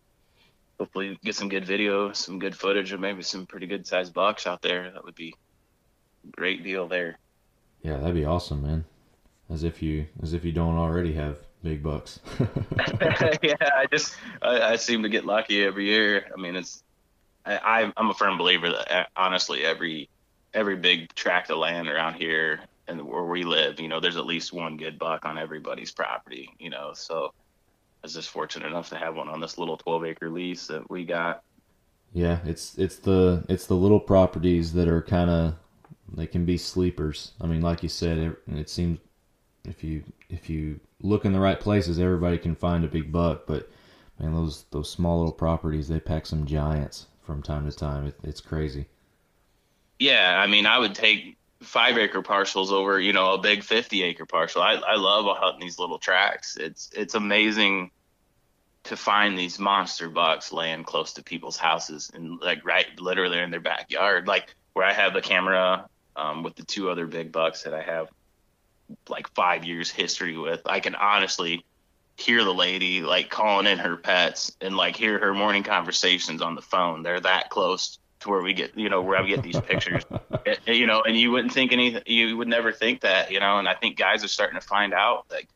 hopefully 0.79 1.17
get 1.23 1.35
some 1.35 1.49
good 1.49 1.65
video, 1.65 2.11
some 2.13 2.39
good 2.39 2.55
footage, 2.55 2.91
or 2.93 2.97
maybe 2.97 3.21
some 3.21 3.45
pretty 3.45 3.67
good 3.67 3.85
sized 3.85 4.13
bucks 4.13 4.47
out 4.47 4.61
there. 4.61 4.91
That 4.91 5.03
would 5.03 5.15
be 5.15 5.35
a 6.23 6.31
great 6.31 6.63
deal 6.63 6.87
there. 6.87 7.19
Yeah, 7.81 7.97
that'd 7.97 8.15
be 8.15 8.25
awesome, 8.25 8.63
man. 8.63 8.85
As 9.49 9.63
if 9.63 9.81
you 9.81 10.07
as 10.21 10.33
if 10.33 10.45
you 10.45 10.51
don't 10.51 10.77
already 10.77 11.13
have 11.13 11.37
big 11.63 11.83
bucks. 11.83 12.19
yeah, 13.41 13.55
I 13.59 13.87
just 13.91 14.15
I, 14.41 14.61
I, 14.61 14.75
seem 14.77 15.03
to 15.03 15.09
get 15.09 15.25
lucky 15.25 15.63
every 15.63 15.85
year. 15.85 16.25
I 16.35 16.39
mean, 16.39 16.55
it's 16.55 16.83
I, 17.45 17.91
I'm 17.95 18.09
a 18.09 18.13
firm 18.13 18.37
believer 18.37 18.69
that 18.69 19.09
honestly 19.15 19.63
every 19.63 20.09
every 20.53 20.77
big 20.77 21.13
tract 21.13 21.49
of 21.49 21.57
land 21.57 21.87
around 21.87 22.15
here 22.15 22.61
and 22.87 23.01
where 23.01 23.23
we 23.23 23.43
live, 23.43 23.79
you 23.79 23.87
know, 23.87 23.99
there's 23.99 24.17
at 24.17 24.25
least 24.25 24.53
one 24.53 24.77
good 24.77 24.99
buck 24.99 25.25
on 25.25 25.37
everybody's 25.37 25.91
property, 25.91 26.49
you 26.59 26.69
know. 26.69 26.91
So 26.93 27.33
I 27.35 28.03
was 28.03 28.13
just 28.13 28.29
fortunate 28.29 28.67
enough 28.67 28.89
to 28.89 28.97
have 28.97 29.15
one 29.15 29.29
on 29.29 29.39
this 29.39 29.57
little 29.57 29.77
12 29.77 30.05
acre 30.05 30.29
lease 30.29 30.67
that 30.67 30.89
we 30.89 31.05
got. 31.05 31.43
Yeah, 32.11 32.39
it's 32.45 32.77
it's 32.77 32.97
the 32.97 33.43
it's 33.49 33.65
the 33.65 33.75
little 33.75 33.99
properties 33.99 34.73
that 34.73 34.87
are 34.87 35.01
kind 35.01 35.29
of 35.29 35.55
they 36.13 36.27
can 36.27 36.45
be 36.45 36.57
sleepers. 36.57 37.31
I 37.41 37.47
mean, 37.47 37.61
like 37.61 37.81
you 37.81 37.89
said, 37.89 38.17
it, 38.17 38.37
it 38.55 38.69
seems 38.69 38.99
if 39.65 39.83
you 39.83 40.03
if 40.29 40.49
you 40.49 40.79
look 41.01 41.25
in 41.25 41.33
the 41.33 41.39
right 41.39 41.59
places, 41.59 41.99
everybody 41.99 42.37
can 42.37 42.55
find 42.55 42.83
a 42.83 42.87
big 42.87 43.11
buck. 43.11 43.47
But 43.47 43.69
man, 44.19 44.33
those 44.33 44.65
those 44.71 44.91
small 44.91 45.19
little 45.19 45.33
properties 45.33 45.87
they 45.87 45.99
pack 45.99 46.25
some 46.25 46.45
giants 46.45 47.07
from 47.21 47.41
time 47.41 47.69
to 47.69 47.75
time. 47.75 48.07
It, 48.07 48.15
it's 48.23 48.41
crazy. 48.41 48.85
Yeah, 49.99 50.39
I 50.39 50.47
mean, 50.47 50.65
I 50.65 50.77
would 50.77 50.93
take 50.93 51.37
five 51.63 51.97
acre 51.97 52.21
parcels 52.21 52.71
over 52.71 52.99
you 52.99 53.13
know 53.13 53.33
a 53.33 53.37
big 53.37 53.63
50 53.63 54.03
acre 54.03 54.25
parcel. 54.25 54.61
I, 54.61 54.73
I 54.73 54.95
love 54.95 55.25
hunting 55.37 55.61
these 55.61 55.79
little 55.79 55.99
tracks. 55.99 56.57
It's 56.57 56.89
it's 56.95 57.15
amazing 57.15 57.91
to 58.83 58.97
find 58.97 59.37
these 59.37 59.59
monster 59.59 60.09
bucks 60.09 60.51
laying 60.51 60.83
close 60.83 61.13
to 61.13 61.23
people's 61.23 61.57
houses 61.57 62.11
and 62.13 62.39
like 62.41 62.65
right 62.65 62.87
literally 62.99 63.39
in 63.39 63.51
their 63.51 63.61
backyard. 63.61 64.27
Like 64.27 64.53
where 64.73 64.85
i 64.85 64.91
have 64.91 65.13
the 65.13 65.21
camera 65.21 65.87
um, 66.15 66.43
with 66.43 66.55
the 66.55 66.63
two 66.63 66.89
other 66.89 67.05
big 67.07 67.31
bucks 67.31 67.63
that 67.63 67.73
i 67.73 67.81
have 67.81 68.09
like 69.07 69.31
five 69.35 69.63
years 69.63 69.89
history 69.89 70.35
with 70.35 70.61
i 70.65 70.79
can 70.79 70.95
honestly 70.95 71.63
hear 72.17 72.43
the 72.43 72.53
lady 72.53 73.01
like 73.01 73.29
calling 73.29 73.67
in 73.67 73.79
her 73.79 73.97
pets 73.97 74.55
and 74.61 74.77
like 74.77 74.95
hear 74.95 75.19
her 75.19 75.33
morning 75.33 75.63
conversations 75.63 76.41
on 76.41 76.55
the 76.55 76.61
phone. 76.61 77.03
They're 77.03 77.19
that 77.19 77.49
close 77.49 77.97
to 78.23 78.29
where 78.29 78.41
we 78.41 78.53
get 78.53 78.77
you 78.77 78.89
know 78.89 79.01
where 79.01 79.17
I 79.17 79.27
get 79.27 79.43
these 79.43 79.59
pictures, 79.59 80.03
it, 80.45 80.59
you 80.67 80.87
know, 80.87 81.01
and 81.01 81.15
you 81.15 81.31
wouldn't 81.31 81.53
think 81.53 81.71
anything, 81.71 82.01
you 82.05 82.35
would 82.37 82.47
never 82.47 82.71
think 82.71 83.01
that, 83.01 83.31
you 83.31 83.39
know, 83.39 83.59
and 83.59 83.67
I 83.67 83.75
think 83.75 83.97
guys 83.97 84.23
are 84.23 84.27
starting 84.27 84.59
to 84.59 84.65
find 84.65 84.93
out 84.93 85.25
like 85.29 85.47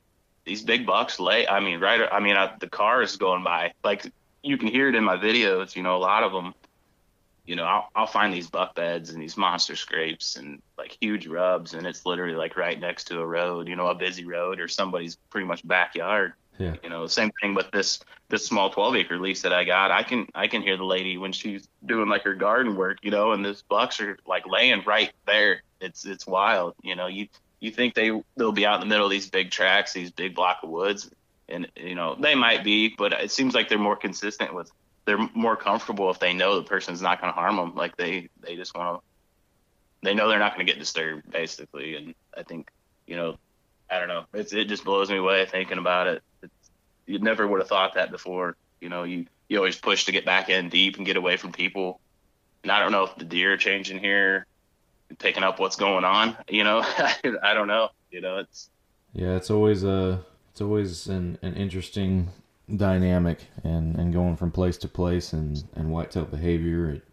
these 0.45 0.62
big 0.62 0.86
bucks 0.86 1.19
lay. 1.19 1.47
I 1.47 1.60
mean, 1.60 1.80
right? 1.80 2.08
I 2.12 2.19
mean, 2.19 2.38
I, 2.38 2.53
the 2.60 2.69
car 2.69 3.01
is 3.01 3.17
going 3.17 3.43
by, 3.43 3.73
like 3.84 4.06
you 4.43 4.58
can 4.58 4.67
hear 4.67 4.88
it 4.88 4.95
in 4.95 5.03
my 5.03 5.17
videos. 5.17 5.75
You 5.75 5.84
know, 5.84 5.95
a 5.95 5.99
lot 5.99 6.23
of 6.23 6.32
them. 6.32 6.53
You 7.45 7.56
know, 7.56 7.63
I'll, 7.63 7.89
I'll 7.95 8.08
find 8.08 8.34
these 8.34 8.49
buck 8.49 8.75
beds 8.75 9.12
and 9.12 9.21
these 9.23 9.38
monster 9.38 9.77
scrapes 9.77 10.36
and 10.36 10.62
like 10.77 10.97
huge 10.99 11.27
rubs, 11.27 11.73
and 11.73 11.88
it's 11.88 12.06
literally 12.06 12.36
like 12.36 12.58
right 12.58 12.77
next 12.77 13.06
to 13.06 13.21
a 13.21 13.25
road, 13.25 13.69
you 13.69 13.77
know, 13.77 13.88
a 13.88 13.95
busy 13.95 14.25
road 14.25 14.60
or 14.60 14.67
somebody's 14.67 15.15
pretty 15.30 15.48
much 15.48 15.65
backyard. 15.65 16.33
Yeah. 16.58 16.75
You 16.83 16.89
know, 16.89 17.08
same 17.08 17.31
thing 17.41 17.53
with 17.53 17.71
this 17.71 17.99
this 18.29 18.45
small 18.45 18.69
12 18.69 18.95
acre 18.95 19.19
lease 19.19 19.41
that 19.43 19.53
I 19.53 19.63
got. 19.63 19.91
I 19.91 20.03
can 20.03 20.27
I 20.35 20.47
can 20.47 20.62
hear 20.62 20.77
the 20.77 20.83
lady 20.83 21.17
when 21.17 21.31
she's 21.31 21.67
doing 21.85 22.10
like 22.10 22.23
her 22.23 22.33
garden 22.33 22.75
work, 22.75 22.97
you 23.01 23.12
know, 23.12 23.31
and 23.31 23.45
these 23.45 23.62
bucks 23.62 23.99
are 23.99 24.17
like 24.25 24.47
laying 24.47 24.83
right 24.83 25.12
there. 25.25 25.63
It's 25.79 26.05
it's 26.05 26.25
wild. 26.25 26.75
You 26.81 26.95
know, 26.95 27.08
you 27.08 27.27
you 27.60 27.71
think 27.71 27.93
they 27.93 28.12
they'll 28.35 28.51
be 28.51 28.65
out 28.65 28.75
in 28.75 28.79
the 28.81 28.87
middle 28.87 29.05
of 29.05 29.12
these 29.12 29.29
big 29.29 29.51
tracks, 29.51 29.93
these 29.93 30.12
big 30.12 30.35
block 30.35 30.60
of 30.63 30.69
woods, 30.69 31.10
and 31.47 31.67
you 31.75 31.95
know 31.95 32.15
they 32.19 32.35
might 32.35 32.63
be, 32.63 32.95
but 32.97 33.13
it 33.13 33.31
seems 33.31 33.53
like 33.53 33.69
they're 33.69 33.77
more 33.77 33.95
consistent 33.95 34.53
with. 34.53 34.71
They're 35.05 35.29
more 35.33 35.55
comfortable 35.55 36.10
if 36.10 36.19
they 36.19 36.33
know 36.33 36.58
the 36.58 36.67
person's 36.67 37.01
not 37.01 37.21
going 37.21 37.31
to 37.31 37.39
harm 37.39 37.55
them. 37.55 37.75
Like 37.75 37.95
they 37.95 38.29
they 38.41 38.55
just 38.55 38.75
want 38.75 38.99
to. 38.99 39.03
They 40.03 40.13
know 40.13 40.27
they're 40.27 40.39
not 40.39 40.53
going 40.53 40.65
to 40.65 40.71
get 40.71 40.79
disturbed, 40.79 41.31
basically, 41.31 41.95
and 41.95 42.13
I 42.37 42.43
think 42.43 42.69
you 43.05 43.15
know 43.15 43.37
I 43.89 43.99
don't 43.99 44.10
know. 44.10 44.25
It's 44.33 44.53
it 44.53 44.65
just 44.65 44.83
blows 44.83 45.10
me 45.10 45.17
away 45.17 45.45
thinking 45.45 45.77
about 45.77 46.08
it. 46.08 46.23
You 47.08 47.19
never 47.19 47.47
would 47.47 47.60
have 47.60 47.69
thought 47.69 47.95
that 47.95 48.12
before. 48.12 48.55
You 48.79 48.89
know, 48.89 49.03
you 49.03 49.25
you 49.47 49.58
always 49.58 49.77
push 49.77 50.05
to 50.05 50.12
get 50.12 50.25
back 50.25 50.49
in 50.49 50.69
deep 50.69 50.97
and 50.97 51.05
get 51.05 51.17
away 51.17 51.37
from 51.37 51.51
people. 51.51 51.99
and 52.63 52.71
I 52.71 52.79
don't 52.79 52.91
know 52.91 53.05
if 53.05 53.15
the 53.15 53.25
deer 53.25 53.53
are 53.53 53.58
changing 53.58 53.99
here, 53.99 54.45
picking 55.17 55.43
up 55.43 55.60
what's 55.60 55.77
going 55.77 56.03
on. 56.03 56.37
You 56.49 56.63
know, 56.63 56.81
I 57.43 57.53
don't 57.53 57.67
know. 57.67 57.89
You 58.12 58.21
know, 58.21 58.37
it's 58.37 58.69
yeah, 59.13 59.35
it's 59.35 59.49
always 59.49 59.83
a 59.83 60.23
it's 60.51 60.62
always 60.62 61.08
an, 61.08 61.37
an 61.41 61.55
interesting 61.55 62.29
dynamic 62.75 63.39
and, 63.63 63.95
and 63.95 64.12
going 64.12 64.35
from 64.35 64.51
place 64.51 64.77
to 64.77 64.87
place 64.87 65.33
and, 65.33 65.63
and 65.75 65.91
whitetail 65.91 66.25
behavior. 66.25 66.91
It, 66.91 67.03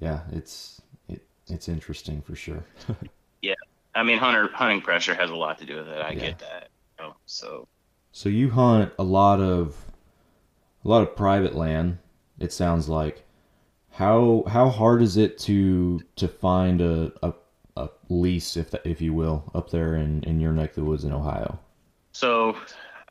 yeah, 0.00 0.20
it's 0.32 0.80
it, 1.08 1.22
it's 1.46 1.68
interesting 1.68 2.22
for 2.22 2.34
sure. 2.34 2.64
yeah, 3.42 3.54
I 3.94 4.02
mean, 4.02 4.18
hunter 4.18 4.48
hunting 4.52 4.80
pressure 4.80 5.14
has 5.14 5.30
a 5.30 5.36
lot 5.36 5.58
to 5.58 5.66
do 5.66 5.76
with 5.76 5.88
it. 5.88 6.00
I 6.00 6.10
yeah. 6.10 6.20
get 6.20 6.38
that. 6.40 6.68
You 6.98 7.04
know, 7.04 7.16
so 7.26 7.68
so 8.14 8.28
you 8.28 8.48
hunt 8.48 8.92
a 8.96 9.02
lot 9.02 9.40
of 9.40 9.76
a 10.84 10.88
lot 10.88 11.02
of 11.02 11.16
private 11.16 11.54
land. 11.54 11.98
It 12.38 12.52
sounds 12.52 12.88
like. 12.88 13.24
How 13.90 14.44
how 14.48 14.70
hard 14.70 15.02
is 15.02 15.16
it 15.16 15.36
to 15.40 16.00
to 16.16 16.26
find 16.26 16.80
a, 16.80 17.12
a, 17.22 17.32
a 17.76 17.88
lease, 18.08 18.56
if 18.56 18.72
if 18.84 19.00
you 19.00 19.12
will, 19.12 19.50
up 19.54 19.70
there 19.70 19.96
in, 19.96 20.22
in 20.24 20.40
your 20.40 20.52
neck 20.52 20.70
of 20.70 20.76
the 20.76 20.84
woods 20.84 21.04
in 21.04 21.12
Ohio? 21.12 21.58
So, 22.12 22.56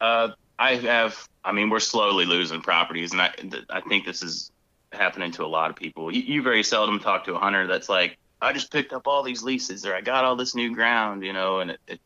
uh, 0.02 0.30
I 0.58 0.76
have. 0.76 1.28
I 1.44 1.52
mean, 1.52 1.70
we're 1.70 1.80
slowly 1.80 2.26
losing 2.26 2.62
properties, 2.62 3.12
and 3.12 3.22
I 3.22 3.32
I 3.70 3.82
think 3.82 4.06
this 4.06 4.24
is 4.24 4.52
happening 4.92 5.32
to 5.34 5.44
a 5.44 5.48
lot 5.48 5.70
of 5.70 5.76
people. 5.76 6.14
You, 6.14 6.22
you 6.22 6.42
very 6.42 6.64
seldom 6.64 7.00
talk 7.00 7.26
to 7.26 7.36
a 7.36 7.40
hunter 7.40 7.68
that's 7.68 7.90
like, 7.90 8.18
I 8.42 8.54
just 8.54 8.72
picked 8.72 8.94
up 8.94 9.08
all 9.08 9.24
these 9.24 9.44
leases, 9.44 9.86
or 9.86 9.96
I 9.96 10.02
got 10.02 10.24
all 10.24 10.36
this 10.36 10.54
new 10.54 10.74
ground, 10.74 11.24
you 11.24 11.34
know, 11.34 11.60
and 11.60 11.72
it, 11.72 11.80
it 11.88 12.00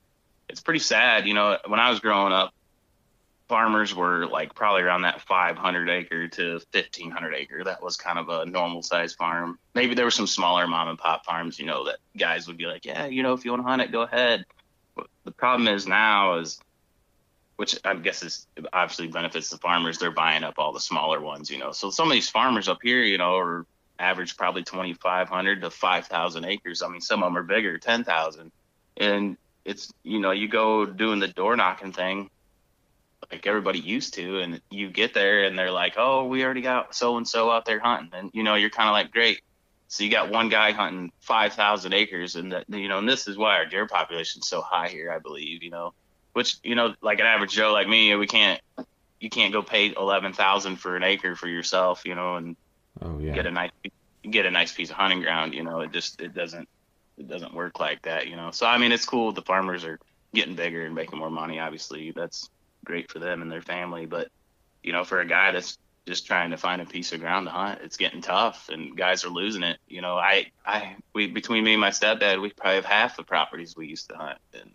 it's 0.49 0.61
pretty 0.61 0.79
sad. 0.79 1.27
You 1.27 1.33
know, 1.33 1.57
when 1.65 1.79
I 1.79 1.89
was 1.89 1.99
growing 1.99 2.31
up, 2.31 2.53
farmers 3.47 3.95
were 3.95 4.27
like 4.27 4.53
probably 4.53 4.81
around 4.81 5.03
that 5.03 5.21
500 5.21 5.89
acre 5.89 6.27
to 6.27 6.53
1500 6.71 7.33
acre. 7.33 7.63
That 7.63 7.81
was 7.81 7.95
kind 7.95 8.19
of 8.19 8.29
a 8.29 8.45
normal 8.45 8.83
size 8.83 9.13
farm. 9.13 9.57
Maybe 9.73 9.95
there 9.95 10.05
were 10.05 10.11
some 10.11 10.27
smaller 10.27 10.67
mom 10.67 10.89
and 10.89 10.97
pop 10.97 11.25
farms, 11.25 11.59
you 11.59 11.65
know, 11.65 11.85
that 11.85 11.97
guys 12.17 12.47
would 12.47 12.57
be 12.57 12.65
like, 12.65 12.85
yeah, 12.85 13.05
you 13.05 13.23
know, 13.23 13.33
if 13.33 13.45
you 13.45 13.51
want 13.51 13.63
to 13.63 13.67
hunt 13.67 13.81
it, 13.81 13.91
go 13.91 14.01
ahead. 14.01 14.45
But 14.95 15.07
the 15.23 15.31
problem 15.31 15.67
is 15.67 15.87
now 15.87 16.39
is, 16.39 16.59
which 17.55 17.77
I 17.83 17.95
guess 17.95 18.21
is 18.21 18.47
obviously 18.71 19.07
benefits 19.07 19.49
the 19.49 19.57
farmers. 19.57 19.97
They're 19.97 20.11
buying 20.11 20.43
up 20.43 20.55
all 20.57 20.73
the 20.73 20.79
smaller 20.79 21.19
ones, 21.19 21.49
you 21.49 21.57
know. 21.57 21.71
So 21.71 21.89
some 21.89 22.07
of 22.07 22.13
these 22.13 22.29
farmers 22.29 22.67
up 22.67 22.79
here, 22.83 23.01
you 23.01 23.17
know, 23.17 23.37
are 23.37 23.65
average 23.97 24.37
probably 24.37 24.63
2,500 24.63 25.61
to 25.61 25.71
5,000 25.71 26.45
acres. 26.45 26.83
I 26.83 26.89
mean, 26.89 27.01
some 27.01 27.23
of 27.23 27.27
them 27.27 27.37
are 27.37 27.43
bigger, 27.43 27.79
10,000. 27.79 28.51
And 28.97 29.37
it's, 29.65 29.91
you 30.03 30.19
know, 30.19 30.31
you 30.31 30.47
go 30.47 30.85
doing 30.85 31.19
the 31.19 31.27
door 31.27 31.55
knocking 31.55 31.93
thing 31.93 32.29
like 33.32 33.45
everybody 33.45 33.80
used 33.80 34.13
to 34.13 34.39
and 34.39 34.61
you 34.70 34.89
get 34.89 35.13
there 35.13 35.43
and 35.43 35.57
they're 35.57 35.72
like 35.72 35.95
oh 35.97 36.26
we 36.26 36.43
already 36.43 36.61
got 36.61 36.95
so 36.95 37.18
and 37.18 37.28
so 37.28 37.49
out 37.51 37.65
there 37.65 37.80
hunting. 37.80 38.11
And 38.13 38.32
you 38.34 38.43
know 38.43 38.55
you're 38.55 38.70
kind 38.70 38.89
of 38.89 38.93
like 38.93 39.11
great. 39.11 39.41
So 39.89 40.03
you 40.03 40.11
got 40.11 40.30
one 40.30 40.49
guy 40.49 40.72
hunting 40.72 41.11
5000 41.22 41.93
acres 41.93 42.36
and 42.36 42.51
that 42.51 42.65
you 42.70 42.88
know 42.88 42.99
and 42.99 43.07
this 43.07 43.28
is 43.28 43.38
why 43.38 43.55
our 43.55 43.65
deer 43.65 43.88
population's 43.88 44.47
so 44.47 44.61
high 44.61 44.89
here 44.89 45.11
i 45.11 45.20
believe 45.20 45.63
you 45.63 45.72
know. 45.72 45.93
Which 46.34 46.57
you 46.63 46.76
know 46.76 46.93
like 47.01 47.20
an 47.20 47.26
average 47.26 47.53
joe 47.53 47.74
like 47.74 47.88
me 47.88 48.15
we 48.15 48.28
can't 48.28 48.61
you 49.20 49.30
can't 49.30 49.51
go 49.51 49.63
pay 49.63 49.93
11000 49.93 50.76
for 50.76 50.95
an 50.95 51.03
acre 51.03 51.36
for 51.36 51.47
yourself 51.47 52.03
you 52.05 52.13
know 52.13 52.36
and 52.36 52.55
oh, 53.01 53.18
yeah. 53.18 53.34
get 53.34 53.47
a 53.47 53.51
nice 53.51 53.72
get 54.30 54.45
a 54.45 54.51
nice 54.51 54.72
piece 54.72 54.91
of 54.91 54.97
hunting 54.97 55.22
ground 55.22 55.55
you 55.55 55.63
know 55.63 55.80
it 55.80 55.91
just 55.91 56.22
it 56.22 56.36
doesn't 56.36 56.70
it 57.18 57.28
doesn't 57.28 57.55
work 57.55 57.80
like 57.80 58.03
that 58.03 58.28
you 58.28 58.36
know. 58.36 58.51
So 58.51 58.68
i 58.68 58.78
mean 58.78 58.91
it's 58.91 59.05
cool 59.05 59.32
the 59.32 59.41
farmers 59.41 59.84
are 59.84 59.99
getting 60.34 60.55
bigger 60.55 60.86
and 60.86 60.93
making 60.93 61.18
more 61.18 61.32
money 61.32 61.59
obviously 61.59 62.11
that's 62.11 62.49
great 62.88 63.11
for 63.11 63.19
them 63.19 63.41
and 63.41 63.51
their 63.51 63.61
family. 63.61 64.05
But 64.05 64.29
you 64.81 64.93
know, 64.93 65.03
for 65.03 65.19
a 65.19 65.27
guy 65.27 65.51
that's 65.51 65.77
just 66.07 66.25
trying 66.25 66.51
to 66.51 66.57
find 66.57 66.81
a 66.81 66.85
piece 66.85 67.11
of 67.11 67.19
ground 67.19 67.45
to 67.45 67.51
hunt, 67.51 67.81
it's 67.83 67.97
getting 67.97 68.21
tough, 68.21 68.69
and 68.69 68.97
guys 68.97 69.25
are 69.25 69.29
losing 69.29 69.63
it. 69.63 69.77
You 69.89 70.01
know, 70.01 70.15
I, 70.15 70.51
I, 70.65 70.95
we 71.13 71.27
between 71.27 71.65
me 71.65 71.73
and 71.73 71.81
my 71.81 71.89
stepdad, 71.89 72.41
we 72.41 72.49
probably 72.51 72.75
have 72.75 72.85
half 72.85 73.17
the 73.17 73.23
properties 73.23 73.75
we 73.75 73.88
used 73.88 74.09
to 74.09 74.15
hunt, 74.15 74.39
and 74.53 74.71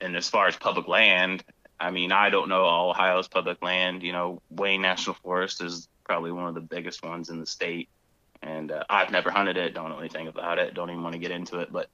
and 0.00 0.16
as 0.16 0.28
far 0.28 0.46
as 0.46 0.56
public 0.56 0.86
land, 0.86 1.42
I 1.80 1.90
mean, 1.90 2.12
I 2.12 2.30
don't 2.30 2.50
know 2.50 2.64
all 2.64 2.90
Ohio's 2.90 3.28
public 3.28 3.62
land. 3.62 4.02
You 4.02 4.12
know, 4.12 4.42
Wayne 4.50 4.82
National 4.82 5.14
Forest 5.14 5.62
is 5.62 5.88
probably 6.04 6.30
one 6.30 6.46
of 6.46 6.54
the 6.54 6.60
biggest 6.60 7.02
ones 7.02 7.30
in 7.30 7.40
the 7.40 7.46
state, 7.46 7.88
and 8.42 8.70
uh, 8.70 8.84
I've 8.90 9.10
never 9.10 9.30
hunted 9.30 9.56
it, 9.56 9.74
don't 9.74 9.88
know 9.88 9.98
anything 9.98 10.28
about 10.28 10.58
it, 10.58 10.74
don't 10.74 10.90
even 10.90 11.02
want 11.02 11.14
to 11.14 11.18
get 11.18 11.30
into 11.30 11.60
it, 11.60 11.72
but 11.72 11.88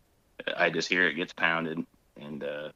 I 0.57 0.71
just 0.71 0.89
hear 0.89 1.07
it 1.07 1.15
gets 1.15 1.33
pounded, 1.33 1.85
and 2.21 2.43
uh, 2.43 2.69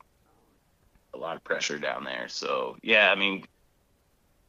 a 1.19 1.21
lot 1.21 1.37
of 1.37 1.45
pressure 1.45 1.79
down 1.79 2.05
there. 2.05 2.29
So 2.29 2.77
yeah, 2.83 3.11
I 3.11 3.15
mean, 3.15 3.45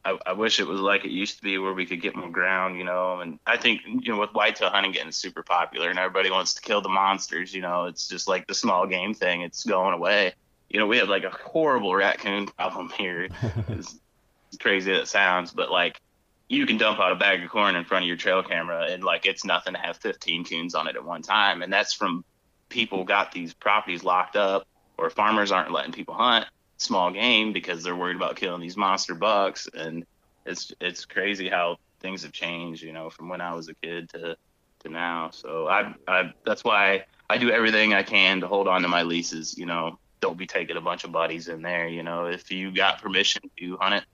I, 0.05 0.17
I, 0.25 0.33
wish 0.33 0.59
it 0.59 0.67
was 0.67 0.79
like 0.79 1.03
it 1.03 1.11
used 1.11 1.37
to 1.37 1.43
be 1.43 1.57
where 1.57 1.73
we 1.73 1.85
could 1.85 2.01
get 2.01 2.15
more 2.15 2.29
ground, 2.29 2.77
you 2.77 2.85
know. 2.85 3.19
And 3.19 3.39
I 3.45 3.57
think 3.57 3.81
you 3.85 4.13
know 4.13 4.19
with 4.19 4.31
whitetail 4.31 4.69
hunting 4.69 4.91
getting 4.91 5.11
super 5.11 5.43
popular 5.43 5.89
and 5.89 5.99
everybody 5.99 6.31
wants 6.31 6.53
to 6.53 6.61
kill 6.61 6.81
the 6.81 6.89
monsters, 6.89 7.53
you 7.53 7.61
know, 7.61 7.85
it's 7.85 8.07
just 8.07 8.27
like 8.27 8.47
the 8.47 8.53
small 8.53 8.87
game 8.87 9.13
thing. 9.13 9.41
It's 9.41 9.65
going 9.65 9.93
away. 9.93 10.33
You 10.69 10.79
know, 10.79 10.87
we 10.87 10.97
have 10.99 11.09
like 11.09 11.23
a 11.23 11.31
horrible 11.31 11.93
raccoon 11.95 12.47
problem 12.47 12.89
here. 12.97 13.27
as 13.69 14.57
crazy 14.59 14.91
that 14.91 15.01
it 15.01 15.07
sounds, 15.07 15.51
but 15.51 15.69
like 15.69 15.99
you 16.47 16.65
can 16.65 16.77
dump 16.77 16.99
out 16.99 17.11
a 17.11 17.15
bag 17.15 17.43
of 17.43 17.49
corn 17.49 17.75
in 17.75 17.83
front 17.83 18.03
of 18.03 18.07
your 18.07 18.17
trail 18.17 18.41
camera 18.41 18.87
and 18.89 19.03
like 19.03 19.25
it's 19.25 19.45
nothing 19.45 19.73
to 19.73 19.79
have 19.79 19.97
15 19.97 20.45
coons 20.45 20.75
on 20.75 20.87
it 20.87 20.95
at 20.95 21.03
one 21.03 21.21
time, 21.21 21.61
and 21.61 21.71
that's 21.73 21.93
from 21.93 22.23
people 22.69 23.03
got 23.03 23.31
these 23.31 23.53
properties 23.53 24.03
locked 24.03 24.35
up 24.35 24.65
or 24.97 25.09
farmers 25.09 25.51
aren't 25.51 25.71
letting 25.71 25.91
people 25.91 26.13
hunt 26.13 26.45
small 26.79 27.11
game 27.11 27.53
because 27.53 27.83
they're 27.83 27.95
worried 27.95 28.15
about 28.15 28.35
killing 28.35 28.61
these 28.61 28.77
monster 28.77 29.13
bucks. 29.13 29.67
And 29.73 30.05
it's 30.45 30.73
it's 30.81 31.05
crazy 31.05 31.47
how 31.49 31.77
things 31.99 32.23
have 32.23 32.31
changed 32.31 32.81
you 32.81 32.93
know 32.93 33.09
from 33.09 33.27
when 33.27 33.41
i 33.41 33.53
was 33.53 33.67
a 33.67 33.73
kid 33.75 34.09
to 34.09 34.35
to 34.79 34.89
now. 34.89 35.29
So 35.31 35.67
i 35.67 35.93
i 36.07 36.33
that's 36.45 36.63
why 36.63 37.05
i 37.29 37.37
do 37.37 37.51
everything 37.51 37.93
i 37.93 38.01
can 38.01 38.39
to 38.39 38.47
hold 38.47 38.67
on 38.67 38.81
to 38.81 38.87
my 38.87 39.03
leases 39.03 39.57
you 39.57 39.65
know. 39.65 39.99
Don't 40.21 40.37
be 40.37 40.47
taking 40.47 40.75
a 40.75 40.81
bunch 40.81 41.05
of 41.05 41.13
buddies 41.13 41.47
in 41.47 41.61
there 41.61 41.87
you 41.87 42.03
know. 42.03 42.25
If 42.25 42.51
you 42.51 42.71
got 42.71 43.01
permission 43.01 43.43
to 43.57 43.77
hunt 43.77 43.95
it 43.95 44.05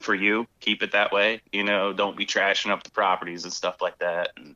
for 0.00 0.14
you 0.14 0.46
keep 0.60 0.82
it 0.82 0.92
that 0.92 1.12
way 1.12 1.40
you 1.52 1.64
know. 1.64 1.92
Don't 1.92 2.16
be 2.16 2.26
trashing 2.26 2.70
up 2.70 2.82
the 2.82 2.90
properties 2.90 3.44
and 3.44 3.52
stuff 3.52 3.80
like 3.80 3.98
that 3.98 4.30
and 4.36 4.54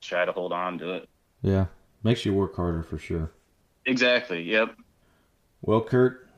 try 0.00 0.24
to 0.24 0.32
hold 0.32 0.52
on 0.52 0.78
to 0.78 0.92
it. 0.94 1.08
Yeah. 1.42 1.66
Makes 2.04 2.24
you 2.24 2.32
work 2.32 2.54
harder 2.54 2.84
for 2.84 2.98
sure. 2.98 3.32
Exactly. 3.84 4.42
Yep 4.42 4.76
well, 5.66 5.82
Kurt, 5.82 6.28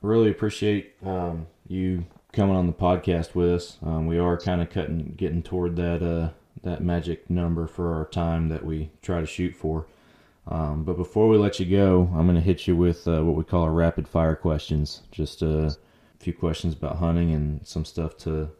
really 0.00 0.30
appreciate 0.30 0.94
um, 1.04 1.46
you 1.68 2.06
coming 2.32 2.56
on 2.56 2.66
the 2.66 2.72
podcast 2.72 3.34
with 3.34 3.50
us. 3.52 3.78
Um, 3.84 4.06
we 4.06 4.18
are 4.18 4.38
kind 4.38 4.62
of 4.62 4.70
cutting, 4.70 5.14
getting 5.16 5.42
toward 5.42 5.76
that 5.76 6.02
uh, 6.02 6.30
that 6.62 6.82
magic 6.82 7.28
number 7.28 7.66
for 7.66 7.94
our 7.94 8.06
time 8.06 8.48
that 8.48 8.64
we 8.64 8.90
try 9.02 9.20
to 9.20 9.26
shoot 9.26 9.54
for. 9.54 9.86
Um, 10.48 10.84
but 10.84 10.96
before 10.96 11.28
we 11.28 11.36
let 11.36 11.60
you 11.60 11.66
go, 11.66 12.10
I'm 12.14 12.26
going 12.26 12.34
to 12.34 12.40
hit 12.40 12.66
you 12.66 12.74
with 12.74 13.06
uh, 13.06 13.22
what 13.22 13.36
we 13.36 13.44
call 13.44 13.62
our 13.62 13.72
rapid 13.72 14.08
fire 14.08 14.34
questions. 14.34 15.02
Just 15.12 15.42
uh, 15.42 15.46
a 15.68 15.76
few 16.18 16.32
questions 16.32 16.74
about 16.74 16.96
hunting 16.96 17.32
and 17.32 17.64
some 17.66 17.84
stuff 17.84 18.16
to 18.18 18.50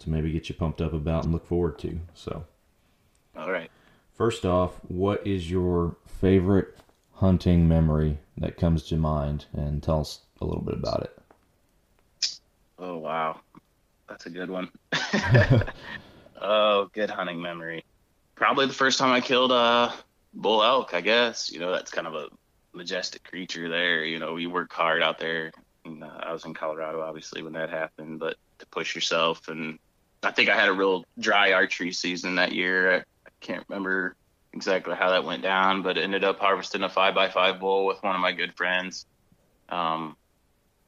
to 0.00 0.10
maybe 0.10 0.30
get 0.30 0.48
you 0.48 0.54
pumped 0.54 0.80
up 0.80 0.92
about 0.92 1.24
and 1.24 1.32
look 1.32 1.46
forward 1.46 1.78
to. 1.78 1.98
So, 2.14 2.44
all 3.34 3.50
right. 3.50 3.70
First 4.14 4.44
off, 4.44 4.74
what 4.88 5.26
is 5.26 5.50
your 5.50 5.96
favorite 6.06 6.76
hunting 7.18 7.66
memory 7.66 8.16
that 8.36 8.56
comes 8.56 8.84
to 8.84 8.96
mind 8.96 9.44
and 9.52 9.82
tell 9.82 10.00
us 10.00 10.20
a 10.40 10.44
little 10.44 10.62
bit 10.62 10.74
about 10.74 11.02
it. 11.02 11.18
Oh, 12.78 12.98
wow. 12.98 13.40
That's 14.08 14.26
a 14.26 14.30
good 14.30 14.48
one. 14.48 14.70
oh, 16.40 16.88
good 16.92 17.10
hunting 17.10 17.42
memory. 17.42 17.84
Probably 18.36 18.66
the 18.66 18.72
first 18.72 19.00
time 19.00 19.10
I 19.10 19.20
killed 19.20 19.50
a 19.50 19.92
bull 20.32 20.62
elk, 20.62 20.94
I 20.94 21.00
guess. 21.00 21.50
You 21.50 21.58
know, 21.58 21.72
that's 21.72 21.90
kind 21.90 22.06
of 22.06 22.14
a 22.14 22.28
majestic 22.72 23.24
creature 23.24 23.68
there. 23.68 24.04
You 24.04 24.20
know, 24.20 24.36
you 24.36 24.48
work 24.48 24.72
hard 24.72 25.02
out 25.02 25.18
there. 25.18 25.50
And, 25.84 26.04
uh, 26.04 26.20
I 26.20 26.32
was 26.32 26.44
in 26.44 26.54
Colorado, 26.54 27.00
obviously, 27.00 27.42
when 27.42 27.54
that 27.54 27.70
happened, 27.70 28.20
but 28.20 28.36
to 28.60 28.66
push 28.66 28.94
yourself. 28.94 29.48
And 29.48 29.80
I 30.22 30.30
think 30.30 30.50
I 30.50 30.56
had 30.56 30.68
a 30.68 30.72
real 30.72 31.04
dry 31.18 31.52
archery 31.52 31.90
season 31.90 32.36
that 32.36 32.52
year. 32.52 32.92
I, 32.92 32.96
I 32.98 33.30
can't 33.40 33.64
remember 33.68 34.14
exactly 34.52 34.94
how 34.94 35.10
that 35.10 35.24
went 35.24 35.42
down, 35.42 35.82
but 35.82 35.98
ended 35.98 36.24
up 36.24 36.38
harvesting 36.38 36.82
a 36.82 36.88
five 36.88 37.14
by 37.14 37.28
five 37.28 37.60
bull 37.60 37.86
with 37.86 38.02
one 38.02 38.14
of 38.14 38.20
my 38.20 38.32
good 38.32 38.54
friends. 38.54 39.06
Um, 39.68 40.16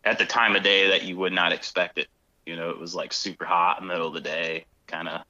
at 0.04 0.18
the 0.18 0.26
time 0.26 0.56
of 0.56 0.62
day 0.62 0.88
that 0.90 1.02
you 1.02 1.16
would 1.16 1.32
not 1.32 1.52
expect 1.52 1.98
it. 1.98 2.08
You 2.46 2.56
know, 2.56 2.70
it 2.70 2.78
was 2.78 2.94
like 2.94 3.12
super 3.12 3.44
hot 3.44 3.80
in 3.80 3.86
the 3.86 3.92
middle 3.92 4.08
of 4.08 4.14
the 4.14 4.20
day, 4.20 4.66
kind 4.86 5.08
of, 5.08 5.22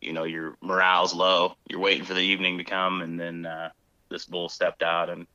you 0.00 0.12
know, 0.12 0.24
your 0.24 0.56
morale's 0.60 1.14
low. 1.14 1.54
You're 1.68 1.80
waiting 1.80 2.04
for 2.04 2.14
the 2.14 2.20
evening 2.20 2.58
to 2.58 2.64
come, 2.64 3.02
and 3.02 3.18
then 3.18 3.46
uh, 3.46 3.70
this 4.10 4.26
bull 4.26 4.48
stepped 4.48 4.82
out 4.82 5.08
and 5.08 5.26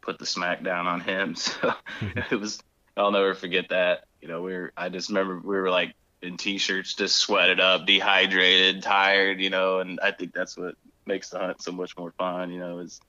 put 0.00 0.18
the 0.18 0.26
smack 0.26 0.62
down 0.62 0.86
on 0.86 1.00
him. 1.00 1.34
So 1.44 1.72
it 2.30 2.38
was, 2.38 2.60
I'll 2.96 3.12
never 3.12 3.34
forget 3.34 3.68
that. 3.70 4.04
You 4.20 4.28
know, 4.28 4.42
we 4.42 4.52
were, 4.52 4.72
I 4.76 4.88
just 4.88 5.08
remember 5.08 5.38
we 5.38 5.56
were 5.56 5.70
like 5.70 5.94
in 6.22 6.36
t-shirts, 6.36 6.94
just 6.94 7.16
sweated 7.16 7.60
up, 7.60 7.86
dehydrated, 7.86 8.82
tired, 8.82 9.40
you 9.40 9.50
know, 9.50 9.78
and 9.78 10.00
I 10.02 10.10
think 10.10 10.34
that's 10.34 10.56
what 10.56 10.74
makes 11.06 11.30
the 11.30 11.38
hunt 11.38 11.62
so 11.62 11.72
much 11.72 11.96
more 11.96 12.12
fun. 12.18 12.50
You 12.50 12.60
know, 12.60 12.78
is 12.78 13.00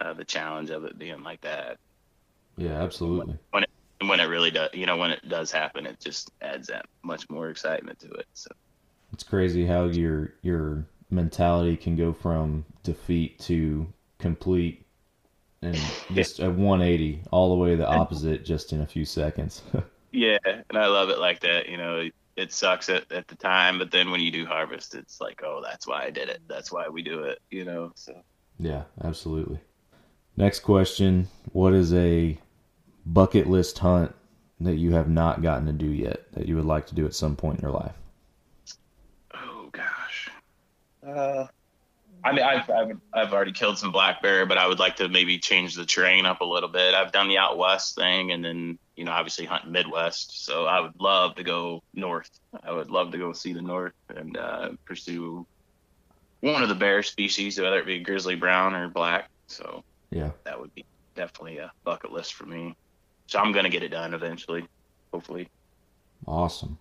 uh, 0.00 0.12
the 0.12 0.24
challenge 0.24 0.70
of 0.70 0.84
it 0.84 0.98
being 0.98 1.22
like 1.22 1.40
that. 1.42 1.78
Yeah, 2.56 2.82
absolutely. 2.82 3.38
When 3.50 3.64
it 3.64 3.70
when 4.06 4.20
it 4.20 4.24
really 4.24 4.50
does, 4.50 4.70
you 4.72 4.86
know, 4.86 4.96
when 4.96 5.10
it 5.10 5.28
does 5.28 5.50
happen, 5.50 5.86
it 5.86 6.00
just 6.00 6.30
adds 6.42 6.68
that 6.68 6.86
much 7.02 7.28
more 7.30 7.48
excitement 7.48 7.98
to 8.00 8.10
it. 8.10 8.26
So 8.34 8.50
it's 9.12 9.24
crazy 9.24 9.66
how 9.66 9.84
your 9.84 10.34
your 10.42 10.86
mentality 11.10 11.76
can 11.76 11.96
go 11.96 12.12
from 12.12 12.64
defeat 12.82 13.38
to 13.38 13.86
complete 14.18 14.86
and 15.62 15.78
just 16.12 16.40
a 16.40 16.50
180 16.50 17.22
all 17.30 17.50
the 17.50 17.62
way 17.62 17.74
the 17.76 17.86
opposite 17.86 18.44
just 18.44 18.72
in 18.72 18.80
a 18.80 18.86
few 18.86 19.04
seconds. 19.04 19.62
yeah, 20.12 20.38
and 20.44 20.78
I 20.78 20.86
love 20.86 21.10
it 21.10 21.18
like 21.18 21.40
that. 21.40 21.68
You 21.68 21.76
know, 21.76 22.08
it 22.36 22.52
sucks 22.52 22.88
at, 22.88 23.10
at 23.10 23.28
the 23.28 23.34
time, 23.34 23.78
but 23.78 23.90
then 23.90 24.10
when 24.10 24.20
you 24.20 24.30
do 24.30 24.46
harvest, 24.46 24.94
it's 24.94 25.20
like, 25.20 25.42
oh, 25.44 25.62
that's 25.64 25.86
why 25.86 26.04
I 26.04 26.10
did 26.10 26.28
it. 26.28 26.42
That's 26.46 26.70
why 26.70 26.88
we 26.88 27.02
do 27.02 27.24
it. 27.24 27.40
You 27.50 27.64
know, 27.64 27.92
so. 27.94 28.14
Yeah, 28.58 28.84
absolutely. 29.02 29.58
Next 30.36 30.60
question: 30.60 31.28
What 31.52 31.72
is 31.72 31.94
a 31.94 32.38
bucket 33.04 33.46
list 33.46 33.78
hunt 33.78 34.14
that 34.60 34.76
you 34.76 34.92
have 34.92 35.08
not 35.08 35.42
gotten 35.42 35.66
to 35.66 35.72
do 35.72 35.86
yet 35.86 36.32
that 36.32 36.46
you 36.46 36.56
would 36.56 36.64
like 36.64 36.86
to 36.88 36.94
do 36.94 37.06
at 37.06 37.14
some 37.14 37.36
point 37.36 37.58
in 37.58 37.62
your 37.62 37.72
life? 37.72 37.94
Oh 39.34 39.68
gosh. 39.72 40.30
Uh, 41.06 41.46
I 42.24 42.32
mean, 42.32 42.42
I've, 42.42 42.68
I've, 42.68 42.96
I've 43.12 43.32
already 43.32 43.52
killed 43.52 43.78
some 43.78 43.92
black 43.92 44.20
bear, 44.20 44.46
but 44.46 44.58
I 44.58 44.66
would 44.66 44.78
like 44.78 44.96
to 44.96 45.08
maybe 45.08 45.38
change 45.38 45.74
the 45.74 45.86
terrain 45.86 46.26
up 46.26 46.40
a 46.40 46.44
little 46.44 46.68
bit. 46.68 46.94
I've 46.94 47.12
done 47.12 47.28
the 47.28 47.38
out 47.38 47.56
west 47.56 47.94
thing, 47.94 48.32
and 48.32 48.44
then 48.44 48.78
you 48.96 49.04
know, 49.04 49.12
obviously 49.12 49.44
hunting 49.44 49.72
Midwest. 49.72 50.44
So 50.44 50.64
I 50.64 50.80
would 50.80 50.98
love 50.98 51.34
to 51.36 51.44
go 51.44 51.82
north. 51.94 52.30
I 52.62 52.72
would 52.72 52.90
love 52.90 53.12
to 53.12 53.18
go 53.18 53.32
see 53.32 53.52
the 53.52 53.62
north 53.62 53.92
and 54.14 54.36
uh, 54.36 54.70
pursue 54.84 55.46
one 56.40 56.62
of 56.62 56.68
the 56.68 56.74
bear 56.74 57.02
species, 57.02 57.60
whether 57.60 57.78
it 57.78 57.86
be 57.86 58.00
grizzly 58.00 58.36
brown 58.36 58.74
or 58.74 58.88
black. 58.88 59.28
So 59.46 59.84
yeah, 60.10 60.30
that 60.44 60.58
would 60.58 60.74
be 60.74 60.84
definitely 61.14 61.58
a 61.58 61.72
bucket 61.84 62.12
list 62.12 62.34
for 62.34 62.46
me. 62.46 62.74
So 63.26 63.38
I'm 63.38 63.52
gonna 63.52 63.68
get 63.68 63.82
it 63.82 63.88
done 63.88 64.14
eventually, 64.14 64.66
hopefully. 65.12 65.48
Awesome. 66.26 66.78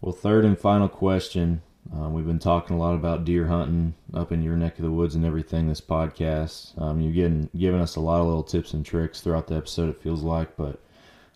Well, 0.00 0.12
third 0.12 0.44
and 0.44 0.58
final 0.58 0.88
question. 0.88 1.62
Uh, 1.90 2.08
we've 2.08 2.26
been 2.26 2.38
talking 2.38 2.76
a 2.76 2.78
lot 2.78 2.94
about 2.94 3.24
deer 3.24 3.46
hunting 3.46 3.94
up 4.14 4.30
in 4.30 4.42
your 4.42 4.56
neck 4.56 4.78
of 4.78 4.84
the 4.84 4.90
woods 4.90 5.14
and 5.14 5.24
everything 5.24 5.68
this 5.68 5.80
podcast. 5.80 6.80
Um, 6.80 7.00
you're 7.00 7.12
getting 7.12 7.50
giving 7.56 7.80
us 7.80 7.96
a 7.96 8.00
lot 8.00 8.20
of 8.20 8.26
little 8.26 8.44
tips 8.44 8.72
and 8.72 8.86
tricks 8.86 9.20
throughout 9.20 9.48
the 9.48 9.56
episode. 9.56 9.90
It 9.90 10.02
feels 10.02 10.22
like, 10.22 10.56
but 10.56 10.80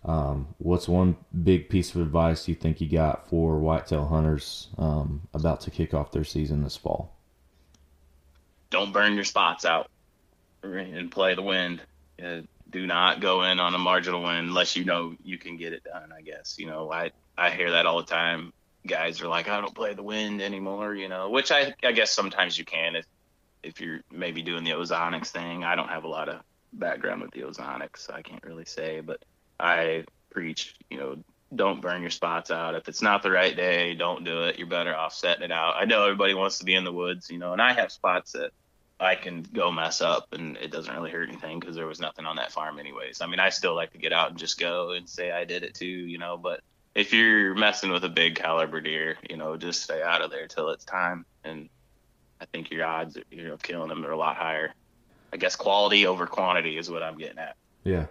um, 0.05 0.55
what's 0.57 0.87
one 0.87 1.17
big 1.43 1.69
piece 1.69 1.93
of 1.93 2.01
advice 2.01 2.47
you 2.47 2.55
think 2.55 2.79
you 2.79 2.89
got 2.89 3.29
for 3.29 3.59
whitetail 3.59 4.05
hunters 4.05 4.69
um, 4.77 5.27
about 5.33 5.61
to 5.61 5.71
kick 5.71 5.93
off 5.93 6.11
their 6.11 6.23
season 6.23 6.63
this 6.63 6.77
fall? 6.77 7.13
Don't 8.69 8.93
burn 8.93 9.15
your 9.15 9.25
spots 9.25 9.65
out 9.65 9.89
and 10.63 11.11
play 11.11 11.35
the 11.35 11.41
wind. 11.41 11.81
Uh, 12.23 12.41
do 12.69 12.85
not 12.87 13.21
go 13.21 13.43
in 13.43 13.59
on 13.59 13.75
a 13.75 13.77
marginal 13.77 14.23
win 14.23 14.35
unless 14.35 14.75
you 14.75 14.85
know 14.85 15.15
you 15.23 15.37
can 15.37 15.57
get 15.57 15.73
it 15.73 15.83
done. 15.83 16.11
I 16.11 16.21
guess 16.21 16.55
you 16.57 16.67
know 16.67 16.91
I 16.91 17.11
I 17.37 17.49
hear 17.49 17.71
that 17.71 17.85
all 17.85 17.97
the 17.97 18.05
time. 18.05 18.53
Guys 18.87 19.21
are 19.21 19.27
like, 19.27 19.49
I 19.49 19.61
don't 19.61 19.75
play 19.75 19.93
the 19.93 20.03
wind 20.03 20.41
anymore, 20.41 20.95
you 20.95 21.09
know, 21.09 21.29
which 21.29 21.51
I 21.51 21.73
I 21.83 21.91
guess 21.91 22.11
sometimes 22.11 22.57
you 22.57 22.65
can 22.65 22.95
if 22.95 23.05
if 23.63 23.81
you're 23.81 24.01
maybe 24.11 24.41
doing 24.41 24.63
the 24.63 24.71
ozonics 24.71 25.27
thing. 25.27 25.63
I 25.63 25.75
don't 25.75 25.89
have 25.89 26.03
a 26.03 26.07
lot 26.09 26.29
of 26.29 26.41
background 26.73 27.21
with 27.21 27.31
the 27.31 27.41
ozonics, 27.41 27.99
so 27.99 28.13
I 28.13 28.21
can't 28.21 28.43
really 28.43 28.65
say, 28.65 29.01
but 29.01 29.23
I 29.59 30.05
preach, 30.29 30.75
you 30.89 30.97
know, 30.97 31.17
don't 31.55 31.81
burn 31.81 32.01
your 32.01 32.11
spots 32.11 32.51
out. 32.51 32.75
If 32.75 32.89
it's 32.89 33.01
not 33.01 33.23
the 33.23 33.31
right 33.31 33.55
day, 33.55 33.95
don't 33.95 34.23
do 34.23 34.43
it. 34.43 34.57
You're 34.57 34.67
better 34.67 34.95
off 34.95 35.13
setting 35.13 35.43
it 35.43 35.51
out. 35.51 35.75
I 35.77 35.85
know 35.85 36.03
everybody 36.03 36.33
wants 36.33 36.59
to 36.59 36.65
be 36.65 36.75
in 36.75 36.83
the 36.83 36.91
woods, 36.91 37.29
you 37.29 37.39
know, 37.39 37.53
and 37.53 37.61
I 37.61 37.73
have 37.73 37.91
spots 37.91 38.33
that 38.33 38.51
I 38.99 39.15
can 39.15 39.43
go 39.43 39.71
mess 39.71 40.01
up 40.01 40.33
and 40.33 40.57
it 40.57 40.71
doesn't 40.71 40.93
really 40.93 41.11
hurt 41.11 41.29
anything 41.29 41.59
because 41.59 41.75
there 41.75 41.85
was 41.85 41.99
nothing 41.99 42.25
on 42.25 42.37
that 42.37 42.51
farm 42.51 42.79
anyways. 42.79 43.21
I 43.21 43.27
mean, 43.27 43.39
I 43.39 43.49
still 43.49 43.75
like 43.75 43.91
to 43.91 43.97
get 43.97 44.11
out 44.11 44.29
and 44.29 44.39
just 44.39 44.59
go 44.59 44.91
and 44.91 45.07
say 45.07 45.31
I 45.31 45.45
did 45.45 45.63
it 45.63 45.75
too, 45.75 45.85
you 45.85 46.17
know, 46.17 46.37
but 46.37 46.61
if 46.97 47.13
you're 47.13 47.53
messing 47.53 47.91
with 47.91 48.03
a 48.03 48.09
big 48.09 48.35
caliber 48.35 48.81
deer, 48.81 49.17
you 49.29 49.37
know, 49.37 49.55
just 49.55 49.83
stay 49.83 50.01
out 50.01 50.23
of 50.23 50.31
there 50.31 50.47
till 50.47 50.69
it's 50.71 50.83
time. 50.83 51.27
And 51.43 51.69
I 52.41 52.45
think 52.45 52.71
your 52.71 52.85
odds 52.85 53.17
you 53.29 53.47
know, 53.47 53.55
killing 53.57 53.89
them 53.89 54.03
are 54.03 54.11
a 54.11 54.17
lot 54.17 54.35
higher. 54.35 54.73
I 55.31 55.37
guess 55.37 55.55
quality 55.55 56.07
over 56.07 56.25
quantity 56.25 56.75
is 56.75 56.89
what 56.89 57.03
I'm 57.03 57.17
getting 57.19 57.37
at. 57.37 57.55
Yeah. 57.83 58.07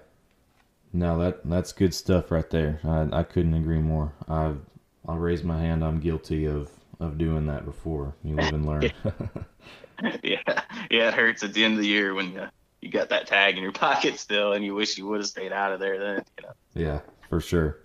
No, 0.93 1.18
that 1.18 1.41
that's 1.45 1.72
good 1.72 1.93
stuff 1.93 2.30
right 2.30 2.49
there. 2.49 2.78
I, 2.84 3.09
I 3.11 3.22
couldn't 3.24 3.55
agree 3.55 3.80
more. 3.80 4.12
I've 4.28 4.61
I'll 5.09 5.18
raise 5.18 5.43
my 5.43 5.59
hand. 5.59 5.84
I'm 5.84 5.99
guilty 5.99 6.47
of 6.47 6.70
of 7.01 7.18
doing 7.18 7.47
that 7.47 7.64
before. 7.64 8.14
You 8.22 8.37
live 8.37 8.55
and 8.55 8.66
learn. 8.66 8.82
yeah, 10.22 10.62
yeah, 10.91 11.09
it 11.09 11.14
hurts 11.14 11.43
at 11.43 11.53
the 11.53 11.64
end 11.64 11.74
of 11.74 11.80
the 11.80 11.89
year 11.89 12.14
when 12.14 12.32
you, 12.32 12.47
you 12.80 12.91
got 12.91 13.09
that 13.09 13.26
tag 13.26 13.57
in 13.57 13.62
your 13.64 13.72
pocket 13.72 14.18
still, 14.18 14.53
and 14.53 14.64
you 14.64 14.74
wish 14.74 14.97
you 14.97 15.07
would 15.07 15.18
have 15.18 15.26
stayed 15.26 15.53
out 15.53 15.72
of 15.72 15.80
there 15.80 15.99
then. 15.99 16.24
You 16.39 16.45
know. 16.45 16.53
Yeah, 16.74 17.01
for 17.28 17.41
sure. 17.41 17.78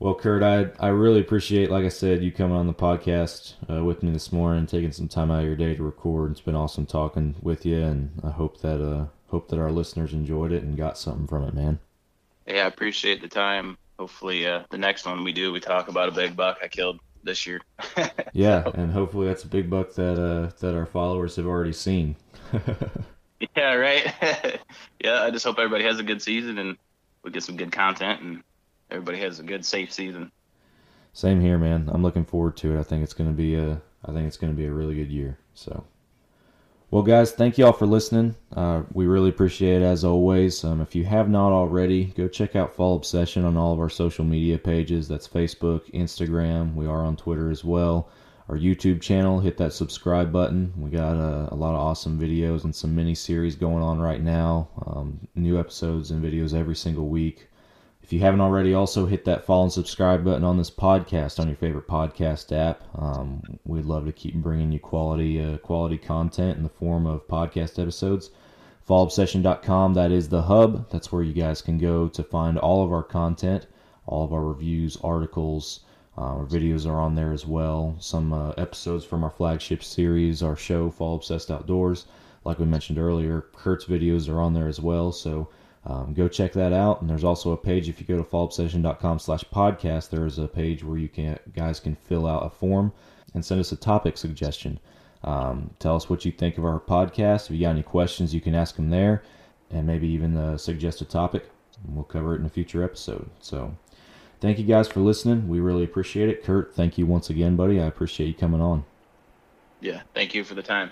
Well, 0.00 0.14
Kurt, 0.14 0.42
I 0.42 0.70
I 0.78 0.88
really 0.88 1.20
appreciate, 1.20 1.70
like 1.70 1.84
I 1.84 1.88
said, 1.88 2.22
you 2.22 2.30
coming 2.30 2.56
on 2.56 2.66
the 2.66 2.74
podcast 2.74 3.54
uh, 3.68 3.84
with 3.84 4.02
me 4.02 4.10
this 4.10 4.32
morning, 4.32 4.66
taking 4.66 4.92
some 4.92 5.08
time 5.08 5.30
out 5.30 5.40
of 5.40 5.46
your 5.46 5.56
day 5.56 5.74
to 5.74 5.82
record. 5.82 6.32
It's 6.32 6.40
been 6.40 6.54
awesome 6.54 6.86
talking 6.86 7.34
with 7.42 7.66
you, 7.66 7.78
and 7.78 8.10
I 8.22 8.30
hope 8.30 8.60
that 8.60 8.82
uh 8.82 9.06
hope 9.28 9.48
that 9.48 9.58
our 9.58 9.70
listeners 9.70 10.12
enjoyed 10.12 10.52
it 10.52 10.62
and 10.62 10.76
got 10.76 10.98
something 10.98 11.26
from 11.26 11.44
it, 11.44 11.54
man. 11.54 11.80
Yeah, 12.46 12.64
I 12.64 12.68
appreciate 12.68 13.20
the 13.20 13.28
time. 13.28 13.76
Hopefully, 13.98 14.46
uh, 14.46 14.62
the 14.70 14.78
next 14.78 15.04
one 15.04 15.24
we 15.24 15.32
do, 15.32 15.52
we 15.52 15.60
talk 15.60 15.88
about 15.88 16.08
a 16.08 16.12
big 16.12 16.36
buck 16.36 16.58
I 16.62 16.68
killed 16.68 17.00
this 17.24 17.46
year. 17.46 17.60
yeah, 18.32 18.64
so. 18.64 18.70
and 18.74 18.92
hopefully 18.92 19.26
that's 19.26 19.44
a 19.44 19.48
big 19.48 19.68
buck 19.68 19.94
that 19.94 20.22
uh, 20.22 20.50
that 20.60 20.76
our 20.76 20.86
followers 20.86 21.36
have 21.36 21.46
already 21.46 21.72
seen. 21.72 22.16
yeah, 23.56 23.74
right. 23.74 24.14
yeah, 25.04 25.22
I 25.22 25.30
just 25.30 25.44
hope 25.44 25.58
everybody 25.58 25.84
has 25.84 25.98
a 25.98 26.04
good 26.04 26.22
season 26.22 26.58
and 26.58 26.76
we 27.22 27.30
get 27.30 27.42
some 27.42 27.56
good 27.56 27.72
content 27.72 28.22
and 28.22 28.42
everybody 28.90 29.18
has 29.18 29.38
a 29.38 29.44
good 29.44 29.64
safe 29.64 29.92
season. 29.92 30.30
Same 31.12 31.40
here, 31.40 31.58
man. 31.58 31.88
I'm 31.92 32.02
looking 32.02 32.24
forward 32.24 32.56
to 32.58 32.76
it. 32.76 32.80
I 32.80 32.82
think 32.82 33.02
it's 33.02 33.14
going 33.14 33.30
to 33.30 33.36
be 33.36 33.54
a 33.54 33.80
I 34.04 34.12
think 34.12 34.26
it's 34.26 34.36
going 34.36 34.52
to 34.52 34.56
be 34.56 34.66
a 34.66 34.72
really 34.72 34.94
good 34.94 35.10
year. 35.10 35.38
So 35.54 35.84
well, 36.90 37.02
guys, 37.02 37.32
thank 37.32 37.58
you 37.58 37.66
all 37.66 37.74
for 37.74 37.86
listening. 37.86 38.34
Uh, 38.56 38.82
we 38.94 39.06
really 39.06 39.28
appreciate 39.28 39.82
it 39.82 39.84
as 39.84 40.04
always. 40.04 40.64
Um, 40.64 40.80
if 40.80 40.94
you 40.94 41.04
have 41.04 41.28
not 41.28 41.52
already, 41.52 42.06
go 42.06 42.28
check 42.28 42.56
out 42.56 42.74
Fall 42.74 42.96
Obsession 42.96 43.44
on 43.44 43.58
all 43.58 43.74
of 43.74 43.78
our 43.78 43.90
social 43.90 44.24
media 44.24 44.56
pages. 44.56 45.06
That's 45.06 45.28
Facebook, 45.28 45.92
Instagram. 45.92 46.74
We 46.74 46.86
are 46.86 47.04
on 47.04 47.16
Twitter 47.16 47.50
as 47.50 47.62
well. 47.62 48.08
Our 48.48 48.56
YouTube 48.56 49.02
channel, 49.02 49.38
hit 49.38 49.58
that 49.58 49.74
subscribe 49.74 50.32
button. 50.32 50.72
We 50.78 50.88
got 50.88 51.16
a, 51.16 51.52
a 51.52 51.54
lot 51.54 51.74
of 51.74 51.80
awesome 51.80 52.18
videos 52.18 52.64
and 52.64 52.74
some 52.74 52.94
mini 52.94 53.14
series 53.14 53.54
going 53.54 53.82
on 53.82 54.00
right 54.00 54.22
now. 54.22 54.70
Um, 54.86 55.20
new 55.34 55.60
episodes 55.60 56.10
and 56.10 56.24
videos 56.24 56.54
every 56.54 56.76
single 56.76 57.08
week. 57.08 57.48
If 58.08 58.14
you 58.14 58.20
haven't 58.20 58.40
already, 58.40 58.72
also 58.72 59.04
hit 59.04 59.26
that 59.26 59.44
follow 59.44 59.64
and 59.64 59.72
subscribe 59.72 60.24
button 60.24 60.42
on 60.42 60.56
this 60.56 60.70
podcast 60.70 61.38
on 61.38 61.46
your 61.46 61.58
favorite 61.58 61.86
podcast 61.86 62.56
app. 62.56 62.82
Um, 62.94 63.42
we'd 63.66 63.84
love 63.84 64.06
to 64.06 64.12
keep 64.12 64.34
bringing 64.36 64.72
you 64.72 64.80
quality 64.80 65.44
uh, 65.44 65.58
quality 65.58 65.98
content 65.98 66.56
in 66.56 66.62
the 66.62 66.70
form 66.70 67.04
of 67.04 67.28
podcast 67.28 67.78
episodes. 67.78 68.30
FallObsession.com, 68.88 69.92
that 69.92 70.10
is 70.10 70.30
the 70.30 70.40
hub. 70.40 70.88
That's 70.88 71.12
where 71.12 71.22
you 71.22 71.34
guys 71.34 71.60
can 71.60 71.76
go 71.76 72.08
to 72.08 72.22
find 72.22 72.56
all 72.56 72.82
of 72.82 72.94
our 72.94 73.02
content, 73.02 73.66
all 74.06 74.24
of 74.24 74.32
our 74.32 74.42
reviews, 74.42 74.96
articles. 75.04 75.80
Uh, 76.16 76.38
our 76.38 76.46
videos 76.46 76.86
are 76.86 76.98
on 76.98 77.14
there 77.14 77.34
as 77.34 77.44
well. 77.44 77.94
Some 77.98 78.32
uh, 78.32 78.52
episodes 78.52 79.04
from 79.04 79.22
our 79.22 79.28
flagship 79.28 79.84
series, 79.84 80.42
our 80.42 80.56
show, 80.56 80.90
Fall 80.90 81.16
Obsessed 81.16 81.50
Outdoors. 81.50 82.06
Like 82.42 82.58
we 82.58 82.64
mentioned 82.64 82.98
earlier, 82.98 83.48
Kurt's 83.54 83.84
videos 83.84 84.30
are 84.30 84.40
on 84.40 84.54
there 84.54 84.66
as 84.66 84.80
well. 84.80 85.12
So 85.12 85.50
um, 85.88 86.12
go 86.12 86.28
check 86.28 86.52
that 86.52 86.72
out. 86.72 87.00
And 87.00 87.08
there's 87.08 87.24
also 87.24 87.52
a 87.52 87.56
page 87.56 87.88
if 87.88 87.98
you 87.98 88.06
go 88.06 88.18
to 88.18 88.22
fallobsession.com 88.22 89.18
slash 89.18 89.42
podcast, 89.44 90.10
there 90.10 90.26
is 90.26 90.38
a 90.38 90.46
page 90.46 90.84
where 90.84 90.98
you 90.98 91.08
can 91.08 91.38
guys 91.54 91.80
can 91.80 91.96
fill 91.96 92.26
out 92.26 92.44
a 92.44 92.50
form 92.50 92.92
and 93.34 93.44
send 93.44 93.60
us 93.60 93.72
a 93.72 93.76
topic 93.76 94.18
suggestion. 94.18 94.78
Um, 95.24 95.70
tell 95.78 95.96
us 95.96 96.08
what 96.08 96.24
you 96.24 96.30
think 96.30 96.58
of 96.58 96.64
our 96.64 96.78
podcast. 96.78 97.46
If 97.46 97.52
you 97.52 97.60
got 97.62 97.70
any 97.70 97.82
questions, 97.82 98.34
you 98.34 98.40
can 98.40 98.54
ask 98.54 98.76
them 98.76 98.90
there 98.90 99.22
and 99.70 99.86
maybe 99.86 100.06
even 100.08 100.36
uh, 100.36 100.58
suggest 100.58 101.00
a 101.00 101.06
topic. 101.06 101.48
And 101.84 101.94
we'll 101.94 102.04
cover 102.04 102.34
it 102.34 102.40
in 102.40 102.46
a 102.46 102.50
future 102.50 102.84
episode. 102.84 103.28
So 103.40 103.74
thank 104.40 104.58
you 104.58 104.64
guys 104.64 104.88
for 104.88 105.00
listening. 105.00 105.48
We 105.48 105.60
really 105.60 105.84
appreciate 105.84 106.28
it. 106.28 106.44
Kurt, 106.44 106.74
thank 106.74 106.98
you 106.98 107.06
once 107.06 107.30
again, 107.30 107.56
buddy. 107.56 107.80
I 107.80 107.86
appreciate 107.86 108.26
you 108.26 108.34
coming 108.34 108.60
on. 108.60 108.84
Yeah, 109.80 110.02
thank 110.12 110.34
you 110.34 110.44
for 110.44 110.54
the 110.54 110.62
time. 110.62 110.90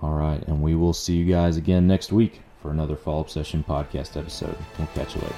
All 0.00 0.12
right, 0.12 0.42
and 0.46 0.62
we 0.62 0.74
will 0.74 0.92
see 0.92 1.16
you 1.16 1.24
guys 1.24 1.56
again 1.56 1.86
next 1.86 2.12
week 2.12 2.42
for 2.66 2.72
another 2.72 2.96
Fall 2.96 3.20
Obsession 3.20 3.62
podcast 3.62 4.16
episode. 4.16 4.56
We'll 4.76 4.88
catch 4.88 5.14
you 5.14 5.20
later. 5.20 5.34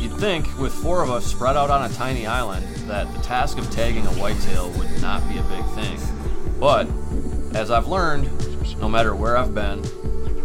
You'd 0.00 0.18
think, 0.18 0.58
with 0.58 0.72
four 0.72 1.04
of 1.04 1.10
us 1.10 1.24
spread 1.24 1.56
out 1.56 1.70
on 1.70 1.88
a 1.88 1.94
tiny 1.94 2.26
island, 2.26 2.66
that 2.88 3.12
the 3.14 3.20
task 3.20 3.58
of 3.58 3.70
tagging 3.70 4.04
a 4.04 4.10
whitetail 4.14 4.68
would 4.70 5.00
not 5.00 5.22
be 5.28 5.38
a 5.38 5.42
big 5.42 5.64
thing. 5.76 6.21
But, 6.62 6.86
as 7.54 7.72
I've 7.72 7.88
learned, 7.88 8.30
no 8.78 8.88
matter 8.88 9.16
where 9.16 9.36
I've 9.36 9.52
been, 9.52 9.82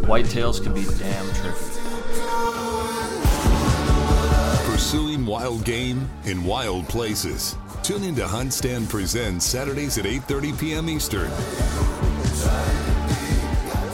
whitetails 0.07 0.63
can 0.63 0.73
be 0.73 0.83
damn 0.97 1.31
tricky. 1.35 1.59
Pursuing 4.65 5.27
wild 5.27 5.63
game 5.63 6.09
in 6.25 6.43
wild 6.43 6.89
places. 6.89 7.55
Tune 7.83 8.03
in 8.03 8.15
to 8.15 8.25
Hunt 8.25 8.51
Stand 8.51 8.89
Presents 8.89 9.45
Saturdays 9.45 9.99
at 9.99 10.05
8:30 10.05 10.59
p.m. 10.59 10.89
Eastern. 10.89 11.29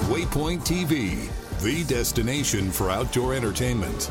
Waypoint 0.07 0.61
TV, 0.61 1.29
the 1.61 1.83
destination 1.93 2.71
for 2.71 2.89
outdoor 2.89 3.33
entertainment. 3.33 4.09